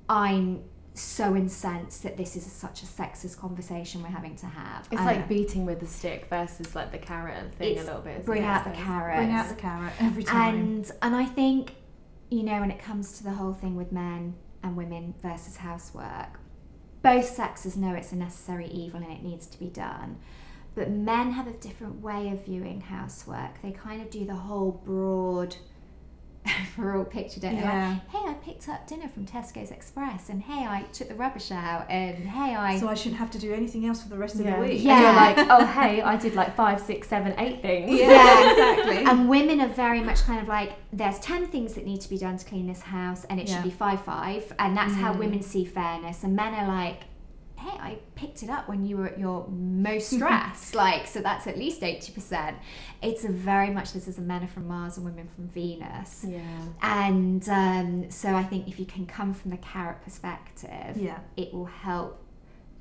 i'm 0.08 0.62
so 0.96 1.34
incensed 1.34 2.04
that 2.04 2.16
this 2.16 2.36
is 2.36 2.44
such 2.44 2.84
a 2.84 2.86
sexist 2.86 3.36
conversation 3.36 4.00
we're 4.00 4.08
having 4.10 4.36
to 4.36 4.46
have 4.46 4.86
It's 4.92 5.00
Um, 5.00 5.06
like 5.06 5.26
beating 5.28 5.66
with 5.66 5.80
the 5.80 5.86
stick 5.88 6.26
versus 6.30 6.76
like 6.76 6.92
the 6.92 6.98
carrot 6.98 7.52
thing 7.56 7.78
a 7.78 7.82
little 7.82 8.00
bit. 8.00 8.24
bring 8.24 8.44
out 8.44 8.62
the 8.64 8.70
carrot 8.70 9.16
Bring 9.16 9.32
out 9.32 9.48
the 9.48 9.56
carrot 9.56 9.92
every 9.98 10.22
time. 10.22 10.54
And 10.54 10.90
and 11.02 11.16
I 11.16 11.24
think, 11.24 11.74
you 12.34 12.42
know, 12.42 12.60
when 12.60 12.70
it 12.70 12.82
comes 12.82 13.16
to 13.18 13.24
the 13.24 13.30
whole 13.30 13.52
thing 13.52 13.76
with 13.76 13.92
men 13.92 14.34
and 14.62 14.76
women 14.76 15.14
versus 15.22 15.58
housework, 15.58 16.40
both 17.00 17.28
sexes 17.28 17.76
know 17.76 17.94
it's 17.94 18.10
a 18.12 18.16
necessary 18.16 18.66
evil 18.66 19.00
and 19.00 19.12
it 19.12 19.22
needs 19.22 19.46
to 19.46 19.58
be 19.58 19.68
done. 19.68 20.18
But 20.74 20.90
men 20.90 21.30
have 21.30 21.46
a 21.46 21.52
different 21.52 22.00
way 22.00 22.30
of 22.30 22.44
viewing 22.44 22.80
housework. 22.80 23.62
They 23.62 23.70
kind 23.70 24.02
of 24.02 24.10
do 24.10 24.24
the 24.24 24.34
whole 24.34 24.72
broad 24.84 25.54
overall 26.78 27.04
picture, 27.04 27.40
don't 27.40 27.54
they? 27.56 27.60
Yeah. 27.62 27.88
Like, 27.90 28.08
hey, 28.10 28.28
I 28.30 28.34
picked 28.34 28.68
up 28.68 28.86
dinner 28.86 29.08
from 29.08 29.24
Tesco's 29.26 29.70
Express, 29.70 30.28
and 30.28 30.42
hey, 30.42 30.66
I 30.66 30.82
took 30.92 31.08
the 31.08 31.14
rubbish 31.14 31.50
out, 31.50 31.90
and 31.90 32.16
hey, 32.28 32.54
I. 32.54 32.78
so 32.78 32.88
I 32.88 32.94
shouldn't 32.94 33.18
have 33.18 33.30
to 33.32 33.38
do 33.38 33.52
anything 33.54 33.86
else 33.86 34.02
for 34.02 34.08
the 34.08 34.18
rest 34.18 34.36
Yeah. 34.36 34.48
of 34.48 34.54
the 34.56 34.60
week. 34.60 34.72
And 34.78 34.80
Yeah. 34.82 35.00
you're 35.00 35.12
like, 35.14 35.46
oh 35.50 35.64
hey, 35.80 36.02
I 36.02 36.16
did 36.16 36.34
like 36.34 36.54
five, 36.54 36.80
six, 36.80 37.08
seven, 37.08 37.34
eight 37.38 37.62
things. 37.62 37.98
Yeah. 37.98 38.50
exactly. 38.50 39.04
and 39.04 39.28
women 39.28 39.60
are 39.60 39.68
very 39.68 40.00
much 40.00 40.22
kind 40.22 40.40
of 40.40 40.48
like 40.48 40.72
there's 40.92 41.18
10 41.20 41.46
things 41.48 41.74
that 41.74 41.84
need 41.86 42.00
to 42.02 42.08
be 42.08 42.18
done 42.18 42.36
to 42.36 42.44
clean 42.44 42.66
this 42.66 42.82
house 42.82 43.24
and 43.24 43.40
it 43.40 43.48
Yeah. 43.48 43.56
should 43.56 43.64
be 43.64 43.70
5 43.70 44.02
5 44.02 44.52
and 44.58 44.76
that's 44.76 44.94
how 44.94 45.12
Mm. 45.14 45.18
women 45.18 45.42
see 45.42 45.64
fairness 45.64 46.22
and 46.24 46.36
men 46.36 46.54
are 46.54 46.68
like 46.68 47.02
hey 47.64 47.76
i 47.80 47.98
picked 48.14 48.42
it 48.42 48.50
up 48.50 48.68
when 48.68 48.84
you 48.84 48.96
were 48.96 49.06
at 49.06 49.18
your 49.18 49.46
most 49.48 50.10
stressed 50.16 50.74
like 50.74 51.06
so 51.06 51.20
that's 51.20 51.46
at 51.46 51.56
least 51.58 51.80
80% 51.80 52.54
it's 53.02 53.24
a 53.24 53.28
very 53.30 53.70
much 53.70 53.92
this 53.92 54.06
is 54.08 54.18
a 54.18 54.22
men 54.22 54.44
are 54.44 54.48
from 54.48 54.68
mars 54.68 54.96
and 54.96 55.06
women 55.06 55.26
from 55.34 55.48
venus 55.48 56.24
Yeah. 56.28 56.40
and 56.82 57.48
um, 57.48 58.10
so 58.10 58.34
i 58.34 58.42
think 58.42 58.68
if 58.68 58.78
you 58.78 58.86
can 58.86 59.06
come 59.06 59.32
from 59.32 59.50
the 59.50 59.56
carrot 59.58 60.02
perspective 60.02 60.96
yeah. 60.96 61.18
it 61.36 61.52
will 61.54 61.66
help 61.66 62.20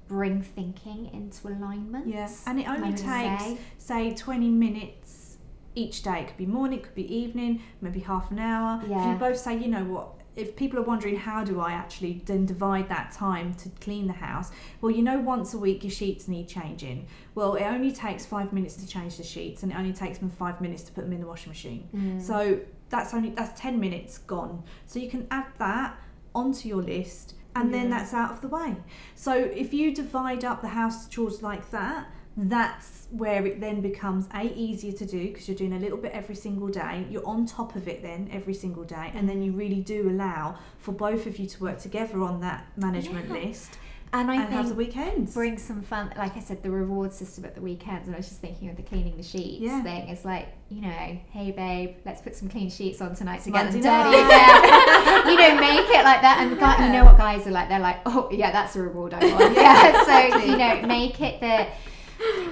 bring 0.07 0.41
thinking 0.41 1.09
into 1.13 1.47
alignment 1.47 2.07
Yeah. 2.07 2.29
And 2.45 2.59
it 2.59 2.67
only 2.67 2.91
takes 2.91 3.03
say. 3.43 3.57
say 3.77 4.13
20 4.13 4.49
minutes 4.49 5.37
each 5.75 6.03
day. 6.03 6.19
It 6.21 6.27
could 6.27 6.37
be 6.37 6.45
morning, 6.45 6.79
it 6.79 6.83
could 6.83 6.95
be 6.95 7.11
evening, 7.15 7.61
maybe 7.81 7.99
half 8.01 8.29
an 8.29 8.39
hour. 8.39 8.81
Yeah. 8.87 8.99
If 8.99 9.13
you 9.13 9.19
both 9.19 9.37
say, 9.37 9.57
you 9.57 9.67
know 9.69 9.85
what, 9.85 10.09
if 10.35 10.55
people 10.55 10.79
are 10.79 10.83
wondering 10.83 11.15
how 11.15 11.43
do 11.43 11.59
I 11.59 11.71
actually 11.73 12.21
then 12.25 12.45
divide 12.45 12.89
that 12.89 13.11
time 13.11 13.53
to 13.55 13.69
clean 13.81 14.07
the 14.07 14.13
house, 14.13 14.51
well, 14.81 14.91
you 14.91 15.03
know, 15.03 15.19
once 15.19 15.53
a 15.53 15.57
week 15.57 15.83
your 15.83 15.91
sheets 15.91 16.27
need 16.27 16.47
changing. 16.47 17.07
Well, 17.35 17.55
it 17.55 17.63
only 17.63 17.91
takes 17.91 18.25
five 18.25 18.53
minutes 18.53 18.75
to 18.77 18.87
change 18.87 19.17
the 19.17 19.23
sheets, 19.23 19.63
and 19.63 19.71
it 19.71 19.75
only 19.75 19.93
takes 19.93 20.17
them 20.17 20.29
five 20.29 20.61
minutes 20.61 20.83
to 20.83 20.91
put 20.91 21.03
them 21.03 21.13
in 21.13 21.21
the 21.21 21.27
washing 21.27 21.49
machine. 21.49 21.87
Mm. 21.95 22.21
So 22.21 22.59
that's 22.89 23.13
only 23.13 23.29
that's 23.29 23.59
10 23.59 23.79
minutes 23.79 24.19
gone. 24.19 24.63
So 24.85 24.99
you 24.99 25.09
can 25.09 25.27
add 25.31 25.47
that 25.57 25.97
onto 26.35 26.67
your 26.67 26.81
list 26.81 27.35
and 27.55 27.73
then 27.73 27.89
that's 27.89 28.13
out 28.13 28.31
of 28.31 28.41
the 28.41 28.47
way. 28.47 28.75
So 29.15 29.33
if 29.35 29.73
you 29.73 29.93
divide 29.93 30.43
up 30.43 30.61
the 30.61 30.69
house 30.69 31.07
chores 31.07 31.43
like 31.43 31.69
that, 31.71 32.07
that's 32.35 33.07
where 33.11 33.45
it 33.45 33.59
then 33.59 33.81
becomes 33.81 34.27
a 34.33 34.43
easier 34.55 34.91
to 34.93 35.05
do 35.05 35.27
because 35.27 35.47
you're 35.47 35.57
doing 35.57 35.73
a 35.73 35.79
little 35.79 35.97
bit 35.97 36.11
every 36.13 36.35
single 36.35 36.67
day. 36.67 37.05
You're 37.09 37.25
on 37.27 37.45
top 37.45 37.75
of 37.75 37.87
it 37.87 38.01
then 38.01 38.29
every 38.31 38.53
single 38.55 38.83
day, 38.83 39.11
and 39.13 39.29
then 39.29 39.43
you 39.43 39.51
really 39.51 39.81
do 39.81 40.09
allow 40.09 40.57
for 40.79 40.91
both 40.93 41.27
of 41.27 41.37
you 41.37 41.47
to 41.47 41.61
work 41.63 41.79
together 41.79 42.21
on 42.21 42.41
that 42.41 42.65
management 42.75 43.27
Yeah. 43.27 43.33
list 43.35 43.77
and 44.15 44.29
i 44.29 44.35
and 44.35 44.53
have 44.53 44.69
the 44.69 44.75
think 44.75 44.95
weekends. 44.95 45.33
bring 45.33 45.57
some 45.57 45.81
fun 45.81 46.13
like 46.17 46.37
i 46.37 46.39
said 46.39 46.61
the 46.61 46.69
reward 46.69 47.11
system 47.11 47.43
at 47.45 47.55
the 47.55 47.61
weekends 47.61 48.05
and 48.07 48.15
i 48.15 48.19
was 48.19 48.27
just 48.29 48.39
thinking 48.41 48.69
of 48.69 48.75
the 48.75 48.83
cleaning 48.83 49.17
the 49.17 49.23
sheets 49.23 49.59
Yeah. 49.61 49.81
thing 49.81 50.07
it's 50.07 50.23
like 50.23 50.49
you 50.69 50.81
know 50.81 51.17
hey 51.31 51.49
babe 51.51 51.95
let's 52.05 52.21
put 52.21 52.35
some 52.35 52.47
clean 52.47 52.69
sheets 52.69 53.01
on 53.01 53.15
tonight 53.15 53.41
to 53.45 53.49
get 53.49 53.71
them 53.71 53.81
dirty 53.81 54.17
again 54.19 54.61
you 55.27 55.35
know 55.35 55.55
make 55.59 55.89
it 55.89 56.03
like 56.03 56.21
that 56.21 56.37
and 56.41 56.51
the 56.51 56.57
guy, 56.57 56.85
you 56.85 56.93
know 56.93 57.05
what 57.05 57.17
guys 57.17 57.47
are 57.47 57.51
like 57.51 57.69
they're 57.69 57.79
like 57.79 58.01
oh 58.05 58.29
yeah 58.31 58.51
that's 58.51 58.75
a 58.75 58.81
reward 58.83 59.15
i 59.15 59.25
want 59.33 59.55
yeah 59.55 60.03
so 60.31 60.37
you 60.45 60.57
know 60.57 60.81
make 60.87 61.19
it 61.19 61.39
the 61.39 61.65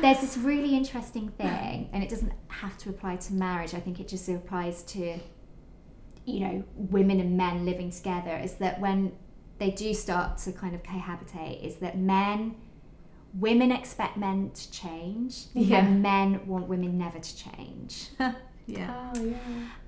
there's 0.02 0.20
this 0.22 0.38
really 0.38 0.76
interesting 0.76 1.30
thing 1.30 1.90
and 1.94 2.04
it 2.04 2.10
doesn't 2.10 2.34
have 2.48 2.78
to 2.78 2.90
apply 2.90 3.16
to 3.16 3.34
marriage 3.34 3.74
i 3.74 3.80
think 3.80 4.00
it 4.00 4.08
just 4.08 4.28
applies 4.30 4.84
to 4.84 5.18
you 6.26 6.40
know 6.40 6.64
women 6.76 7.20
and 7.20 7.36
men 7.38 7.66
living 7.66 7.90
together 7.92 8.38
is 8.38 8.54
that 8.56 8.80
when 8.80 9.12
they 9.60 9.72
do 9.72 9.94
start 9.94 10.38
to 10.38 10.52
kind 10.52 10.74
of 10.76 10.82
cohabitate 10.84 11.64
is 11.64 11.76
that 11.78 11.98
men 11.98 12.56
women 13.40 13.72
expect 13.72 14.18
men 14.18 14.52
to 14.54 14.70
change 14.72 15.46
Yeah. 15.54 15.86
and 15.86 16.02
men 16.02 16.46
want 16.48 16.68
women 16.68 16.98
never 16.98 17.20
to 17.20 17.38
change 17.38 18.10
yeah. 18.68 19.12
Oh 19.16 19.24
yeah. 19.24 19.38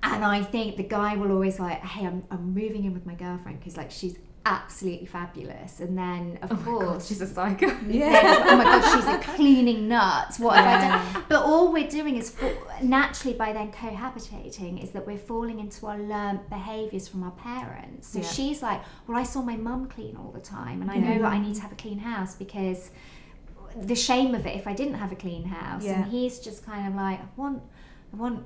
and 0.02 0.24
i 0.24 0.42
think 0.42 0.76
the 0.76 0.82
guy 0.82 1.16
will 1.16 1.30
always 1.30 1.58
like 1.60 1.80
hey 1.84 2.06
i'm, 2.06 2.24
I'm 2.30 2.54
moving 2.54 2.84
in 2.84 2.94
with 2.94 3.06
my 3.06 3.14
girlfriend 3.14 3.58
because 3.60 3.76
like 3.76 3.90
she's 3.90 4.16
absolutely 4.46 5.06
fabulous 5.06 5.80
and 5.80 5.96
then 5.96 6.38
of 6.42 6.52
Oh 6.52 6.54
my 6.56 6.64
god, 6.64 6.80
course 6.88 7.06
she's 7.08 7.20
a 7.22 7.26
psycho. 7.26 7.66
yeah. 7.88 8.44
oh 8.46 8.56
my 8.56 8.64
god, 8.64 8.94
she's 8.94 9.06
a 9.06 9.18
cleaning 9.34 9.88
nut. 9.88 10.34
What 10.38 10.56
have 10.56 10.66
I 10.66 11.12
done? 11.12 11.24
But 11.28 11.42
all 11.44 11.72
we're 11.72 11.88
doing 11.88 12.16
is 12.16 12.36
naturally 12.82 13.36
by 13.36 13.52
then 13.54 13.72
cohabitating 13.72 14.82
is 14.82 14.90
that 14.90 15.06
we're 15.06 15.16
falling 15.18 15.60
into 15.60 15.86
our 15.86 15.98
learnt 15.98 16.48
behaviours 16.50 17.08
from 17.08 17.22
our 17.22 17.30
parents. 17.32 18.08
So 18.08 18.18
Yeah. 18.20 18.28
she's 18.28 18.62
like, 18.62 18.82
well, 19.06 19.16
I 19.16 19.22
saw 19.22 19.40
my 19.42 19.56
mum 19.56 19.88
clean 19.88 20.16
all 20.16 20.30
the 20.30 20.40
time, 20.40 20.82
and 20.82 20.90
I 20.90 20.96
Yeah. 20.96 21.14
know 21.14 21.22
that 21.22 21.32
I 21.32 21.38
need 21.38 21.54
to 21.56 21.62
have 21.62 21.72
a 21.72 21.76
clean 21.76 21.98
house 22.00 22.34
because 22.34 22.90
the 23.76 23.96
shame 23.96 24.34
of 24.34 24.46
it 24.46 24.54
if 24.56 24.66
I 24.68 24.72
didn't 24.74 24.94
have 24.94 25.10
a 25.10 25.16
clean 25.16 25.44
house. 25.44 25.84
Yeah. 25.84 26.02
And 26.02 26.12
he's 26.12 26.38
just 26.38 26.64
kind 26.64 26.86
of 26.86 26.94
like, 26.94 27.18
I 27.20 27.24
want, 27.36 27.62
I 28.12 28.16
want 28.16 28.44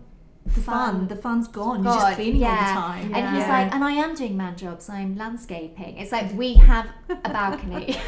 The 0.54 0.60
fun, 0.62 1.08
the 1.08 1.16
fun's 1.16 1.48
gone. 1.48 1.84
You're 1.84 1.92
just 1.94 2.14
cleaning 2.16 2.44
all 2.44 2.56
the 2.56 2.80
time. 2.80 3.14
And 3.14 3.36
he's 3.36 3.46
Yeah. 3.46 3.58
like, 3.64 3.74
and 3.74 3.84
I 3.84 3.92
am 3.92 4.14
doing 4.14 4.36
man 4.36 4.56
jobs. 4.56 4.88
I'm 4.88 5.16
landscaping. 5.16 5.96
It's 5.98 6.12
like 6.12 6.32
we 6.34 6.54
have 6.70 6.86
a 7.08 7.14
balcony. 7.28 7.94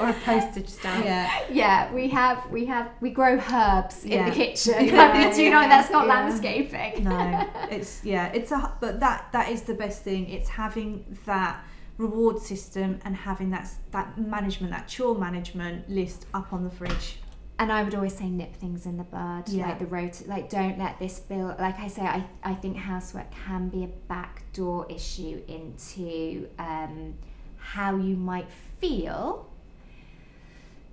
or 0.00 0.08
a 0.10 0.16
postage 0.24 0.68
stamp. 0.68 1.04
yeah. 1.04 1.30
Yeah, 1.50 1.92
we 1.92 2.08
have 2.08 2.48
we 2.50 2.64
have 2.66 2.90
we 3.00 3.10
grow 3.10 3.38
herbs 3.52 4.04
in 4.04 4.24
the 4.26 4.30
kitchen. 4.30 4.74
Yeah, 4.96 5.32
Do 5.34 5.42
you 5.42 5.50
know 5.50 5.60
yeah, 5.62 5.68
that's 5.68 5.90
not 5.90 6.06
yeah. 6.06 6.14
landscaping? 6.14 7.04
no 7.04 7.48
it's 7.70 8.02
yeah 8.04 8.26
it's 8.32 8.52
a 8.52 8.72
but 8.80 9.00
that 9.00 9.26
that 9.32 9.50
is 9.50 9.62
the 9.62 9.74
best 9.74 10.02
thing 10.02 10.28
it's 10.30 10.48
having 10.48 11.04
that 11.26 11.62
reward 11.98 12.38
system 12.38 12.98
and 13.04 13.14
having 13.16 13.50
that 13.50 13.68
that 13.90 14.16
management 14.18 14.72
that 14.72 14.86
chore 14.88 15.14
management 15.14 15.88
list 15.90 16.26
up 16.34 16.52
on 16.52 16.64
the 16.64 16.70
fridge 16.70 17.18
and 17.58 17.72
I 17.72 17.82
would 17.82 17.94
always 17.94 18.16
say 18.16 18.28
nip 18.28 18.54
things 18.56 18.84
in 18.86 18.96
the 18.98 19.04
bud, 19.04 19.48
Yeah. 19.48 19.68
like 19.68 19.78
the 19.78 19.86
rot 19.86 20.22
like 20.26 20.50
don't 20.50 20.78
let 20.78 20.98
this 20.98 21.18
build. 21.20 21.58
Like 21.58 21.78
I 21.78 21.88
say, 21.88 22.02
I 22.02 22.24
I 22.42 22.54
think 22.54 22.76
housework 22.76 23.30
can 23.46 23.68
be 23.68 23.84
a 23.84 23.88
backdoor 24.08 24.90
issue 24.90 25.42
into 25.48 26.48
um, 26.58 27.14
how 27.58 27.96
you 27.96 28.16
might 28.16 28.48
feel 28.80 29.48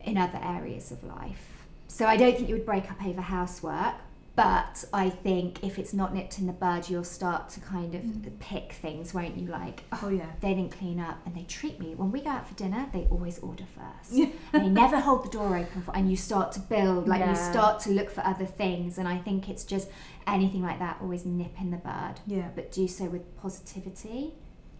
in 0.03 0.17
other 0.17 0.39
areas 0.43 0.91
of 0.91 1.03
life. 1.03 1.49
So 1.87 2.05
I 2.07 2.17
don't 2.17 2.35
think 2.35 2.49
you 2.49 2.55
would 2.55 2.65
break 2.65 2.89
up 2.89 3.03
over 3.05 3.21
housework, 3.21 3.95
but 4.35 4.83
I 4.91 5.09
think 5.11 5.63
if 5.63 5.77
it's 5.77 5.93
not 5.93 6.11
nipped 6.15 6.39
in 6.39 6.47
the 6.47 6.53
bud, 6.53 6.89
you'll 6.89 7.03
start 7.03 7.49
to 7.49 7.59
kind 7.59 7.93
of 7.93 8.01
Mm. 8.01 8.39
pick 8.39 8.73
things, 8.73 9.13
won't 9.13 9.37
you? 9.37 9.47
Like, 9.47 9.83
Oh 10.01 10.09
yeah. 10.09 10.25
they 10.41 10.55
didn't 10.55 10.71
clean 10.71 10.99
up 10.99 11.19
and 11.25 11.35
they 11.35 11.43
treat 11.43 11.79
me 11.79 11.93
when 11.93 12.11
we 12.11 12.19
go 12.21 12.31
out 12.31 12.47
for 12.47 12.55
dinner 12.55 12.87
they 12.91 13.07
always 13.11 13.37
order 13.39 13.65
first 13.75 14.11
Yeah. 14.11 14.29
they 14.51 14.67
never 14.69 14.99
hold 14.99 15.23
the 15.25 15.29
door 15.29 15.55
open 15.57 15.81
for, 15.83 15.95
and 15.95 16.09
you 16.09 16.17
start 16.17 16.51
to 16.53 16.59
build 16.59 17.07
like 17.07 17.23
you 17.25 17.35
start 17.35 17.79
to 17.81 17.91
look 17.91 18.09
for 18.09 18.21
other 18.25 18.45
things 18.45 18.97
and 18.97 19.07
i 19.07 19.17
think 19.17 19.49
it's 19.49 19.63
just 19.63 19.87
anything 20.27 20.63
like 20.63 20.79
that 20.79 20.97
always 21.01 21.25
nip 21.25 21.59
in 21.61 21.69
the 21.71 21.77
bud 21.77 22.19
Yeah. 22.25 22.49
but 22.55 22.71
do 22.71 22.87
so 22.87 23.05
with 23.05 23.23
positivity 23.37 24.33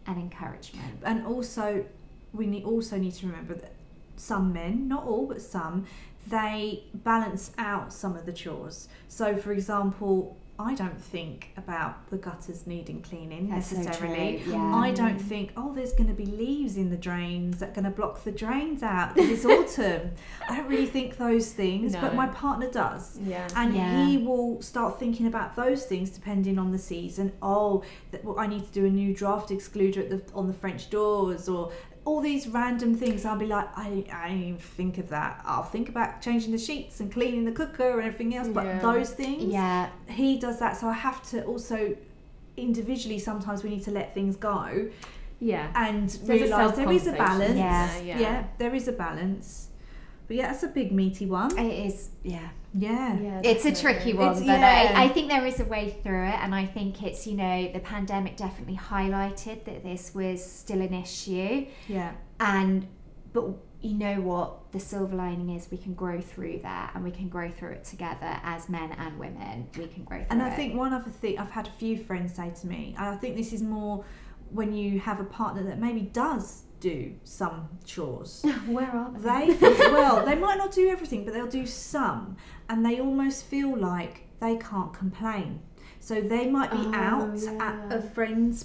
and 0.08 0.18
encouragement 0.18 1.00
and 1.04 1.26
also 1.28 1.86
we 2.34 2.48
need 2.48 2.64
also 2.64 2.98
need 2.98 3.14
to 3.16 3.28
remember 3.28 3.54
that 3.56 3.74
some 4.16 4.52
men 4.54 4.88
not 4.88 5.04
all 5.06 5.26
but 5.28 5.42
some 5.42 5.86
they 6.28 6.84
balance 6.94 7.52
out 7.58 7.92
some 7.92 8.16
of 8.16 8.26
the 8.26 8.34
chores 8.34 8.88
so 9.08 9.36
for 9.36 9.52
example 9.52 10.38
i 10.60 10.76
don't 10.76 11.02
think 11.02 11.52
about 11.58 12.08
the 12.12 12.18
gutters 12.18 12.68
needing 12.68 13.02
cleaning 13.02 13.50
That's 13.50 13.72
necessarily 13.72 14.40
true, 14.44 14.54
yeah. 14.54 14.76
i 14.76 14.92
don't 14.92 15.18
think 15.20 15.52
oh 15.58 15.74
there's 15.74 15.94
going 15.94 16.08
to 16.10 16.14
be 16.14 16.28
leaves 16.28 16.78
in 16.78 16.92
the 16.92 16.96
drains 16.96 17.58
that 17.60 17.70
are 17.70 17.74
going 17.74 17.86
to 17.86 17.90
block 17.90 18.24
the 18.24 18.32
drains 18.32 18.84
out 18.84 19.16
this 19.16 19.44
autumn 19.54 20.12
i 20.48 20.56
don't 20.56 20.68
really 20.70 20.86
think 20.86 21.18
those 21.18 21.52
things 21.52 21.96
but 21.96 22.14
my 22.14 22.28
partner 22.28 22.70
does 22.70 23.18
Yeah. 23.24 23.48
and 23.56 23.74
Yeah. 23.76 24.06
he 24.06 24.18
will 24.20 24.62
start 24.62 25.00
thinking 25.00 25.26
about 25.26 25.56
those 25.56 25.86
things 25.86 26.12
depending 26.12 26.60
on 26.60 26.72
the 26.72 26.78
season. 26.80 27.32
Oh, 27.42 27.84
that, 28.12 28.24
well, 28.24 28.40
I 28.40 28.46
need 28.48 28.66
to 28.68 28.72
do 28.72 28.86
a 28.86 28.90
new 28.90 29.14
draft 29.14 29.50
excluder 29.50 29.98
at 29.98 30.10
the, 30.12 30.22
on 30.36 30.48
the 30.48 30.54
French 30.54 30.90
doors, 30.92 31.50
or 31.50 31.72
all 32.06 32.20
these 32.22 32.48
random 32.48 32.96
things. 32.96 33.24
I'll 33.26 33.38
be 33.38 33.46
like, 33.46 33.68
I, 33.78 34.04
I 34.12 34.28
didn't 34.30 34.44
even 34.44 34.58
think 34.58 34.98
of 34.98 35.10
that. 35.10 35.42
I'll 35.46 35.64
think 35.64 35.88
about 35.90 36.22
changing 36.22 36.52
the 36.52 36.58
sheets 36.58 37.00
and 37.00 37.12
cleaning 37.12 37.46
the 37.46 37.52
cooker 37.52 37.98
and 38.00 38.08
everything 38.08 38.36
else. 38.36 38.48
But 38.50 38.66
Yeah. 38.66 38.80
those 38.80 39.12
things, 39.12 39.44
yeah 39.46 39.90
he 40.10 40.38
does 40.38 40.60
that. 40.60 40.78
So 40.78 40.88
I 40.88 40.94
have 40.94 41.24
to 41.32 41.44
also 41.46 41.96
individually. 42.58 43.20
Sometimes 43.20 43.64
we 43.64 43.70
need 43.70 43.84
to 43.84 43.92
let 43.92 44.14
things 44.14 44.36
go 44.36 44.90
Yeah. 45.40 45.72
and 45.76 46.10
There's 46.10 46.42
a 46.42 46.44
realize 46.46 46.76
there 46.76 46.92
is 46.92 47.08
a 47.08 47.14
balance. 47.14 47.56
Yeah. 47.58 47.88
there, 47.88 48.04
yeah, 48.22 48.44
there 48.58 48.76
is 48.76 48.88
a 48.88 48.92
balance. 48.94 49.70
But 50.28 50.38
yeah, 50.38 50.48
that's 50.52 50.64
a 50.64 50.68
big 50.68 50.92
meaty 50.92 51.26
one. 51.26 51.58
it 51.58 51.86
is 51.88 52.10
yeah 52.24 52.50
Yeah. 52.74 53.20
Yeah, 53.20 53.42
it's 53.44 53.66
a 53.66 53.74
tricky 53.76 54.14
one 54.14 54.32
It's- 54.32 54.40
but 54.40 54.60
yeah. 54.60 54.94
I, 54.96 55.04
I 55.06 55.08
think 55.10 55.30
there 55.30 55.46
is 55.46 55.60
a 55.60 55.66
way 55.66 55.96
through 56.04 56.26
it 56.26 56.36
and 56.42 56.56
i 56.56 56.66
think 56.66 57.04
it's 57.04 57.28
you 57.28 57.36
know 57.36 57.72
the 57.72 57.80
pandemic 57.80 58.36
definitely 58.36 58.76
highlighted 58.78 59.64
that 59.66 59.84
this 59.84 60.14
was 60.16 60.44
still 60.44 60.82
an 60.82 60.94
issue 60.94 61.68
Yeah. 61.88 62.14
and 62.40 62.88
but 63.32 63.46
you 63.82 63.94
know 63.96 64.22
what 64.22 64.72
the 64.72 64.80
silver 64.80 65.16
lining 65.16 65.50
is 65.50 65.68
we 65.70 65.78
can 65.78 65.94
grow 65.94 66.20
through 66.22 66.60
that 66.64 66.92
and 66.96 67.04
we 67.04 67.12
can 67.12 67.28
grow 67.30 67.52
through 67.52 67.72
it 67.72 67.84
together 67.84 68.40
as 68.44 68.70
men 68.70 68.92
and 68.94 69.20
women 69.20 69.68
we 69.78 69.88
can 69.88 70.04
grow 70.06 70.18
through 70.20 70.28
And 70.32 70.42
I 70.42 70.50
it. 70.50 70.56
think 70.56 70.74
one 70.76 70.94
other 70.94 71.12
thing 71.12 71.38
I've 71.38 71.52
had 71.52 71.68
a 71.68 71.72
few 71.72 71.98
friends 71.98 72.34
say 72.36 72.52
to 72.62 72.68
me, 72.68 72.96
I 72.98 73.16
think 73.18 73.36
this 73.36 73.52
is 73.54 73.62
more 73.62 74.04
when 74.52 74.72
you 74.74 75.00
have 75.00 75.20
a 75.20 75.24
partner 75.26 75.64
that 75.64 75.80
maybe 75.80 76.02
does 76.02 76.64
do 76.84 77.14
some 77.24 77.70
chores. 77.86 78.44
Where 78.68 78.92
are 78.92 79.12
they? 79.18 79.54
They 79.54 79.70
well, 79.92 80.26
they 80.26 80.36
might 80.36 80.58
not 80.58 80.72
do 80.74 80.90
everything, 80.90 81.24
but 81.24 81.34
they'll 81.34 81.48
do 81.48 81.66
some, 81.66 82.36
and 82.70 82.86
they 82.86 83.00
almost 83.00 83.46
feel 83.46 83.76
like 83.76 84.28
they 84.42 84.58
can't 84.58 84.94
complain. 84.94 85.62
So 86.02 86.20
they 86.20 86.48
might 86.50 86.70
be 86.72 86.78
Oh, 86.78 86.94
out 86.94 87.38
yeah. 87.38 87.58
at 87.88 87.94
a 87.98 88.02
friend's 88.02 88.64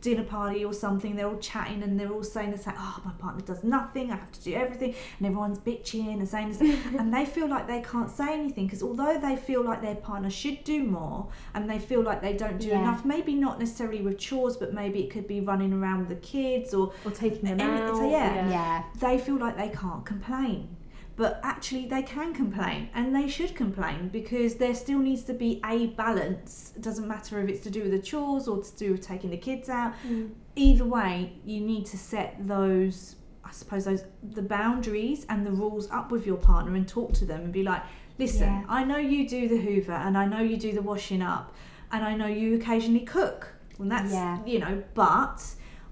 dinner 0.00 0.24
party 0.24 0.64
or 0.64 0.72
something. 0.72 1.14
They're 1.16 1.26
all 1.28 1.38
chatting 1.38 1.82
and 1.82 1.98
they're 1.98 2.10
all 2.12 2.22
saying 2.24 2.52
the 2.52 2.58
same. 2.58 2.74
Oh, 2.78 3.00
my 3.04 3.12
partner 3.12 3.42
does 3.42 3.62
nothing. 3.64 4.10
I 4.10 4.16
have 4.16 4.32
to 4.32 4.42
do 4.42 4.54
everything, 4.54 4.94
and 5.18 5.26
everyone's 5.26 5.58
bitching 5.58 6.14
and 6.18 6.28
saying 6.28 6.48
the 6.50 6.54
same. 6.54 6.78
and 6.98 7.12
they 7.12 7.24
feel 7.26 7.48
like 7.48 7.66
they 7.66 7.82
can't 7.82 8.10
say 8.10 8.32
anything 8.32 8.66
because 8.66 8.82
although 8.82 9.18
they 9.18 9.36
feel 9.36 9.62
like 9.62 9.82
their 9.82 9.94
partner 9.96 10.30
should 10.30 10.64
do 10.64 10.82
more, 10.84 11.28
and 11.54 11.68
they 11.68 11.78
feel 11.78 12.02
like 12.02 12.20
they 12.22 12.32
don't 12.34 12.58
do 12.58 12.68
Yeah. 12.68 12.80
enough, 12.80 13.04
maybe 13.04 13.34
not 13.34 13.58
necessarily 13.58 14.00
with 14.02 14.18
chores, 14.18 14.56
but 14.56 14.72
maybe 14.74 15.00
it 15.02 15.10
could 15.10 15.26
be 15.28 15.40
running 15.40 15.72
around 15.72 16.00
with 16.00 16.08
the 16.08 16.26
kids 16.26 16.74
or 16.74 16.92
Or 17.04 17.10
taking 17.10 17.42
them 17.42 17.60
Any- 17.60 17.80
out. 17.82 17.96
so 17.96 18.10
yeah. 18.10 18.48
yeah 18.50 18.82
they 19.00 19.18
feel 19.18 19.36
like 19.36 19.56
they 19.56 19.68
can't 19.68 20.04
complain. 20.04 20.76
But 21.20 21.38
actually, 21.42 21.84
they 21.84 22.02
can 22.02 22.32
complain 22.32 22.88
and 22.94 23.14
they 23.14 23.28
should 23.28 23.54
complain 23.54 24.08
because 24.08 24.54
there 24.54 24.74
still 24.74 25.00
needs 25.00 25.22
to 25.24 25.34
be 25.34 25.60
a 25.66 25.88
balance. 25.88 26.72
It 26.74 26.80
doesn't 26.80 27.06
matter 27.06 27.38
if 27.42 27.50
it's 27.50 27.62
to 27.64 27.70
do 27.70 27.82
with 27.82 27.90
the 27.92 27.98
chores 27.98 28.48
or 28.48 28.62
to 28.62 28.76
do 28.78 28.92
with 28.92 29.02
taking 29.06 29.28
the 29.28 29.36
kids 29.36 29.68
out. 29.68 29.92
Mm. 30.08 30.30
Either 30.56 30.86
way, 30.86 31.34
you 31.44 31.60
need 31.60 31.84
to 31.92 31.98
set 31.98 32.36
those, 32.48 33.16
I 33.44 33.50
suppose, 33.50 33.84
those 33.84 34.04
the 34.22 34.40
boundaries 34.40 35.26
and 35.28 35.46
the 35.46 35.50
rules 35.50 35.90
up 35.90 36.10
with 36.10 36.24
your 36.26 36.38
partner 36.38 36.74
and 36.74 36.88
talk 36.88 37.12
to 37.20 37.26
them 37.26 37.40
and 37.42 37.52
be 37.52 37.64
like, 37.64 37.82
listen, 38.18 38.48
Yeah. 38.48 38.64
I 38.66 38.84
know 38.84 38.96
you 38.96 39.28
do 39.28 39.46
the 39.46 39.58
Hoover 39.58 39.92
and 39.92 40.16
I 40.16 40.24
know 40.24 40.40
you 40.40 40.56
do 40.56 40.72
the 40.72 40.80
washing 40.80 41.20
up 41.20 41.54
and 41.92 42.02
I 42.02 42.16
know 42.16 42.28
you 42.28 42.54
occasionally 42.54 43.04
cook. 43.04 43.52
And 43.78 43.92
that's, 43.92 44.10
Yeah. 44.10 44.38
you 44.46 44.58
know, 44.58 44.82
but 44.94 45.44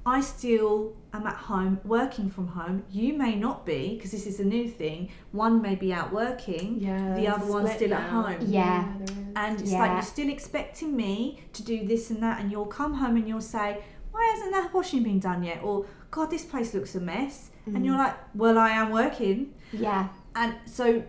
I 0.07 0.22
still 0.22 0.97
am 1.13 1.27
at 1.27 1.37
home 1.37 1.81
working 1.85 2.29
from 2.31 2.49
home. 2.49 2.85
You 2.91 3.15
may 3.15 3.35
not 3.35 3.65
be 3.65 3.95
because 3.95 4.11
this 4.11 4.27
is 4.27 4.41
a 4.41 4.45
new 4.45 4.69
thing. 4.69 5.11
One 5.33 5.63
may 5.63 5.75
be 5.75 5.93
out 5.93 6.13
working, 6.13 6.81
Yeah. 6.81 7.15
the 7.15 7.29
other 7.29 7.47
a 7.47 7.53
one's 7.53 7.71
split 7.71 7.89
still 7.89 7.95
at 7.95 8.09
home. 8.11 8.37
Yeah. 8.47 8.93
there 8.99 9.05
is. 9.05 9.25
And 9.37 9.61
it's 9.61 9.73
like 9.73 9.93
you're 9.93 10.03
still 10.03 10.29
expecting 10.29 10.97
me 10.97 11.41
to 11.53 11.63
do 11.63 11.87
this 11.87 12.11
and 12.11 12.23
that, 12.23 12.41
and 12.41 12.51
you'll 12.51 12.67
come 12.67 12.95
home 12.95 13.17
and 13.17 13.29
you'll 13.29 13.41
say, 13.41 13.83
Why 14.11 14.33
hasn't 14.35 14.53
that 14.53 14.75
washing 14.75 15.03
been 15.03 15.21
done 15.21 15.43
yet? 15.43 15.61
Or, 15.63 15.87
God, 16.11 16.31
this 16.31 16.45
place 16.45 16.75
looks 16.75 16.95
a 16.95 17.01
mess. 17.01 17.51
And 17.67 17.85
you're 17.85 17.95
mm. 17.95 17.99
like, 17.99 18.17
Well, 18.35 18.59
I 18.59 18.71
am 18.71 18.91
working. 18.91 19.55
yeah 19.73 20.09
And 20.35 20.55
so, 20.65 21.03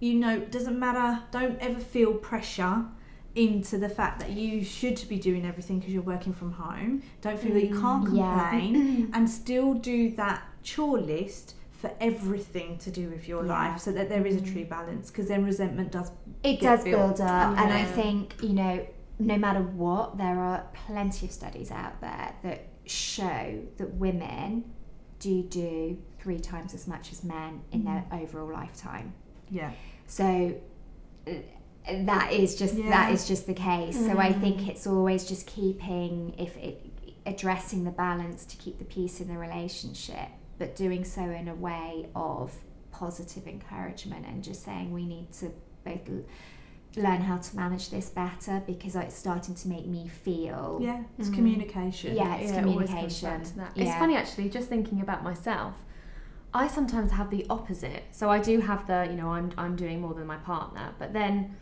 you 0.00 0.14
know, 0.14 0.40
doesn't 0.40 0.78
matter, 0.78 1.22
don't 1.30 1.58
ever 1.60 1.80
feel 1.80 2.14
pressure 2.14 2.86
into 3.36 3.78
the 3.78 3.88
fact 3.88 4.18
that 4.20 4.30
you 4.30 4.64
should 4.64 5.00
be 5.08 5.18
doing 5.18 5.46
everything 5.46 5.78
because 5.78 5.92
you're 5.94 6.02
working 6.02 6.32
from 6.32 6.52
home. 6.52 7.02
Don't 7.20 7.38
feel 7.38 7.52
that 7.54 7.64
you 7.64 7.78
can't 7.78 8.12
yeah. 8.14 8.50
complain 8.50 9.10
and 9.12 9.28
still 9.30 9.74
do 9.74 10.10
that 10.16 10.42
chore 10.62 10.98
list 10.98 11.54
for 11.70 11.92
everything 12.00 12.78
to 12.78 12.90
do 12.90 13.08
with 13.10 13.28
your 13.28 13.44
Yeah. 13.44 13.52
life 13.52 13.80
so 13.80 13.92
that 13.92 14.08
there 14.08 14.26
is 14.26 14.36
a 14.36 14.40
true 14.40 14.64
balance 14.64 15.10
because 15.10 15.28
then 15.28 15.44
resentment 15.44 15.92
does 15.92 16.10
it 16.42 16.60
does 16.60 16.82
built. 16.82 17.18
build 17.18 17.20
up 17.20 17.58
and 17.58 17.70
i 17.72 17.84
think 17.84 18.34
you 18.42 18.54
know 18.54 18.84
no 19.18 19.36
matter 19.36 19.60
what 19.60 20.16
there 20.16 20.38
are 20.40 20.64
plenty 20.72 21.26
of 21.26 21.32
studies 21.32 21.70
out 21.70 22.00
there 22.00 22.34
that 22.42 22.68
show 22.86 23.62
that 23.76 23.92
women 23.94 24.64
do 25.18 25.42
do 25.42 25.98
three 26.18 26.38
times 26.38 26.72
as 26.72 26.88
much 26.88 27.12
as 27.12 27.22
men 27.22 27.60
in 27.72 27.84
their 27.84 28.04
overall 28.10 28.50
lifetime 28.50 29.12
yeah 29.50 29.70
so 30.06 30.58
uh, 31.28 31.32
that 32.04 32.32
is 32.32 32.56
just 32.56 32.74
Yeah. 32.74 32.90
that 32.90 33.12
is 33.12 33.26
just 33.28 33.46
the 33.46 33.54
case 33.54 33.96
so 33.96 34.18
i 34.18 34.30
Mm. 34.32 34.40
think 34.40 34.68
it's 34.68 34.86
always 34.86 35.24
just 35.26 35.46
keeping 35.46 36.34
if 36.38 36.56
it 36.56 36.84
addressing 37.24 37.84
the 37.84 37.90
balance 37.90 38.44
to 38.46 38.56
keep 38.56 38.78
the 38.78 38.84
peace 38.84 39.20
in 39.20 39.28
the 39.28 39.38
relationship 39.38 40.28
but 40.58 40.74
doing 40.76 41.04
so 41.04 41.22
in 41.22 41.48
a 41.48 41.54
way 41.54 42.06
of 42.14 42.52
positive 42.90 43.46
encouragement 43.46 44.24
and 44.26 44.42
just 44.42 44.64
saying 44.64 44.92
we 44.92 45.04
need 45.04 45.30
to 45.32 45.52
both 45.84 46.08
l- 46.08 46.22
learn 46.96 47.20
how 47.20 47.36
to 47.36 47.54
manage 47.56 47.90
this 47.90 48.08
better 48.08 48.62
because 48.66 48.96
it's 48.96 49.14
starting 49.14 49.54
to 49.54 49.68
make 49.68 49.86
me 49.86 50.08
feel 50.08 50.78
yeah 50.80 51.02
it's 51.18 51.28
Mhm. 51.28 51.34
communication 51.34 52.16
Yeah, 52.16 52.36
it's 52.36 52.50
it 52.50 52.54
comes 52.54 52.72
communication. 52.72 53.42
that. 53.56 53.72
Yeah. 53.76 53.84
It's 53.84 53.94
funny 53.96 54.16
actually, 54.16 54.48
just 54.48 54.68
thinking 54.68 55.00
about 55.00 55.22
myself. 55.22 55.74
I 56.54 56.68
sometimes 56.68 57.10
have 57.12 57.28
the 57.28 57.44
opposite. 57.50 58.04
So 58.12 58.30
I 58.30 58.38
do 58.38 58.60
have 58.60 58.86
the, 58.86 59.06
you 59.10 59.16
know, 59.20 59.30
I'm 59.34 59.50
I'm 59.58 59.76
doing 59.76 60.00
more 60.00 60.14
than 60.14 60.26
my 60.26 60.38
partner, 60.38 60.94
but 60.98 61.12
then 61.12 61.54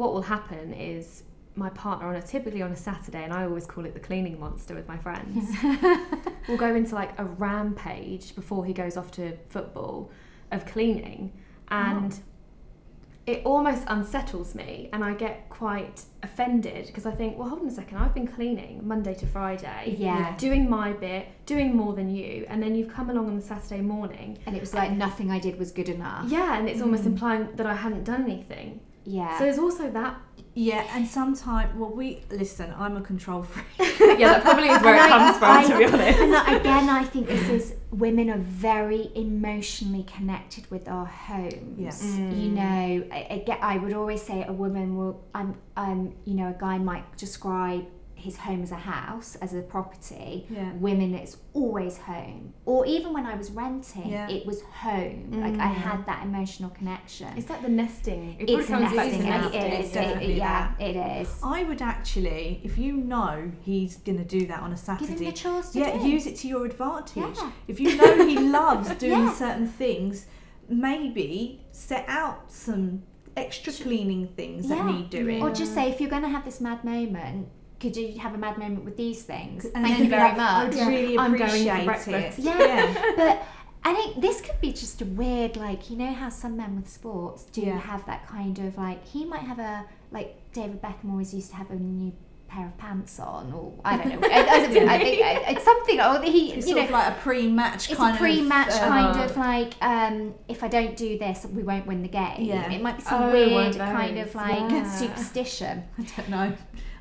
what 0.00 0.12
will 0.14 0.22
happen 0.36 0.72
is 0.72 1.22
my 1.56 1.68
partner 1.70 2.06
on 2.08 2.16
a 2.16 2.22
typically 2.22 2.62
on 2.62 2.72
a 2.72 2.76
Saturday, 2.88 3.22
and 3.26 3.32
I 3.32 3.44
always 3.44 3.66
call 3.66 3.84
it 3.84 3.92
the 3.98 4.00
cleaning 4.08 4.36
monster 4.40 4.74
with 4.74 4.88
my 4.88 4.96
friends. 5.06 5.44
will 6.48 6.56
go 6.56 6.74
into 6.74 6.94
like 6.94 7.12
a 7.18 7.24
rampage 7.24 8.34
before 8.34 8.64
he 8.64 8.72
goes 8.72 8.96
off 8.96 9.10
to 9.18 9.36
football 9.48 10.10
of 10.52 10.64
cleaning, 10.64 11.32
and 11.68 12.18
it 13.26 13.42
almost 13.44 13.84
unsettles 13.88 14.54
me, 14.54 14.88
and 14.92 15.04
I 15.04 15.12
get 15.14 15.48
quite 15.50 16.02
offended 16.22 16.86
because 16.86 17.04
I 17.04 17.10
think, 17.12 17.36
well, 17.38 17.48
hold 17.50 17.60
on 17.62 17.68
a 17.68 17.70
second, 17.70 17.98
I've 17.98 18.14
been 18.14 18.26
cleaning 18.26 18.80
Monday 18.92 19.14
to 19.14 19.26
Friday 19.26 19.96
yeah 19.98 20.34
doing 20.38 20.68
my 20.78 20.92
bit, 20.94 21.26
doing 21.46 21.76
more 21.76 21.92
than 21.94 22.08
you, 22.08 22.46
and 22.48 22.62
then 22.62 22.74
you've 22.74 22.92
come 22.98 23.10
along 23.10 23.26
on 23.26 23.36
the 23.36 23.42
Saturday 23.42 23.82
morning. 23.82 24.38
and 24.46 24.56
it 24.56 24.60
was 24.60 24.72
like 24.80 24.92
nothing 24.92 25.30
i 25.30 25.38
did 25.46 25.58
was 25.58 25.70
good 25.72 25.88
enough 25.90 26.24
Yeah, 26.36 26.50
and 26.58 26.68
it's 26.70 26.80
almost 26.80 27.02
Mm. 27.04 27.12
implying 27.12 27.48
that 27.56 27.66
I 27.66 27.74
hadn't 27.74 28.04
done 28.04 28.22
anything. 28.30 28.80
Yeah 29.04 29.38
So 29.38 29.44
there's 29.44 29.58
also 29.58 29.90
that 29.90 30.14
Yeah, 30.54 30.84
and 30.94 31.06
sometimes, 31.06 31.68
well, 31.78 31.92
we 32.00 32.06
listen. 32.42 32.74
I'm 32.76 32.96
a 32.96 33.00
control 33.12 33.42
freak. 33.44 33.66
yeah, 34.18 34.28
that 34.32 34.42
probably 34.42 34.68
is 34.68 34.82
where 34.82 34.96
it 34.96 35.08
comes 35.08 35.38
from, 35.38 35.56
I- 35.58 35.66
to 35.68 35.78
be 35.78 35.84
honest. 35.86 36.18
And 36.24 36.34
I- 36.36 36.56
again, 36.60 36.86
I 37.00 37.04
think 37.12 37.24
this 37.28 37.48
is 37.58 37.74
women 38.04 38.26
are 38.34 38.42
very 38.66 39.04
emotionally 39.14 40.04
connected 40.16 40.64
with 40.70 40.88
our 40.88 41.06
homes. 41.06 41.78
Yes. 41.78 42.02
Mm. 42.02 42.42
You 42.42 42.50
know, 42.58 43.04
I, 43.18 43.20
I 43.34 43.36
get. 43.46 43.58
I 43.62 43.74
would 43.82 43.92
always 44.00 44.22
say 44.22 44.38
a 44.44 44.52
woman 44.64 44.86
will. 44.98 45.22
Um, 45.38 45.50
um, 45.76 46.00
you 46.28 46.34
know, 46.34 46.48
a 46.56 46.58
guy 46.66 46.76
might 46.78 47.06
describe 47.16 47.84
his 48.20 48.36
home 48.36 48.62
as 48.62 48.70
a 48.70 48.76
house, 48.76 49.34
as 49.36 49.54
a 49.54 49.60
property. 49.62 50.46
Yeah. 50.50 50.72
Women, 50.74 51.14
it's 51.14 51.36
always 51.54 51.96
home. 51.98 52.52
Or 52.66 52.84
even 52.86 53.12
when 53.12 53.26
I 53.26 53.34
was 53.34 53.50
renting, 53.50 54.08
Yeah. 54.10 54.28
it 54.28 54.44
was 54.46 54.62
home. 54.62 55.30
Like 55.32 55.54
I 55.54 55.68
Mm. 55.72 55.74
had 55.74 56.06
that 56.06 56.24
emotional 56.24 56.70
connection. 56.70 57.28
It's 57.36 57.48
like 57.50 57.62
the 57.62 57.68
nesting. 57.68 58.36
It 58.38 58.50
It's 58.50 58.68
a 58.68 58.72
probably 58.72 58.96
back 58.96 59.10
to 59.10 59.18
nesting. 59.18 59.22
the 59.22 59.26
It 59.26 59.70
nesting. 59.70 60.02
It's 60.10 60.22
It, 60.26 60.36
yeah, 60.36 60.72
that. 60.78 60.80
it 60.88 60.96
is. 61.22 61.40
I 61.42 61.62
would 61.64 61.82
actually, 61.82 62.60
if 62.62 62.76
you 62.78 62.92
know 62.92 63.50
he's 63.62 63.96
going 63.96 64.18
to 64.18 64.24
do 64.24 64.46
that 64.46 64.60
on 64.60 64.72
a 64.72 64.76
Saturday, 64.76 65.12
Give 65.12 65.20
him 65.20 65.24
the 65.26 65.32
to 65.72 65.78
yeah, 65.78 65.98
do. 65.98 66.08
use 66.08 66.26
it 66.26 66.36
to 66.36 66.48
your 66.48 66.64
advantage. 66.66 67.36
Yeah. 67.36 67.50
If 67.68 67.80
you 67.80 67.96
know 67.96 68.26
he 68.26 68.38
loves 68.60 68.90
doing 68.96 69.30
certain 69.30 69.66
things, 69.66 70.26
maybe 70.68 71.60
set 71.72 72.04
out 72.08 72.50
some 72.52 73.02
extra 73.36 73.72
cleaning 73.72 74.28
things 74.36 74.68
that 74.68 74.84
need 74.86 75.10
doing. 75.10 75.42
Or 75.42 75.50
just 75.50 75.74
say, 75.74 75.88
if 75.90 76.00
you're 76.00 76.10
going 76.10 76.22
to 76.22 76.28
have 76.28 76.44
this 76.44 76.60
mad 76.60 76.84
moment, 76.84 77.48
could 77.80 77.96
you 77.96 78.18
have 78.18 78.34
a 78.34 78.38
mad 78.38 78.58
moment 78.58 78.84
with 78.84 78.96
these 78.96 79.22
things? 79.22 79.64
And 79.64 79.84
Thank 79.86 79.98
you 80.00 80.08
very 80.08 80.22
like, 80.22 80.36
much. 80.36 80.74
I'd 80.76 80.86
really 80.88 81.18
I'm 81.18 81.36
going 81.36 81.66
for 81.78 81.84
breakfast. 81.84 82.38
it. 82.38 82.44
Yeah. 82.44 83.12
but 83.16 83.42
I 83.84 83.94
think 83.94 84.20
this 84.20 84.40
could 84.42 84.60
be 84.60 84.72
just 84.72 85.00
a 85.00 85.06
weird, 85.06 85.56
like, 85.56 85.88
you 85.90 85.96
know 85.96 86.12
how 86.12 86.28
some 86.28 86.56
men 86.58 86.76
with 86.76 86.88
sports 86.88 87.44
do 87.44 87.62
Yeah. 87.62 87.78
have 87.78 88.04
that 88.06 88.26
kind 88.26 88.58
of 88.58 88.76
like, 88.76 89.06
he 89.08 89.24
might 89.24 89.40
have 89.40 89.58
a, 89.58 89.86
like, 90.12 90.36
David 90.52 90.82
Beckham 90.82 91.10
always 91.10 91.32
used 91.32 91.50
to 91.50 91.56
have 91.56 91.70
a 91.70 91.76
new 91.76 92.12
pair 92.48 92.66
of 92.66 92.76
pants 92.76 93.18
on, 93.20 93.52
or 93.52 93.72
I 93.84 93.96
don't 93.96 94.20
know. 94.20 94.28
I, 94.28 94.40
I, 94.40 94.66
think- 94.66 94.90
I 94.90 94.98
think 94.98 95.20
it's 95.56 95.64
something, 95.64 96.00
or 96.00 96.20
he, 96.20 96.52
It's 96.52 96.66
you 96.66 96.74
sort 96.74 96.78
know, 96.78 96.84
of 96.86 96.90
like 96.90 97.08
a 97.16 97.20
pre-match 97.20 97.88
it's 97.90 97.98
kind 97.98 98.16
a 98.16 98.18
pre-match 98.18 98.68
of. 98.74 98.74
uh, 98.74 98.88
kind 98.88 99.20
of 99.30 99.36
like 99.36 99.74
um, 99.80 100.34
if 100.48 100.62
I 100.64 100.68
don't 100.68 100.96
do 100.96 101.16
this, 101.16 101.46
we 101.46 101.62
won't 101.62 101.86
win 101.86 102.02
the 102.02 102.08
game. 102.08 102.40
Yeah. 102.40 102.68
It 102.70 102.82
might 102.82 102.96
be 102.98 103.02
some 103.04 103.22
Oh, 103.22 103.32
weird 103.32 103.76
kind 103.76 104.18
of 104.18 104.34
like 104.34 104.68
yeah. 104.70 104.90
superstition. 104.90 105.84
I 105.98 106.02
don't 106.16 106.28
know. 106.28 106.52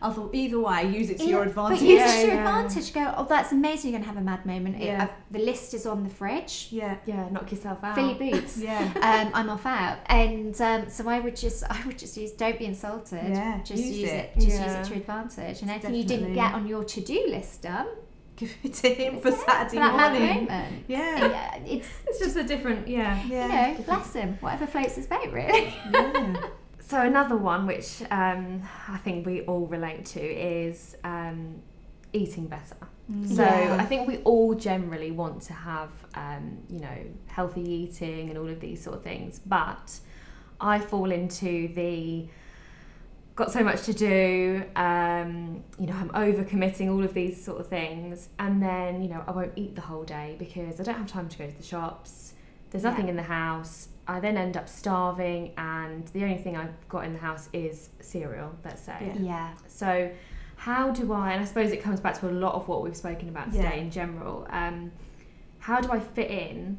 I 0.01 0.11
thought 0.11 0.33
either 0.33 0.59
way, 0.59 0.89
use 0.89 1.09
it 1.09 1.17
to 1.19 1.25
your 1.25 1.43
advantage. 1.43 1.79
But 1.79 1.87
use 1.87 1.99
Yeah, 1.99 2.13
it 2.13 2.21
to 2.21 2.27
your 2.27 2.35
yeah. 2.35 2.41
advantage. 2.59 2.93
Go, 2.93 3.13
oh, 3.17 3.25
that's 3.25 3.51
amazing. 3.51 3.91
You're 3.91 3.99
gonna 3.99 4.11
have 4.11 4.21
a 4.21 4.25
mad 4.25 4.45
moment. 4.45 4.77
It- 4.77 4.85
Yeah. 4.85 5.03
uh, 5.03 5.07
the 5.31 5.39
list 5.39 5.73
is 5.73 5.85
on 5.85 6.03
the 6.03 6.09
fridge. 6.09 6.67
yeah. 6.71 6.95
Yeah, 7.05 7.27
knock 7.29 7.51
yourself 7.51 7.83
out. 7.83 7.95
Fill 7.95 8.07
your 8.15 8.15
boots. 8.31 8.57
Yeah. 8.69 8.79
um, 9.01 9.31
I'm 9.33 9.49
off 9.49 9.65
out, 9.65 9.97
and 10.05 10.59
um, 10.61 10.89
so 10.89 11.07
I 11.09 11.19
would 11.19 11.35
just, 11.35 11.63
I 11.69 11.77
would 11.85 11.97
just 11.99 12.15
use. 12.17 12.31
Don't 12.31 12.57
be 12.57 12.65
insulted. 12.65 13.23
Yeah, 13.29 13.59
just 13.63 13.83
use 13.83 13.97
use, 13.97 14.09
it. 14.09 14.13
it. 14.13 14.33
Just 14.35 14.47
use 14.47 14.59
it 14.59 14.83
to 14.85 14.89
your 14.91 14.99
advantage. 14.99 15.61
And 15.61 15.71
anything 15.71 15.95
you 15.95 16.03
didn't 16.05 16.33
get 16.33 16.53
on 16.53 16.65
your 16.67 16.83
to-do 16.83 17.25
list 17.29 17.61
done 17.63 17.87
Give 18.37 18.55
it 18.63 18.73
to 18.75 18.87
him 18.93 19.19
for 19.19 19.31
yeah, 19.31 19.37
Saturday 19.45 19.69
for 19.75 19.83
that 19.83 19.95
mad 19.97 20.11
morning. 20.13 20.45
moment. 20.45 20.85
Yeah. 20.87 21.27
Yeah, 21.27 21.55
it's 21.65 21.89
It's 22.07 22.19
just 22.19 22.37
a 22.37 22.43
different, 22.43 22.87
yeah. 22.87 23.21
Yeah. 23.27 23.71
you 23.73 23.77
know, 23.79 23.83
bless 23.83 24.13
him. 24.13 24.37
Whatever 24.39 24.65
floats 24.65 24.95
his 24.95 25.07
boat, 25.07 25.27
really. 25.33 25.73
yeah. 25.91 26.35
So 26.89 26.99
another 27.01 27.37
one 27.37 27.67
which 27.67 28.01
um, 28.09 28.63
I 28.87 28.97
think 28.97 29.23
we 29.23 29.41
all 29.41 29.67
relate 29.67 30.05
to 30.07 30.19
is 30.21 30.97
um, 31.03 31.61
eating 32.13 32.47
better. 32.47 32.77
So 33.27 33.43
Yeah. 33.43 33.77
I 33.79 33.85
think 33.85 34.07
we 34.07 34.17
all 34.23 34.55
generally 34.55 35.11
want 35.11 35.43
to 35.43 35.53
have, 35.53 35.91
um, 36.15 36.57
you 36.67 36.79
know, 36.79 36.97
healthy 37.27 37.61
eating 37.61 38.29
and 38.29 38.39
all 38.39 38.49
of 38.49 38.59
these 38.59 38.83
sort 38.83 38.95
of 38.97 39.03
things. 39.03 39.39
But 39.45 39.99
I 40.59 40.79
fall 40.79 41.11
into 41.11 41.67
the 41.75 42.27
got 43.35 43.51
so 43.51 43.63
much 43.63 43.83
to 43.83 43.93
do, 43.93 44.63
um, 44.75 45.63
you 45.79 45.85
know, 45.85 45.93
I'm 45.93 46.09
overcommitting 46.09 46.91
all 46.91 47.03
of 47.03 47.13
these 47.13 47.41
sort 47.41 47.59
of 47.61 47.67
things, 47.67 48.29
and 48.39 48.61
then 48.61 49.01
you 49.03 49.09
know 49.09 49.23
I 49.27 49.31
won't 49.31 49.53
eat 49.55 49.75
the 49.75 49.81
whole 49.81 50.03
day 50.03 50.35
because 50.39 50.79
I 50.79 50.83
don't 50.83 50.97
have 50.97 51.07
time 51.07 51.29
to 51.29 51.37
go 51.37 51.45
to 51.45 51.55
the 51.55 51.63
shops. 51.63 52.33
There's 52.71 52.83
nothing 52.83 53.05
Yeah. 53.05 53.11
in 53.11 53.15
the 53.17 53.23
house. 53.23 53.89
I 54.07 54.19
then 54.19 54.37
end 54.37 54.57
up 54.57 54.67
starving, 54.67 55.53
and 55.57 56.07
the 56.09 56.23
only 56.23 56.37
thing 56.37 56.57
I've 56.57 56.87
got 56.89 57.05
in 57.05 57.13
the 57.13 57.19
house 57.19 57.47
is 57.53 57.89
cereal. 58.01 58.55
Let's 58.65 58.81
say. 58.81 59.13
Yeah. 59.15 59.21
yeah. 59.21 59.49
So, 59.67 60.11
how 60.55 60.91
do 60.91 61.13
I, 61.13 61.31
and 61.33 61.41
I 61.41 61.45
suppose 61.45 61.71
it 61.71 61.81
comes 61.81 61.99
back 61.99 62.19
to 62.19 62.29
a 62.29 62.31
lot 62.31 62.53
of 62.55 62.67
what 62.67 62.81
we've 62.83 62.97
spoken 62.97 63.29
about 63.29 63.51
today 63.51 63.63
Yeah. 63.75 63.81
in 63.83 63.91
general, 63.91 64.45
um, 64.49 64.91
how 65.59 65.79
do 65.79 65.91
I 65.91 65.99
fit 65.99 66.29
in 66.31 66.77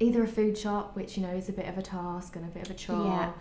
either 0.00 0.22
a 0.24 0.26
food 0.26 0.58
shop, 0.58 0.96
which, 0.96 1.16
you 1.16 1.22
know, 1.24 1.32
is 1.32 1.48
a 1.48 1.52
bit 1.52 1.66
of 1.66 1.78
a 1.78 1.82
task 1.82 2.34
and 2.34 2.44
a 2.44 2.48
bit 2.48 2.64
of 2.68 2.74
a 2.74 2.78
chore, 2.78 3.34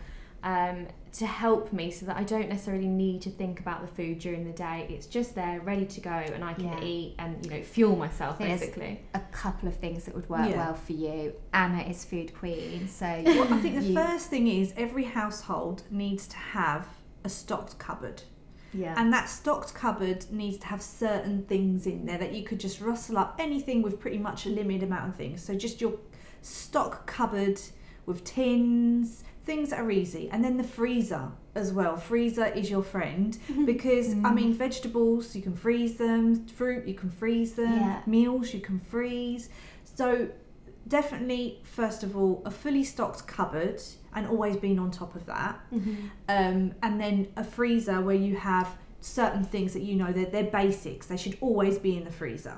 um, 0.43 0.87
to 1.13 1.25
help 1.25 1.73
me 1.73 1.91
so 1.91 2.05
that 2.05 2.15
I 2.15 2.23
don't 2.23 2.47
necessarily 2.47 2.87
need 2.87 3.21
to 3.23 3.29
think 3.29 3.59
about 3.59 3.81
the 3.81 3.87
food 3.87 4.19
during 4.19 4.45
the 4.45 4.53
day. 4.53 4.85
It's 4.89 5.07
just 5.07 5.35
there, 5.35 5.59
ready 5.59 5.85
to 5.85 5.99
go, 6.01 6.09
and 6.09 6.41
I 6.43 6.53
can 6.53 6.65
Yeah. 6.65 6.81
eat 6.81 7.15
and, 7.19 7.43
you 7.45 7.51
know, 7.51 7.61
fuel 7.63 7.97
myself, 7.97 8.37
There's- 8.37 8.61
basically. 8.61 9.01
a 9.13 9.19
couple 9.31 9.67
of 9.67 9.75
things 9.75 10.05
that 10.05 10.15
would 10.15 10.29
work 10.29 10.49
Yeah. 10.49 10.55
well 10.57 10.73
for 10.73 10.93
you. 10.93 11.33
Ana 11.53 11.81
is 11.83 12.05
food 12.05 12.33
queen, 12.33 12.87
so 12.87 13.05
Well, 13.25 13.53
I 13.53 13.59
think 13.59 13.75
the 13.75 13.83
you- 13.83 13.93
first 13.95 14.29
thing 14.29 14.47
is 14.47 14.73
every 14.77 15.03
household 15.03 15.83
needs 15.91 16.27
to 16.29 16.37
have 16.37 16.87
a 17.25 17.29
stocked 17.29 17.77
cupboard. 17.77 18.23
Yeah. 18.73 18.93
And 18.97 19.11
that 19.11 19.27
stocked 19.27 19.73
cupboard 19.73 20.25
needs 20.31 20.59
to 20.59 20.67
have 20.67 20.81
certain 20.81 21.43
things 21.43 21.85
in 21.87 22.05
there 22.05 22.19
that 22.19 22.31
you 22.33 22.43
could 22.43 22.59
just 22.61 22.79
rustle 22.79 23.17
up 23.17 23.35
anything 23.37 23.81
with 23.81 23.99
pretty 23.99 24.17
much 24.17 24.45
a 24.45 24.49
limited 24.49 24.83
amount 24.83 25.09
of 25.09 25.15
things. 25.17 25.43
So 25.43 25.55
just 25.55 25.81
your 25.81 25.95
stock 26.41 27.05
cupboard 27.05 27.59
with 28.05 28.23
tins, 28.23 29.25
things 29.45 29.73
are 29.73 29.89
easy. 29.91 30.29
And 30.31 30.43
then 30.43 30.57
the 30.57 30.63
freezer 30.63 31.29
as 31.55 31.73
well. 31.73 31.97
Freezer 31.97 32.45
is 32.45 32.69
your 32.69 32.83
friend 32.83 33.37
because 33.65 34.13
I 34.23 34.31
mean 34.33 34.53
vegetables 34.53 35.35
you 35.35 35.41
can 35.41 35.55
freeze 35.55 35.97
them, 35.97 36.47
fruit 36.47 36.87
you 36.87 36.93
can 36.93 37.09
freeze 37.09 37.53
them, 37.53 37.73
Yeah. 37.73 38.01
meals 38.05 38.53
you 38.53 38.61
can 38.61 38.79
freeze. 38.79 39.49
So 39.83 40.29
definitely 40.87 41.59
first 41.63 42.03
of 42.03 42.17
all 42.17 42.41
a 42.45 42.51
fully 42.51 42.83
stocked 42.83 43.27
cupboard 43.27 43.81
and 44.15 44.27
always 44.27 44.57
being 44.57 44.79
on 44.79 44.89
top 44.91 45.15
of 45.15 45.25
that 45.27 45.59
Mm-hmm. 45.71 45.93
um, 46.27 46.73
and 46.81 46.99
then 46.99 47.27
a 47.37 47.43
freezer 47.43 48.01
where 48.01 48.15
you 48.15 48.35
have 48.35 48.67
certain 48.99 49.43
things 49.43 49.73
that 49.73 49.83
you 49.83 49.95
know 49.95 50.11
they're, 50.11 50.25
they're 50.25 50.51
basics 50.51 51.05
they 51.07 51.17
should 51.17 51.37
always 51.39 51.77
be 51.77 51.97
in 51.97 52.03
the 52.03 52.11
freezer 52.11 52.57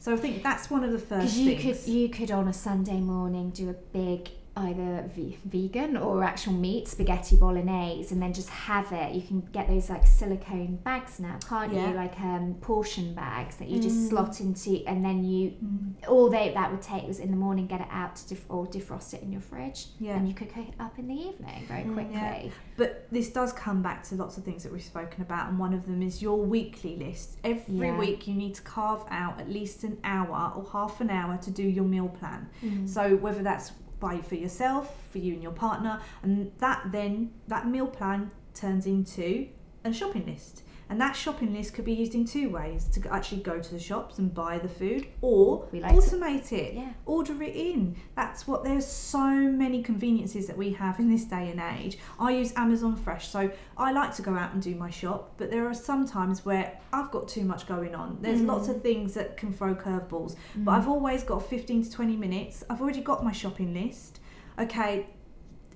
so 0.00 0.12
i 0.12 0.16
think 0.16 0.42
that's 0.42 0.70
one 0.70 0.82
of 0.84 0.90
the 0.92 0.98
first 0.98 1.36
you 1.36 1.56
things 1.56 1.84
could 1.84 1.92
you 1.92 2.08
could 2.08 2.30
on 2.32 2.48
a 2.48 2.52
Sunday 2.52 3.00
morning 3.00 3.50
do 3.50 3.70
a 3.70 3.72
big 3.72 4.28
either 4.54 5.08
ve- 5.14 5.38
vegan 5.46 5.96
or 5.96 6.22
actual 6.22 6.52
meat 6.52 6.86
spaghetti 6.86 7.36
bolognese 7.36 8.12
and 8.12 8.20
then 8.20 8.34
just 8.34 8.50
have 8.50 8.92
it 8.92 9.14
you 9.14 9.22
can 9.22 9.40
get 9.52 9.66
those 9.66 9.88
like 9.88 10.06
silicone 10.06 10.76
bags 10.84 11.18
now 11.18 11.38
can't 11.48 11.72
Yeah. 11.72 11.88
you 11.88 11.94
like 11.96 12.20
um 12.20 12.54
portion 12.60 13.14
bags 13.14 13.56
that 13.56 13.68
you 13.70 13.80
just 13.80 13.96
Mm. 13.96 14.08
slot 14.10 14.40
into 14.42 14.82
and 14.86 15.02
then 15.02 15.24
you 15.24 15.52
Mm, 15.64 15.94
all 16.06 16.28
they 16.28 16.52
that 16.52 16.70
would 16.70 16.82
take 16.82 17.06
was 17.08 17.18
in 17.18 17.30
the 17.30 17.36
morning 17.36 17.66
get 17.66 17.80
it 17.80 17.86
out 17.90 18.14
to 18.16 18.28
def- 18.28 18.44
or 18.50 18.66
defrost 18.66 19.14
it 19.14 19.22
in 19.22 19.32
your 19.32 19.40
fridge 19.40 19.86
yeah 19.98 20.16
and 20.18 20.28
you 20.28 20.34
could 20.34 20.50
cook 20.52 20.68
it 20.68 20.74
up 20.78 20.98
in 20.98 21.08
the 21.08 21.14
evening 21.14 21.64
very 21.66 21.84
Mm, 21.84 21.94
quickly 21.94 22.12
yeah. 22.14 22.48
but 22.76 23.06
this 23.10 23.30
does 23.30 23.54
come 23.54 23.80
back 23.82 24.02
to 24.04 24.16
lots 24.16 24.36
of 24.36 24.44
things 24.44 24.62
that 24.64 24.72
we've 24.72 24.82
spoken 24.82 25.22
about 25.22 25.48
and 25.48 25.58
one 25.58 25.72
of 25.72 25.86
them 25.86 26.02
is 26.02 26.20
your 26.20 26.36
weekly 26.36 26.96
list 26.96 27.38
every 27.42 27.90
week 27.92 28.28
you 28.28 28.34
need 28.34 28.54
to 28.54 28.62
carve 28.62 29.02
out 29.10 29.40
at 29.40 29.48
least 29.50 29.82
an 29.84 29.96
hour 30.04 30.52
or 30.56 30.64
half 30.72 31.00
an 31.00 31.08
hour 31.08 31.38
to 31.38 31.50
do 31.50 31.62
your 31.62 31.84
meal 31.84 32.08
plan 32.08 32.50
Mm. 32.62 32.86
So 32.86 33.16
whether 33.16 33.42
that's 33.42 33.72
by 34.02 34.20
for 34.20 34.34
yourself, 34.34 35.06
for 35.10 35.18
you 35.18 35.32
and 35.32 35.42
your 35.42 35.52
partner, 35.52 36.00
and 36.22 36.50
that 36.58 36.90
then 36.90 37.30
that 37.46 37.66
meal 37.68 37.86
plan 37.86 38.30
turns 38.52 38.84
into 38.84 39.46
a 39.84 39.92
shopping 39.92 40.26
list. 40.26 40.62
And 40.90 41.00
that 41.00 41.12
shopping 41.16 41.54
list 41.54 41.72
could 41.74 41.84
be 41.86 41.92
used 41.94 42.14
in 42.14 42.24
two 42.26 42.50
ways: 42.50 42.84
to 42.92 43.08
actually 43.12 43.40
go 43.42 43.58
to 43.58 43.70
the 43.72 43.80
shops 43.80 44.18
and 44.18 44.32
buy 44.34 44.58
the 44.58 44.68
food, 44.68 45.06
or 45.22 45.66
like 45.72 45.92
to- 45.92 45.96
automate 46.00 46.52
it, 46.52 46.74
yeah 46.74 46.92
order 47.06 47.42
it 47.42 47.54
in. 47.56 47.96
That's 48.14 48.46
what 48.46 48.62
there's 48.64 48.86
so 48.86 49.26
many 49.30 49.82
conveniences 49.82 50.46
that 50.46 50.56
we 50.56 50.72
have 50.74 50.98
in 50.98 51.08
this 51.10 51.24
day 51.24 51.50
and 51.50 51.60
age. 51.78 51.98
I 52.18 52.32
use 52.32 52.52
Amazon 52.56 52.94
Fresh, 52.96 53.28
so 53.28 53.50
I 53.76 53.92
like 53.92 54.14
to 54.16 54.22
go 54.22 54.34
out 54.34 54.52
and 54.52 54.62
do 54.62 54.74
my 54.74 54.90
shop, 54.90 55.32
but 55.38 55.50
there 55.50 55.66
are 55.68 55.74
some 55.74 56.06
times 56.06 56.44
where 56.44 56.78
I've 56.92 57.10
got 57.10 57.26
too 57.28 57.44
much 57.44 57.66
going 57.66 57.94
on. 57.94 58.18
There's 58.20 58.40
Mm. 58.40 58.46
lots 58.46 58.68
of 58.68 58.82
things 58.82 59.14
that 59.14 59.36
can 59.36 59.52
throw 59.52 59.74
curveballs. 59.74 60.36
Mm. 60.56 60.64
But 60.64 60.72
I've 60.72 60.88
always 60.88 61.22
got 61.22 61.42
15 61.42 61.84
to 61.84 61.90
20 61.90 62.16
minutes. 62.16 62.64
I've 62.68 62.80
already 62.82 63.00
got 63.00 63.24
my 63.24 63.32
shopping 63.32 63.72
list. 63.74 64.20
Okay, 64.58 65.06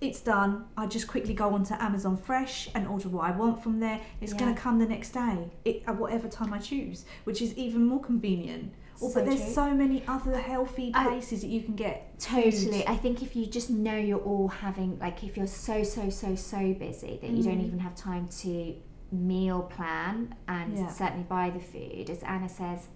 it's 0.01 0.21
done. 0.21 0.65
I 0.77 0.87
just 0.87 1.07
quickly 1.09 1.35
go 1.35 1.51
onto 1.55 1.75
Amazon 1.75 2.17
Fresh 2.17 2.69
and 2.75 2.87
order 2.87 3.09
what 3.09 3.27
I 3.29 3.31
want 3.37 3.63
from 3.63 3.81
there. 3.81 4.01
It's 4.21 4.33
going 4.33 4.55
to 4.55 4.61
come 4.61 4.79
the 4.79 4.87
next 4.87 5.11
day, 5.13 5.51
it, 5.65 5.83
at 5.87 5.97
whatever 5.97 6.29
time 6.29 6.53
I 6.53 6.59
choose, 6.59 7.05
which 7.25 7.41
is 7.43 7.57
even 7.57 7.85
more 7.87 8.01
convenient. 8.01 8.73
Or, 9.01 9.11
So 9.11 9.15
but 9.21 9.27
there's 9.27 9.43
true. 9.45 9.53
so 9.53 9.75
many 9.75 10.03
other 10.09 10.39
healthy 10.39 10.91
I- 10.95 11.05
places 11.07 11.43
that 11.43 11.49
you 11.49 11.61
can 11.63 11.75
get. 11.77 12.19
Totally. 12.19 12.51
food. 12.81 12.85
I 12.87 12.97
think 12.97 13.23
if 13.23 13.37
you 13.37 13.47
just 13.47 13.69
know 13.69 13.97
you're 13.97 14.19
all 14.21 14.49
having, 14.49 14.99
like, 14.99 15.23
if 15.23 15.37
you're 15.37 15.47
so, 15.47 15.83
so, 15.83 16.09
so, 16.09 16.35
so 16.35 16.73
busy 16.75 17.19
that 17.21 17.31
you 17.31 17.43
don't 17.43 17.59
Mm. 17.61 17.67
even 17.67 17.79
have 17.81 17.95
time 17.95 18.27
to 18.43 18.75
meal 19.13 19.63
plan 19.63 20.35
and 20.49 20.77
Yeah. 20.79 20.89
certainly 20.91 21.25
buy 21.25 21.51
the 21.51 21.61
food, 21.61 22.09
as 22.11 22.23
Ana 22.23 22.49
says, 22.49 22.89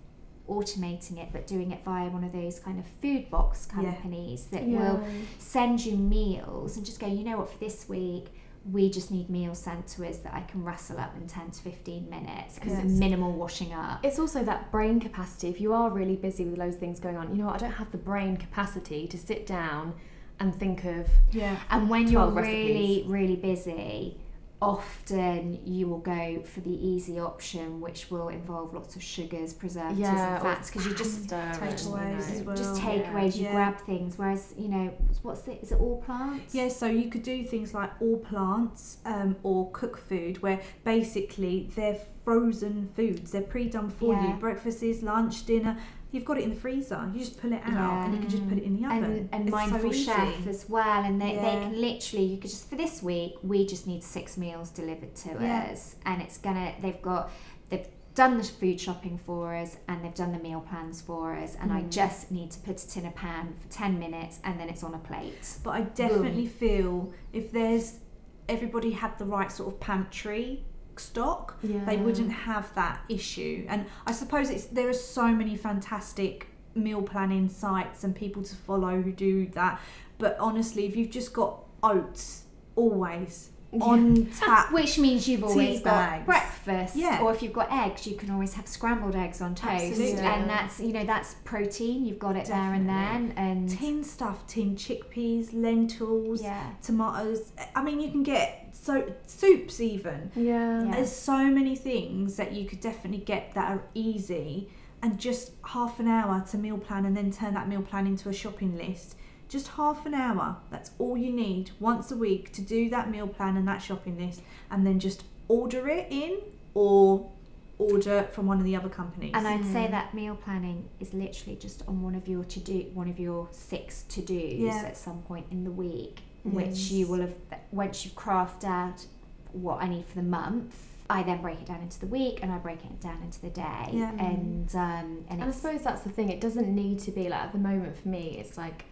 automating 0.51 1.19
it, 1.19 1.29
but 1.33 1.47
doing 1.47 1.71
it 1.71 1.83
via 1.85 2.09
one 2.11 2.25
of 2.25 2.33
those 2.33 2.59
kind 2.59 2.79
of 2.79 2.85
food 3.01 3.31
box 3.31 3.69
Yeah. 3.71 3.85
companies 3.93 4.47
that 4.47 4.67
Yeah. 4.67 4.79
will 4.95 5.01
send 5.39 5.85
you 5.87 5.97
meals 5.97 6.77
and 6.77 6.85
just 6.85 6.99
go, 7.01 7.07
you 7.07 7.25
know 7.25 7.39
what, 7.39 7.51
for 7.51 7.59
this 7.59 7.89
week, 7.89 8.27
we 8.71 8.91
just 8.91 9.11
need 9.11 9.31
meals 9.31 9.59
sent 9.59 9.87
to 9.87 10.07
us 10.07 10.19
that 10.19 10.35
I 10.35 10.43
can 10.43 10.63
rustle 10.63 10.99
up 10.99 11.17
in 11.17 11.27
10 11.27 11.51
to 11.53 11.61
15 11.63 12.11
minutes 12.11 12.57
because 12.59 12.73
Yes. 12.75 12.85
minimal 12.85 13.33
washing 13.33 13.73
up. 13.73 14.05
It's 14.05 14.19
also 14.19 14.43
that 14.45 14.71
brain 14.71 15.01
capacity. 15.01 15.49
If 15.49 15.61
you 15.63 15.73
are 15.73 15.89
really 15.89 16.17
busy 16.17 16.45
with 16.45 16.59
loads 16.59 16.75
of 16.75 16.81
things 16.81 17.01
going 17.01 17.17
on, 17.17 17.31
you 17.31 17.37
know 17.41 17.47
what? 17.47 17.55
I 17.55 17.59
don't 17.59 17.73
have 17.73 17.91
the 17.91 17.99
brain 17.99 18.37
capacity 18.37 19.07
to 19.07 19.17
sit 19.17 19.47
down 19.47 19.95
and 20.39 20.55
think 20.55 20.85
of. 20.85 21.07
Yeah. 21.33 21.57
And 21.71 21.89
when 21.89 22.03
you're 22.09 22.31
12 22.31 22.37
really, 22.37 23.05
really 23.09 23.37
busy, 23.37 24.19
often 24.63 25.59
you 25.65 25.89
will 25.89 25.99
go 25.99 26.43
for 26.43 26.61
the 26.61 26.71
easy 26.87 27.19
option, 27.19 27.81
which 27.81 28.11
will 28.11 28.29
involve 28.29 28.75
lots 28.75 28.95
of 28.97 29.03
sugars, 29.03 29.53
preservatives, 29.55 29.99
Yeah, 30.01 30.35
and 30.35 30.43
fats, 30.43 30.71
because 30.71 30.87
you 30.87 30.95
just 30.95 31.29
takeaways 31.29 32.33
you 32.33 32.39
know, 32.41 32.45
well. 32.47 32.57
just 32.57 32.83
Yeah. 32.83 33.25
you 33.25 33.43
Yeah. 33.45 33.53
grab 33.53 33.79
things. 33.79 34.19
Whereas 34.19 34.55
you 34.59 34.69
know, 34.69 34.93
what's 35.23 35.43
the? 35.43 35.61
Is 35.63 35.73
it 35.73 35.79
allplants? 35.81 36.53
Yeah, 36.53 36.69
so 36.69 36.87
you 36.87 37.09
could 37.11 37.23
do 37.23 37.45
things 37.45 37.73
like 37.75 37.99
allplants 38.01 38.97
um, 39.07 39.37
or 39.43 39.71
cook 39.73 39.97
food, 39.99 40.43
where 40.43 40.61
basically 40.85 41.71
they're 41.75 41.99
frozen 42.25 42.89
foods. 42.95 43.33
They're 43.33 43.43
pre-done 43.43 43.89
for 43.89 44.13
you. 44.15 44.35
Breakfast 44.35 44.83
is 44.83 45.03
lunch, 45.03 45.47
dinner. 45.47 45.79
You've 46.13 46.25
got 46.25 46.39
it 46.39 46.45
in 46.45 46.51
the 46.51 46.57
freezer. 46.57 47.11
You 47.15 47.21
just 47.21 47.41
pull 47.41 47.53
it 47.53 47.63
out, 47.65 47.73
Yeah. 47.73 48.05
and 48.05 48.15
you 48.15 48.21
can 48.21 48.29
just 48.31 48.49
put 48.49 48.59
it 48.59 48.65
in 48.65 48.75
the 48.81 48.87
oven. 48.87 49.05
and, 49.05 49.29
and 49.33 49.43
It's 49.49 49.51
so 49.51 49.57
mindful 49.57 49.91
easy. 49.95 50.05
chef 50.05 50.47
as 50.47 50.69
well 50.69 51.05
and 51.05 51.21
they, 51.21 51.35
they 51.37 51.41
can 51.63 51.81
literally 51.81 52.25
you 52.25 52.39
could 52.39 52.51
just 52.51 52.69
for 52.69 52.77
this 52.77 53.03
week 53.03 53.35
we 53.43 53.65
just 53.67 53.87
need 53.87 54.03
six 54.03 54.37
meals 54.37 54.71
delivered 54.71 55.15
to 55.17 55.31
Yeah. 55.41 55.69
us 55.73 55.97
and 56.05 56.21
it's 56.21 56.39
gonna 56.39 56.75
they've 56.83 57.01
got 57.01 57.31
they've 57.69 57.87
done 58.17 58.39
the 58.39 58.45
food 58.45 58.81
shopping 58.81 59.19
for 59.25 59.55
us 59.55 59.77
and 59.87 60.05
they've 60.05 60.15
done 60.15 60.33
the 60.33 60.39
meal 60.41 60.61
plans 60.61 61.01
for 61.01 61.35
us 61.37 61.57
and 61.61 61.73
I 61.73 61.83
Mm. 61.83 61.91
just 61.93 62.31
need 62.33 62.51
to 62.51 62.59
put 62.61 62.83
it 62.85 62.97
in 62.97 63.07
a 63.07 63.13
pan 63.13 63.55
for 63.61 63.69
10 63.69 63.99
minutes 64.01 64.41
and 64.43 64.59
then 64.59 64.69
it's 64.69 64.83
on 64.83 64.95
a 64.95 64.99
plate 64.99 65.59
But 65.63 65.71
I 65.71 65.83
definitely 65.83 66.47
feel 66.49 67.13
if 67.33 67.53
there's 67.53 68.01
everybody 68.49 68.91
had 68.91 69.17
the 69.19 69.25
right 69.27 69.51
sort 69.53 69.73
of 69.73 69.79
pantry 69.79 70.65
stock, 71.01 71.57
Yeah. 71.63 71.85
they 71.85 71.97
wouldn't 71.97 72.33
have 72.33 72.73
that 72.75 73.01
issue. 73.09 73.65
And 73.69 73.87
I 74.07 74.13
suppose 74.13 74.51
it's 74.51 74.67
there 74.67 74.89
are 74.89 74.93
so 74.93 75.29
many 75.29 75.57
fantastic 75.57 76.47
meal 76.75 77.03
planning 77.03 77.49
sites 77.49 78.05
and 78.05 78.15
people 78.15 78.43
to 78.45 78.55
follow 78.55 79.01
who 79.03 79.13
do 79.13 79.47
that. 79.55 79.81
But 80.19 80.37
honestly, 80.39 80.87
if 80.87 80.95
you've 80.97 81.11
just 81.11 81.33
got 81.33 81.65
oats 81.83 82.45
always 82.77 83.51
on 83.81 84.27
tap, 84.39 84.73
which 84.73 84.99
means 84.99 85.29
you've 85.29 85.45
always 85.45 85.79
got 85.81 85.93
bags. 85.93 86.27
breakfast 86.27 86.97
Yeah. 86.97 87.23
or 87.23 87.31
if 87.33 87.41
you've 87.41 87.53
got 87.53 87.71
eggs 87.71 88.05
you 88.05 88.17
can 88.17 88.29
always 88.33 88.55
have 88.55 88.67
scrambled 88.67 89.15
eggs 89.15 89.41
on 89.41 89.55
toast 89.55 89.85
Absolutely. 89.85 90.21
and 90.23 90.51
that's 90.51 90.81
you 90.81 90.93
know 90.93 91.05
that's 91.05 91.37
protein 91.45 92.05
you've 92.05 92.19
got 92.19 92.35
it 92.35 92.47
there 92.47 92.75
and 92.75 92.89
then 92.89 93.33
and 93.37 93.69
tin 93.69 94.03
stuff, 94.03 94.45
tin 94.49 94.75
chickpeas, 94.75 95.51
lentils, 95.53 96.43
yeah 96.43 96.71
tomatoes. 96.83 97.53
I 97.77 97.83
mean, 97.85 98.01
you 98.01 98.11
can 98.11 98.25
get 98.25 98.60
so 98.73 99.13
soups 99.27 99.81
even. 99.81 100.31
Yeah. 100.35 100.85
Yeah. 100.85 100.91
There's 100.97 101.13
so 101.13 101.45
many 101.47 101.77
things 101.77 102.37
that 102.37 102.53
you 102.53 102.67
could 102.69 102.81
definitely 102.81 103.25
get 103.25 103.55
that 103.55 103.71
are 103.71 103.83
easy 103.95 104.69
and 105.03 105.19
just 105.19 105.53
half 105.65 105.99
an 106.01 106.09
hour 106.09 106.45
to 106.51 106.59
meal 106.59 106.77
plan 106.79 107.07
and 107.07 107.17
then 107.17 107.31
turn 107.31 107.55
that 107.55 107.69
meal 107.69 107.83
plan 107.83 108.07
into 108.07 108.29
a 108.29 108.33
shopping 108.35 108.77
list. 108.77 109.17
Just 109.49 109.69
half 109.69 110.07
an 110.07 110.15
hour. 110.15 110.57
That's 110.71 110.91
all 110.99 111.17
you 111.17 111.33
need 111.33 111.71
once 111.81 112.11
a 112.13 112.17
week 112.17 112.53
to 112.53 112.61
do 112.63 112.89
that 112.91 113.11
meal 113.11 113.27
plan 113.27 113.57
and 113.57 113.67
that 113.67 113.83
shopping 113.83 114.19
list 114.19 114.43
and 114.71 114.87
then 114.87 115.01
just 115.01 115.25
order 115.49 115.89
it 115.89 116.07
in 116.11 116.39
or 116.75 117.31
order 117.79 118.29
from 118.33 118.47
one 118.47 118.59
of 118.59 118.65
the 118.65 118.77
other 118.77 118.91
companies. 118.91 119.33
And 119.35 119.49
I'd 119.49 119.65
say 119.65 119.87
Mm. 119.87 119.91
that 119.93 120.13
meal 120.15 120.37
planning 120.37 120.89
is 121.01 121.15
literally 121.15 121.57
just 121.57 121.83
on 121.89 122.03
one 122.03 122.15
of 122.15 122.29
your 122.29 122.45
to 122.45 122.61
do, 122.61 122.87
one 122.93 123.09
of 123.09 123.19
your 123.19 123.49
six 123.53 124.03
to 124.11 124.21
dos 124.21 124.59
Yeah. 124.59 124.83
at 124.87 124.99
some 124.99 125.23
point 125.23 125.47
in 125.51 125.65
the 125.65 125.71
week, 125.71 126.21
Yes. 126.45 126.55
which 126.55 126.91
you 126.91 127.07
will 127.07 127.21
have 127.21 127.35
once 127.71 128.05
you've 128.05 128.15
crafted 128.15 128.65
out 128.65 129.05
what 129.53 129.83
I 129.83 129.89
need 129.89 130.07
for 130.07 130.17
the 130.17 130.23
month. 130.23 130.75
I 131.11 131.23
then 131.25 131.43
break 131.43 131.61
it 131.61 131.67
down 131.67 131.81
into 131.83 131.99
the 131.99 132.07
week, 132.07 132.39
and 132.43 132.53
I 132.53 132.59
break 132.59 132.85
it 132.85 133.01
down 133.01 133.21
into 133.23 133.41
the 133.41 133.51
day, 133.51 133.89
Yeah. 133.93 134.13
and 134.13 134.69
um, 134.77 135.25
and 135.29 135.41
And 135.43 135.45
I 135.45 135.51
suppose 135.51 135.83
that's 135.83 136.03
the 136.03 136.09
thing. 136.11 136.29
It 136.31 136.41
doesn't 136.41 136.73
need 136.73 137.01
to 137.01 137.11
be 137.11 137.29
like 137.29 137.41
at 137.41 137.53
the 137.53 137.59
moment 137.59 137.97
for 137.99 138.09
me. 138.09 138.37
It's 138.39 138.57
like 138.57 138.85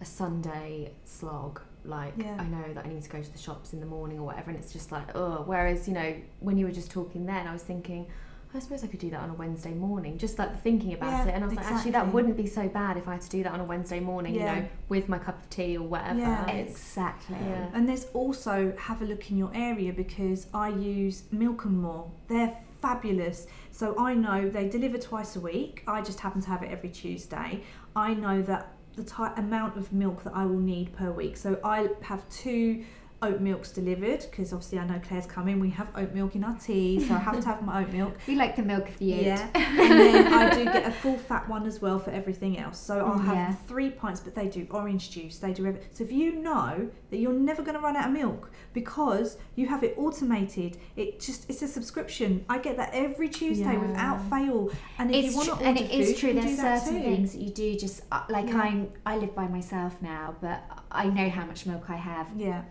a 0.00 0.04
Sunday 0.06 0.92
slog. 1.04 1.60
Like 1.84 2.14
Yeah. 2.16 2.36
I 2.38 2.44
know 2.46 2.72
that 2.74 2.84
I 2.84 2.88
need 2.88 3.02
to 3.02 3.10
go 3.10 3.22
to 3.22 3.32
the 3.32 3.38
shops 3.38 3.72
in 3.74 3.80
the 3.80 3.86
morning 3.86 4.18
or 4.18 4.24
whatever, 4.24 4.50
and 4.50 4.58
it's 4.58 4.72
just 4.72 4.90
like 4.90 5.14
oh. 5.14 5.42
Whereas 5.46 5.86
you 5.86 5.94
know 5.94 6.14
when 6.40 6.56
you 6.56 6.64
were 6.66 6.72
just 6.72 6.90
talking 6.90 7.26
then, 7.26 7.46
I 7.46 7.52
was 7.52 7.62
thinking. 7.62 8.06
I 8.54 8.58
suppose 8.58 8.82
I 8.82 8.86
could 8.86 9.00
do 9.00 9.10
that 9.10 9.20
on 9.20 9.30
a 9.30 9.34
Wednesday 9.34 9.74
morning, 9.74 10.16
just 10.18 10.38
like 10.38 10.62
thinking 10.62 10.94
about 10.94 11.10
Yeah, 11.10 11.26
it. 11.26 11.34
And 11.34 11.44
I 11.44 11.46
was 11.46 11.56
like, 11.56 11.66
actually, 11.70 11.90
that 11.92 12.12
wouldn't 12.12 12.36
be 12.36 12.46
so 12.46 12.68
bad 12.68 12.96
if 12.96 13.06
I 13.06 13.12
had 13.12 13.20
to 13.22 13.28
do 13.28 13.42
that 13.42 13.52
on 13.52 13.60
a 13.60 13.64
Wednesday 13.64 14.00
morning, 14.00 14.34
Yeah. 14.34 14.54
you 14.54 14.60
know, 14.62 14.68
with 14.88 15.08
my 15.08 15.18
cup 15.18 15.38
of 15.42 15.50
tea 15.50 15.76
or 15.76 15.86
whatever. 15.86 16.20
Yeah. 16.20 16.46
Exactly. 16.48 17.36
yeah. 17.40 17.68
And 17.74 17.88
there's 17.88 18.06
also 18.14 18.72
have 18.78 19.02
a 19.02 19.04
look 19.04 19.30
in 19.30 19.36
your 19.36 19.50
area 19.54 19.92
because 19.92 20.46
I 20.54 20.68
use 20.70 21.24
Milk 21.32 21.64
and 21.66 21.82
More. 21.82 22.10
They're 22.28 22.56
fabulous. 22.80 23.46
So 23.72 23.98
I 23.98 24.14
know 24.14 24.48
they 24.48 24.68
deliver 24.68 24.96
twice 24.96 25.36
a 25.36 25.40
week. 25.40 25.82
I 25.86 26.00
just 26.00 26.20
happen 26.20 26.40
to 26.42 26.48
have 26.48 26.62
it 26.62 26.70
every 26.70 26.88
Tuesday. 26.90 27.62
I 27.94 28.14
know 28.14 28.40
that 28.42 28.72
the 28.94 29.04
ty- 29.04 29.34
amount 29.36 29.76
of 29.76 29.92
milk 29.92 30.22
that 30.24 30.34
I 30.34 30.46
will 30.46 30.58
need 30.58 30.94
per 30.96 31.10
week. 31.10 31.36
So 31.36 31.58
I 31.62 31.88
have 32.02 32.26
two 32.30 32.84
oat 33.22 33.40
milks 33.40 33.72
delivered 33.72 34.20
because 34.30 34.52
obviously 34.52 34.78
I 34.78 34.86
know 34.86 35.00
Claire's 35.06 35.26
coming. 35.26 35.58
We 35.58 35.70
have 35.70 35.88
oat 35.96 36.12
milk 36.12 36.34
in 36.36 36.44
our 36.44 36.56
tea, 36.58 37.00
so 37.00 37.14
I 37.14 37.18
have 37.18 37.40
to 37.40 37.46
have 37.46 37.62
my 37.62 37.82
oat 37.82 37.90
milk. 37.92 38.14
We 38.26 38.34
like 38.36 38.56
the 38.56 38.62
milk 38.62 38.88
of 38.88 38.98
the 38.98 39.14
oat. 39.14 39.22
Yeah, 39.22 39.48
and 39.54 39.90
then 40.00 40.32
I 40.32 40.54
do 40.54 40.64
get 40.64 40.84
a 40.86 40.90
full 40.90 41.16
fat 41.16 41.48
one 41.48 41.66
as 41.66 41.80
well 41.80 41.98
for 41.98 42.10
everything 42.10 42.58
else. 42.58 42.78
So 42.78 43.04
I'll 43.06 43.18
have 43.18 43.34
Yeah. 43.34 43.54
three 43.66 43.90
pints, 43.90 44.20
but 44.20 44.34
they 44.34 44.48
do 44.48 44.66
orange 44.70 45.10
juice. 45.10 45.38
They 45.38 45.52
do 45.52 45.66
everything. 45.66 45.88
So 45.92 46.04
if 46.04 46.12
you 46.12 46.36
know 46.36 46.88
that 47.10 47.16
you're 47.16 47.32
never 47.32 47.62
going 47.62 47.74
to 47.76 47.80
run 47.80 47.96
out 47.96 48.08
of 48.08 48.12
milk 48.12 48.50
because 48.74 49.38
you 49.54 49.66
have 49.66 49.82
it 49.82 49.94
automated, 49.96 50.76
it 50.96 51.18
just 51.20 51.48
it's 51.48 51.62
a 51.62 51.68
subscription. 51.68 52.44
I 52.48 52.58
get 52.58 52.76
that 52.76 52.90
every 52.92 53.28
Tuesday 53.28 53.72
Yeah. 53.72 53.78
without 53.86 54.20
fail. 54.30 54.70
And 54.98 55.10
if 55.14 55.24
It's 55.24 55.32
you 55.32 55.36
want 55.38 55.48
to 55.60 55.66
and 55.66 55.78
order 55.78 55.90
it 55.90 55.90
is 56.00 56.08
food, 56.10 56.18
true. 56.18 56.28
you 56.30 56.34
can 56.40 56.56
There's 56.56 56.82
certain 56.82 57.02
things 57.02 57.32
that 57.32 57.40
you 57.40 57.50
do 57.50 57.76
just 57.78 58.02
uh, 58.12 58.24
like 58.28 58.48
Yeah. 58.48 58.60
I'm. 58.60 58.92
I 59.06 59.16
live 59.16 59.34
by 59.34 59.46
myself 59.48 60.00
now, 60.02 60.34
but 60.40 60.62
I 60.90 61.06
know 61.08 61.28
how 61.30 61.44
much 61.46 61.64
milk 61.66 61.88
I 61.88 61.96
have. 61.96 62.26
Yeah, 62.36 62.62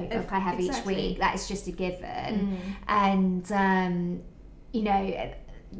Milk 0.00 0.32
I 0.32 0.38
have 0.38 0.58
exactly. 0.58 0.94
each 0.94 0.98
week. 1.00 1.18
That 1.18 1.34
is 1.34 1.48
just 1.48 1.66
a 1.68 1.72
given. 1.72 2.02
Mm. 2.04 2.58
and 2.88 3.52
um, 3.52 4.22
you 4.72 4.82
know 4.82 5.32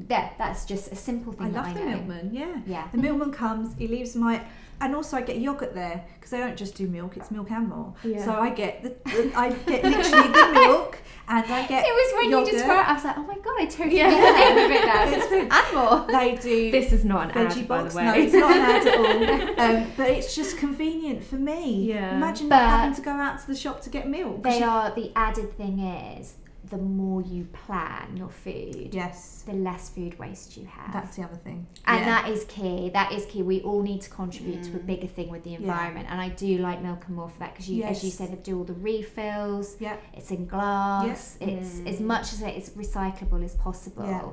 that 0.09 0.35
that's 0.39 0.65
just 0.65 0.93
a 0.93 0.97
simple 0.97 1.33
thing 1.33 1.53
that 1.53 1.65
love 1.65 1.67
I 1.67 1.75
the 1.75 1.81
know. 1.81 1.91
milkman. 1.97 2.31
Yeah. 2.33 2.61
Yeah. 2.67 2.89
The 2.93 2.99
milkman 2.99 3.33
comes, 3.33 3.75
he 3.79 3.87
leaves 3.87 4.17
my, 4.17 4.43
and 4.81 4.95
also 4.95 5.17
I 5.17 5.23
get 5.23 5.39
yogurt 5.39 5.75
there 5.75 6.05
because 6.15 6.31
they 6.31 6.39
don't 6.39 6.57
just 6.57 6.75
do 6.75 6.87
milk; 6.87 7.17
it's 7.17 7.31
milk 7.31 7.51
and 7.51 7.69
more. 7.69 7.95
Yeah. 8.03 8.25
So 8.25 8.33
I 8.33 8.51
get 8.51 8.83
the, 8.83 8.89
the 9.11 9.33
I 9.37 9.53
get 9.53 9.85
literally 9.85 10.29
the 10.29 10.51
milk, 10.53 10.99
and 11.29 11.45
I 11.53 11.67
get 11.67 11.85
It 11.87 11.93
was 11.93 12.15
when 12.17 12.31
yogurt. 12.31 12.47
you 12.47 12.53
described. 12.59 12.89
It, 12.89 12.91
I 12.91 12.95
was 12.95 13.05
like, 13.05 13.19
oh 13.19 13.23
my 13.23 13.35
god, 13.35 13.55
I 13.59 13.67
totally 13.67 13.97
Yeah. 13.99 14.11
get 14.11 14.21
the 14.21 14.55
name 14.55 14.65
of 14.65 14.71
it 14.71 14.87
now. 14.87 15.05
It's 15.17 15.33
and 15.33 15.75
more. 15.75 16.07
They 16.21 16.37
do 16.37 16.71
This 16.71 16.93
is 16.93 17.05
not 17.05 17.29
an 17.29 17.31
veggie 17.49 17.63
ad, 17.63 17.69
by 17.69 17.79
box. 17.83 17.93
the 17.95 17.99
way. 17.99 18.05
No, 18.07 18.15
it's 18.15 18.35
not 18.35 18.57
an 18.57 18.63
ad 18.63 18.87
at 18.87 18.99
all. 18.99 19.65
Um, 19.65 19.93
but 19.97 20.11
it's 20.11 20.35
just 20.35 20.59
convenient 20.59 21.23
for 21.25 21.37
me. 21.37 21.85
Yeah. 21.85 22.17
Imagine 22.17 22.49
But- 22.49 22.59
having 22.61 22.95
to 22.95 23.03
go 23.03 23.11
out 23.13 23.41
to 23.41 23.47
the 23.47 23.57
shop 23.57 23.81
to 23.83 23.91
get 23.91 24.09
milk. 24.09 24.43
They 24.43 24.63
are 24.63 24.91
the 24.95 25.11
added 25.17 25.57
thing 25.57 25.79
is 25.79 26.35
the 26.71 26.79
more 26.79 27.21
you 27.23 27.45
plan 27.45 28.17
your 28.17 28.29
food, 28.31 28.91
Yes, 28.95 29.43
the 29.47 29.53
less 29.53 29.91
food 29.91 30.19
waste 30.19 30.57
you 30.57 30.65
have. 30.67 30.93
that's 30.93 31.17
the 31.17 31.23
other 31.23 31.37
thing. 31.37 31.67
And 31.87 32.01
Yeah. 32.01 32.05
that 32.07 32.29
is 32.31 32.45
key. 32.47 32.89
That 32.91 33.13
is 33.13 33.27
key. 33.27 33.43
We 33.43 33.61
all 33.63 33.83
need 33.83 34.01
to 34.03 34.11
contribute 34.11 34.63
to 34.65 34.71
a 34.77 34.79
Mm. 34.81 34.87
bigger 34.87 35.07
thing 35.07 35.29
with 35.31 35.45
the 35.45 35.51
Yeah. 35.51 35.59
environment. 35.59 36.07
And 36.11 36.21
I 36.21 36.31
do 36.31 36.59
like 36.59 36.83
Milk 36.83 37.05
and 37.07 37.17
More 37.17 37.29
for 37.29 37.39
that 37.41 37.53
because 37.53 37.69
you, 37.69 37.83
as 37.85 38.03
you 38.03 38.11
said, 38.11 38.31
they 38.33 38.37
do 38.37 38.59
all 38.59 38.65
the 38.65 38.73
refills. 38.75 39.77
Yeah. 39.79 39.97
It's 40.15 40.31
in 40.31 40.47
glass. 40.47 41.37
Yeah. 41.41 41.49
It's 41.49 41.75
Mm. 41.81 41.87
as 41.89 42.01
much 42.01 42.33
as 42.33 42.41
it 42.43 42.57
is 42.57 42.71
recyclable 42.71 43.45
as 43.45 43.55
possible. 43.57 44.07
Yeah. 44.07 44.29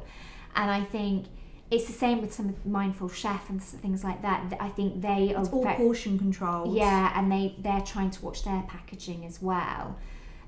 And 0.56 0.72
I 0.72 0.84
think 0.84 1.26
it's 1.70 1.88
the 1.88 1.94
same 1.94 2.22
with 2.22 2.34
some 2.34 2.54
mindful 2.66 3.10
chef 3.10 3.50
and 3.50 3.62
things 3.64 4.04
like 4.04 4.22
that. 4.22 4.54
I 4.60 4.70
think 4.70 5.02
they 5.02 5.34
are 5.34 5.46
all 5.46 5.64
ve- 5.64 5.74
portion 5.76 6.18
controlled. 6.18 6.74
yeah, 6.76 7.12
and 7.18 7.32
they 7.32 7.56
they're 7.60 7.82
trying 7.82 8.12
to 8.12 8.26
watch 8.26 8.44
their 8.44 8.62
packaging 8.68 9.26
as 9.26 9.42
well, 9.42 9.96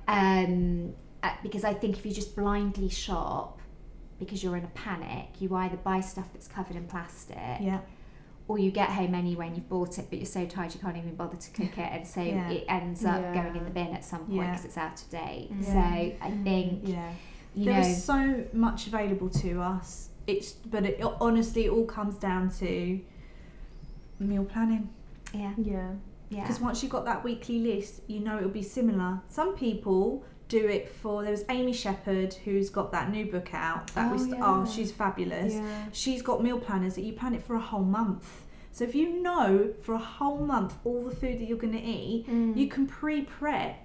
um, 0.07 0.93
uh, 1.23 1.31
because 1.41 1.63
I 1.63 1.73
think 1.73 1.97
if 1.97 2.05
you 2.05 2.11
just 2.11 2.35
blindly 2.35 2.89
shop 2.89 3.59
because 4.19 4.43
you're 4.43 4.55
in 4.57 4.63
a 4.63 4.71
panic, 4.75 5.29
you 5.39 5.53
either 5.55 5.77
buy 5.77 5.99
stuff 6.01 6.27
that's 6.33 6.47
covered 6.47 6.75
in 6.75 6.85
plastic, 6.85 7.37
Yeah. 7.59 7.79
or 8.47 8.59
you 8.59 8.71
get 8.71 8.89
home 8.89 9.15
anyway 9.15 9.47
and 9.47 9.55
you've 9.55 9.67
bought 9.69 9.97
it, 9.97 10.05
but 10.09 10.19
you're 10.19 10.25
so 10.25 10.45
tired 10.45 10.73
you 10.73 10.79
can't 10.79 10.95
even 10.97 11.15
bother 11.15 11.35
to 11.37 11.51
cook 11.51 11.77
it, 11.77 11.89
and 11.91 12.05
so 12.07 12.21
Yeah. 12.21 12.49
it 12.49 12.65
ends 12.69 13.03
up 13.05 13.21
Yeah. 13.21 13.33
going 13.33 13.55
in 13.55 13.63
the 13.65 13.71
bin 13.71 13.87
at 13.93 14.03
some 14.05 14.19
point 14.19 14.33
Yeah. 14.33 14.51
because 14.51 14.65
it's 14.65 14.77
out 14.77 15.01
of 15.01 15.09
date. 15.09 15.49
Yeah. 15.59 15.65
So 15.73 15.79
I 16.27 16.31
think 16.43 16.81
Yeah. 16.87 17.11
you 17.55 17.65
There 17.65 17.73
know. 17.81 17.87
is 17.87 18.03
so 18.03 18.43
much 18.53 18.87
available 18.87 19.29
to 19.29 19.61
us. 19.61 20.09
It's 20.27 20.51
but 20.53 20.85
it 20.85 21.01
honestly 21.19 21.65
it 21.65 21.71
all 21.71 21.85
comes 21.85 22.15
down 22.15 22.49
to 22.59 22.99
meal 24.19 24.45
planning. 24.45 24.89
yeah, 25.33 25.53
Yeah. 25.57 25.91
yeah. 26.29 26.41
Because 26.41 26.61
once 26.61 26.81
you've 26.81 26.91
got 26.91 27.05
that 27.05 27.23
weekly 27.23 27.59
list, 27.59 28.01
you 28.07 28.19
know 28.19 28.37
it'll 28.37 28.49
be 28.49 28.61
similar. 28.63 29.21
Some 29.29 29.55
people 29.55 30.23
do 30.59 30.67
it 30.67 30.89
for. 31.01 31.23
There 31.23 31.31
was 31.31 31.45
Amy 31.49 31.73
Shepherd 31.73 32.33
who's 32.45 32.69
got 32.69 32.91
that 32.91 33.11
new 33.11 33.25
book 33.25 33.49
out. 33.53 33.87
That 33.95 34.09
Oh, 34.09 34.13
was 34.13 34.27
yeah. 34.27 34.35
oh 34.41 34.65
she's 34.65 34.91
fabulous. 34.91 35.53
Yeah. 35.55 35.85
She's 35.91 36.21
got 36.21 36.43
meal 36.43 36.59
planners 36.59 36.93
that 36.95 37.03
you 37.03 37.13
plan 37.13 37.33
it 37.33 37.43
for 37.43 37.55
a 37.55 37.59
whole 37.71 37.83
month. 38.01 38.27
So 38.71 38.83
if 38.83 38.93
you 38.95 39.21
know 39.21 39.71
for 39.81 39.93
a 39.95 40.05
whole 40.17 40.39
month 40.53 40.75
all 40.83 41.03
the 41.09 41.15
food 41.15 41.39
that 41.39 41.45
you're 41.47 41.57
going 41.67 41.73
to 41.83 41.87
eat, 42.01 42.27
Mm. 42.29 42.55
you 42.57 42.67
can 42.67 42.85
pre-prep 42.87 43.75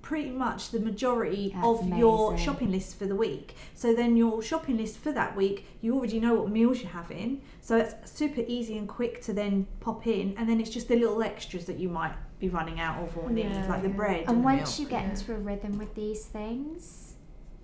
pretty 0.00 0.30
much 0.30 0.70
the 0.70 0.80
majority 0.80 1.52
That's 1.54 1.66
of 1.66 1.88
your 1.96 2.36
shopping 2.36 2.72
list 2.72 2.98
for 2.98 3.06
the 3.06 3.14
week. 3.14 3.54
So 3.74 3.94
then 3.94 4.16
your 4.16 4.42
shopping 4.42 4.76
list 4.78 4.98
for 4.98 5.12
that 5.12 5.36
week, 5.36 5.66
you 5.80 5.94
already 5.94 6.18
know 6.18 6.34
what 6.34 6.50
meals 6.50 6.80
you're 6.82 6.90
having. 7.02 7.42
So 7.60 7.76
it's 7.76 7.94
super 8.20 8.42
easy 8.48 8.78
and 8.78 8.88
quick 8.88 9.22
to 9.26 9.32
then 9.32 9.66
pop 9.80 10.06
in, 10.08 10.34
and 10.38 10.48
then 10.48 10.60
it's 10.60 10.70
just 10.70 10.88
the 10.88 10.96
little 10.96 11.22
extras 11.22 11.66
that 11.66 11.78
you 11.78 11.88
might 11.88 12.14
be 12.42 12.48
running 12.48 12.80
out 12.80 13.00
of 13.02 13.16
or 13.16 13.30
need, 13.30 13.44
Yeah, 13.46 13.66
like 13.68 13.82
the 13.82 13.88
bread. 13.88 14.20
And 14.26 14.28
And, 14.36 14.44
once 14.44 14.78
milk. 14.78 14.80
you 14.80 14.86
get 14.96 15.04
yeah. 15.04 15.10
into 15.10 15.34
a 15.34 15.38
rhythm 15.38 15.78
with 15.78 15.94
these 15.94 16.24
things, 16.26 17.14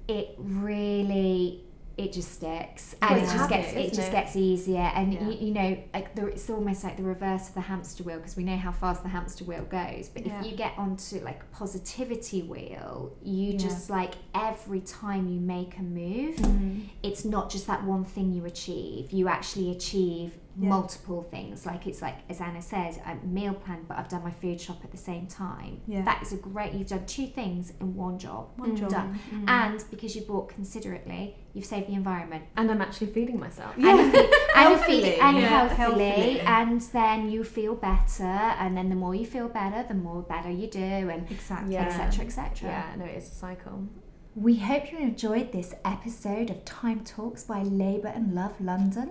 it 0.07 0.35
really 0.39 1.64
it 1.97 2.12
just 2.12 2.31
sticks 2.35 2.95
and 3.03 3.11
Well, 3.11 3.18
it 3.18 3.22
just 3.24 3.37
habit, 3.39 3.51
gets 3.57 3.72
it 3.72 3.79
isn't 3.81 3.95
just 3.97 4.09
it? 4.09 4.12
gets 4.12 4.37
easier 4.37 4.89
and 4.95 5.12
Yeah. 5.12 5.29
you, 5.31 5.47
you 5.49 5.53
know 5.53 5.79
like 5.93 6.14
the, 6.14 6.26
it's 6.29 6.49
almost 6.49 6.85
like 6.85 6.97
the 6.97 7.03
reverse 7.03 7.49
of 7.49 7.55
the 7.55 7.61
hamster 7.62 8.05
wheel 8.05 8.18
because 8.18 8.37
we 8.37 8.45
know 8.45 8.57
how 8.57 8.70
fast 8.70 9.03
the 9.03 9.09
hamster 9.09 9.43
wheel 9.45 9.64
goes 9.68 10.09
but 10.09 10.24
Yeah. 10.24 10.39
if 10.39 10.47
you 10.49 10.57
get 10.57 10.74
onto 10.79 11.18
like 11.24 11.51
positivity 11.51 12.43
wheel 12.43 13.16
you 13.20 13.51
Yeah. 13.55 13.59
just 13.59 13.91
like 13.91 14.14
every 14.33 14.81
time 14.81 15.29
you 15.29 15.41
make 15.41 15.76
a 15.76 15.83
move 15.83 16.37
Mm. 16.37 16.83
it's 17.03 17.24
not 17.24 17.51
just 17.51 17.66
that 17.66 17.83
one 17.85 18.05
thing 18.05 18.33
you 18.33 18.45
achieve 18.45 19.11
you 19.11 19.26
actually 19.26 19.72
achieve 19.72 20.39
Yeah. 20.61 20.71
multiple 20.71 21.23
things 21.31 21.65
like 21.65 21.87
it's 21.87 22.03
like 22.03 22.17
as 22.29 22.41
ana 22.41 22.61
says 22.61 22.99
a 23.07 23.15
meal 23.25 23.55
plan 23.55 23.85
but 23.87 23.97
i've 23.97 24.09
done 24.09 24.25
my 24.25 24.33
food 24.43 24.61
shop 24.61 24.79
at 24.83 24.91
the 24.91 24.97
same 25.11 25.27
time 25.29 25.81
Yeah. 25.87 26.03
that 26.03 26.21
is 26.25 26.33
a 26.33 26.37
great 26.37 26.73
you've 26.75 26.89
done 26.89 27.07
two 27.07 27.29
things 27.29 27.73
in 27.81 27.95
one 27.95 28.19
job 28.19 28.49
One 28.57 28.75
job. 28.75 28.91
done 28.91 29.21
Mm. 29.33 29.49
and 29.49 29.85
because 29.93 30.17
you 30.17 30.23
bought 30.23 30.49
considerately 30.49 31.37
you've 31.55 31.65
saved 31.65 31.87
the 31.89 31.95
environment 31.95 32.43
And 32.57 32.71
I'm 32.73 32.81
actually 32.83 33.09
feeding 33.17 33.39
myself. 33.39 33.73
Yeah. 33.79 33.91
and, 33.91 34.01
you 34.01 34.11
feel, 34.13 34.25
and, 34.57 34.73
you 34.73 34.75
Healthily. 34.85 35.03
feel, 35.03 35.23
and 35.23 35.37
Yeah. 35.39 35.49
healthily, 35.49 36.05
Healthily. 36.11 36.41
and 36.41 36.81
then 36.99 37.31
you 37.31 37.45
feel 37.45 37.75
better 37.77 38.25
and 38.63 38.77
then 38.77 38.89
the 38.89 38.97
more 38.97 39.15
you 39.15 39.27
feel 39.27 39.49
better 39.49 39.81
the 39.87 39.95
more 40.09 40.23
better 40.23 40.51
you 40.51 40.67
do 40.67 40.81
and 41.13 41.31
Exactly. 41.31 41.75
Yeah. 41.75 41.87
etc 41.87 42.25
etc 42.25 42.69
Yeah, 42.69 42.95
no, 42.99 43.05
it's 43.05 43.29
a 43.31 43.35
cycle. 43.47 43.87
we 44.35 44.57
hope 44.57 44.91
you 44.93 44.99
enjoyed 44.99 45.53
this 45.53 45.73
episode 45.85 46.51
of 46.51 46.65
time 46.65 47.01
talks 47.05 47.45
by 47.45 47.63
labour 47.63 48.09
and 48.09 48.35
love 48.35 48.61
london 48.61 49.11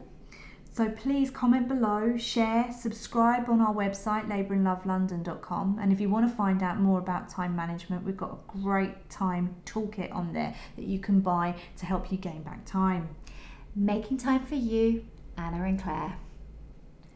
So 0.78 0.88
please 0.92 1.32
comment 1.32 1.68
below, 1.68 2.18
share, 2.18 2.72
subscribe 2.72 3.50
on 3.50 3.62
our 3.62 3.74
website, 3.74 4.28
labourandlovelondon.com. 4.28 5.80
And 5.82 5.92
if 5.92 6.00
you 6.00 6.08
want 6.08 6.30
to 6.30 6.36
find 6.36 6.62
out 6.62 6.80
more 6.80 7.00
about 7.00 7.30
time 7.30 7.56
management, 7.56 8.04
we've 8.04 8.16
got 8.16 8.34
a 8.34 8.60
great 8.60 9.10
time 9.10 9.56
toolkit 9.66 10.14
on 10.14 10.34
there 10.34 10.54
that 10.76 10.86
you 10.86 11.00
can 11.00 11.20
buy 11.20 11.56
to 11.78 11.88
help 11.88 12.12
you 12.12 12.20
gain 12.20 12.44
back 12.44 12.64
time. 12.64 13.10
making 13.76 14.18
time 14.18 14.46
for 14.46 14.54
you 14.54 15.04
ana 15.36 15.64
and 15.64 15.82
claire 15.82 16.16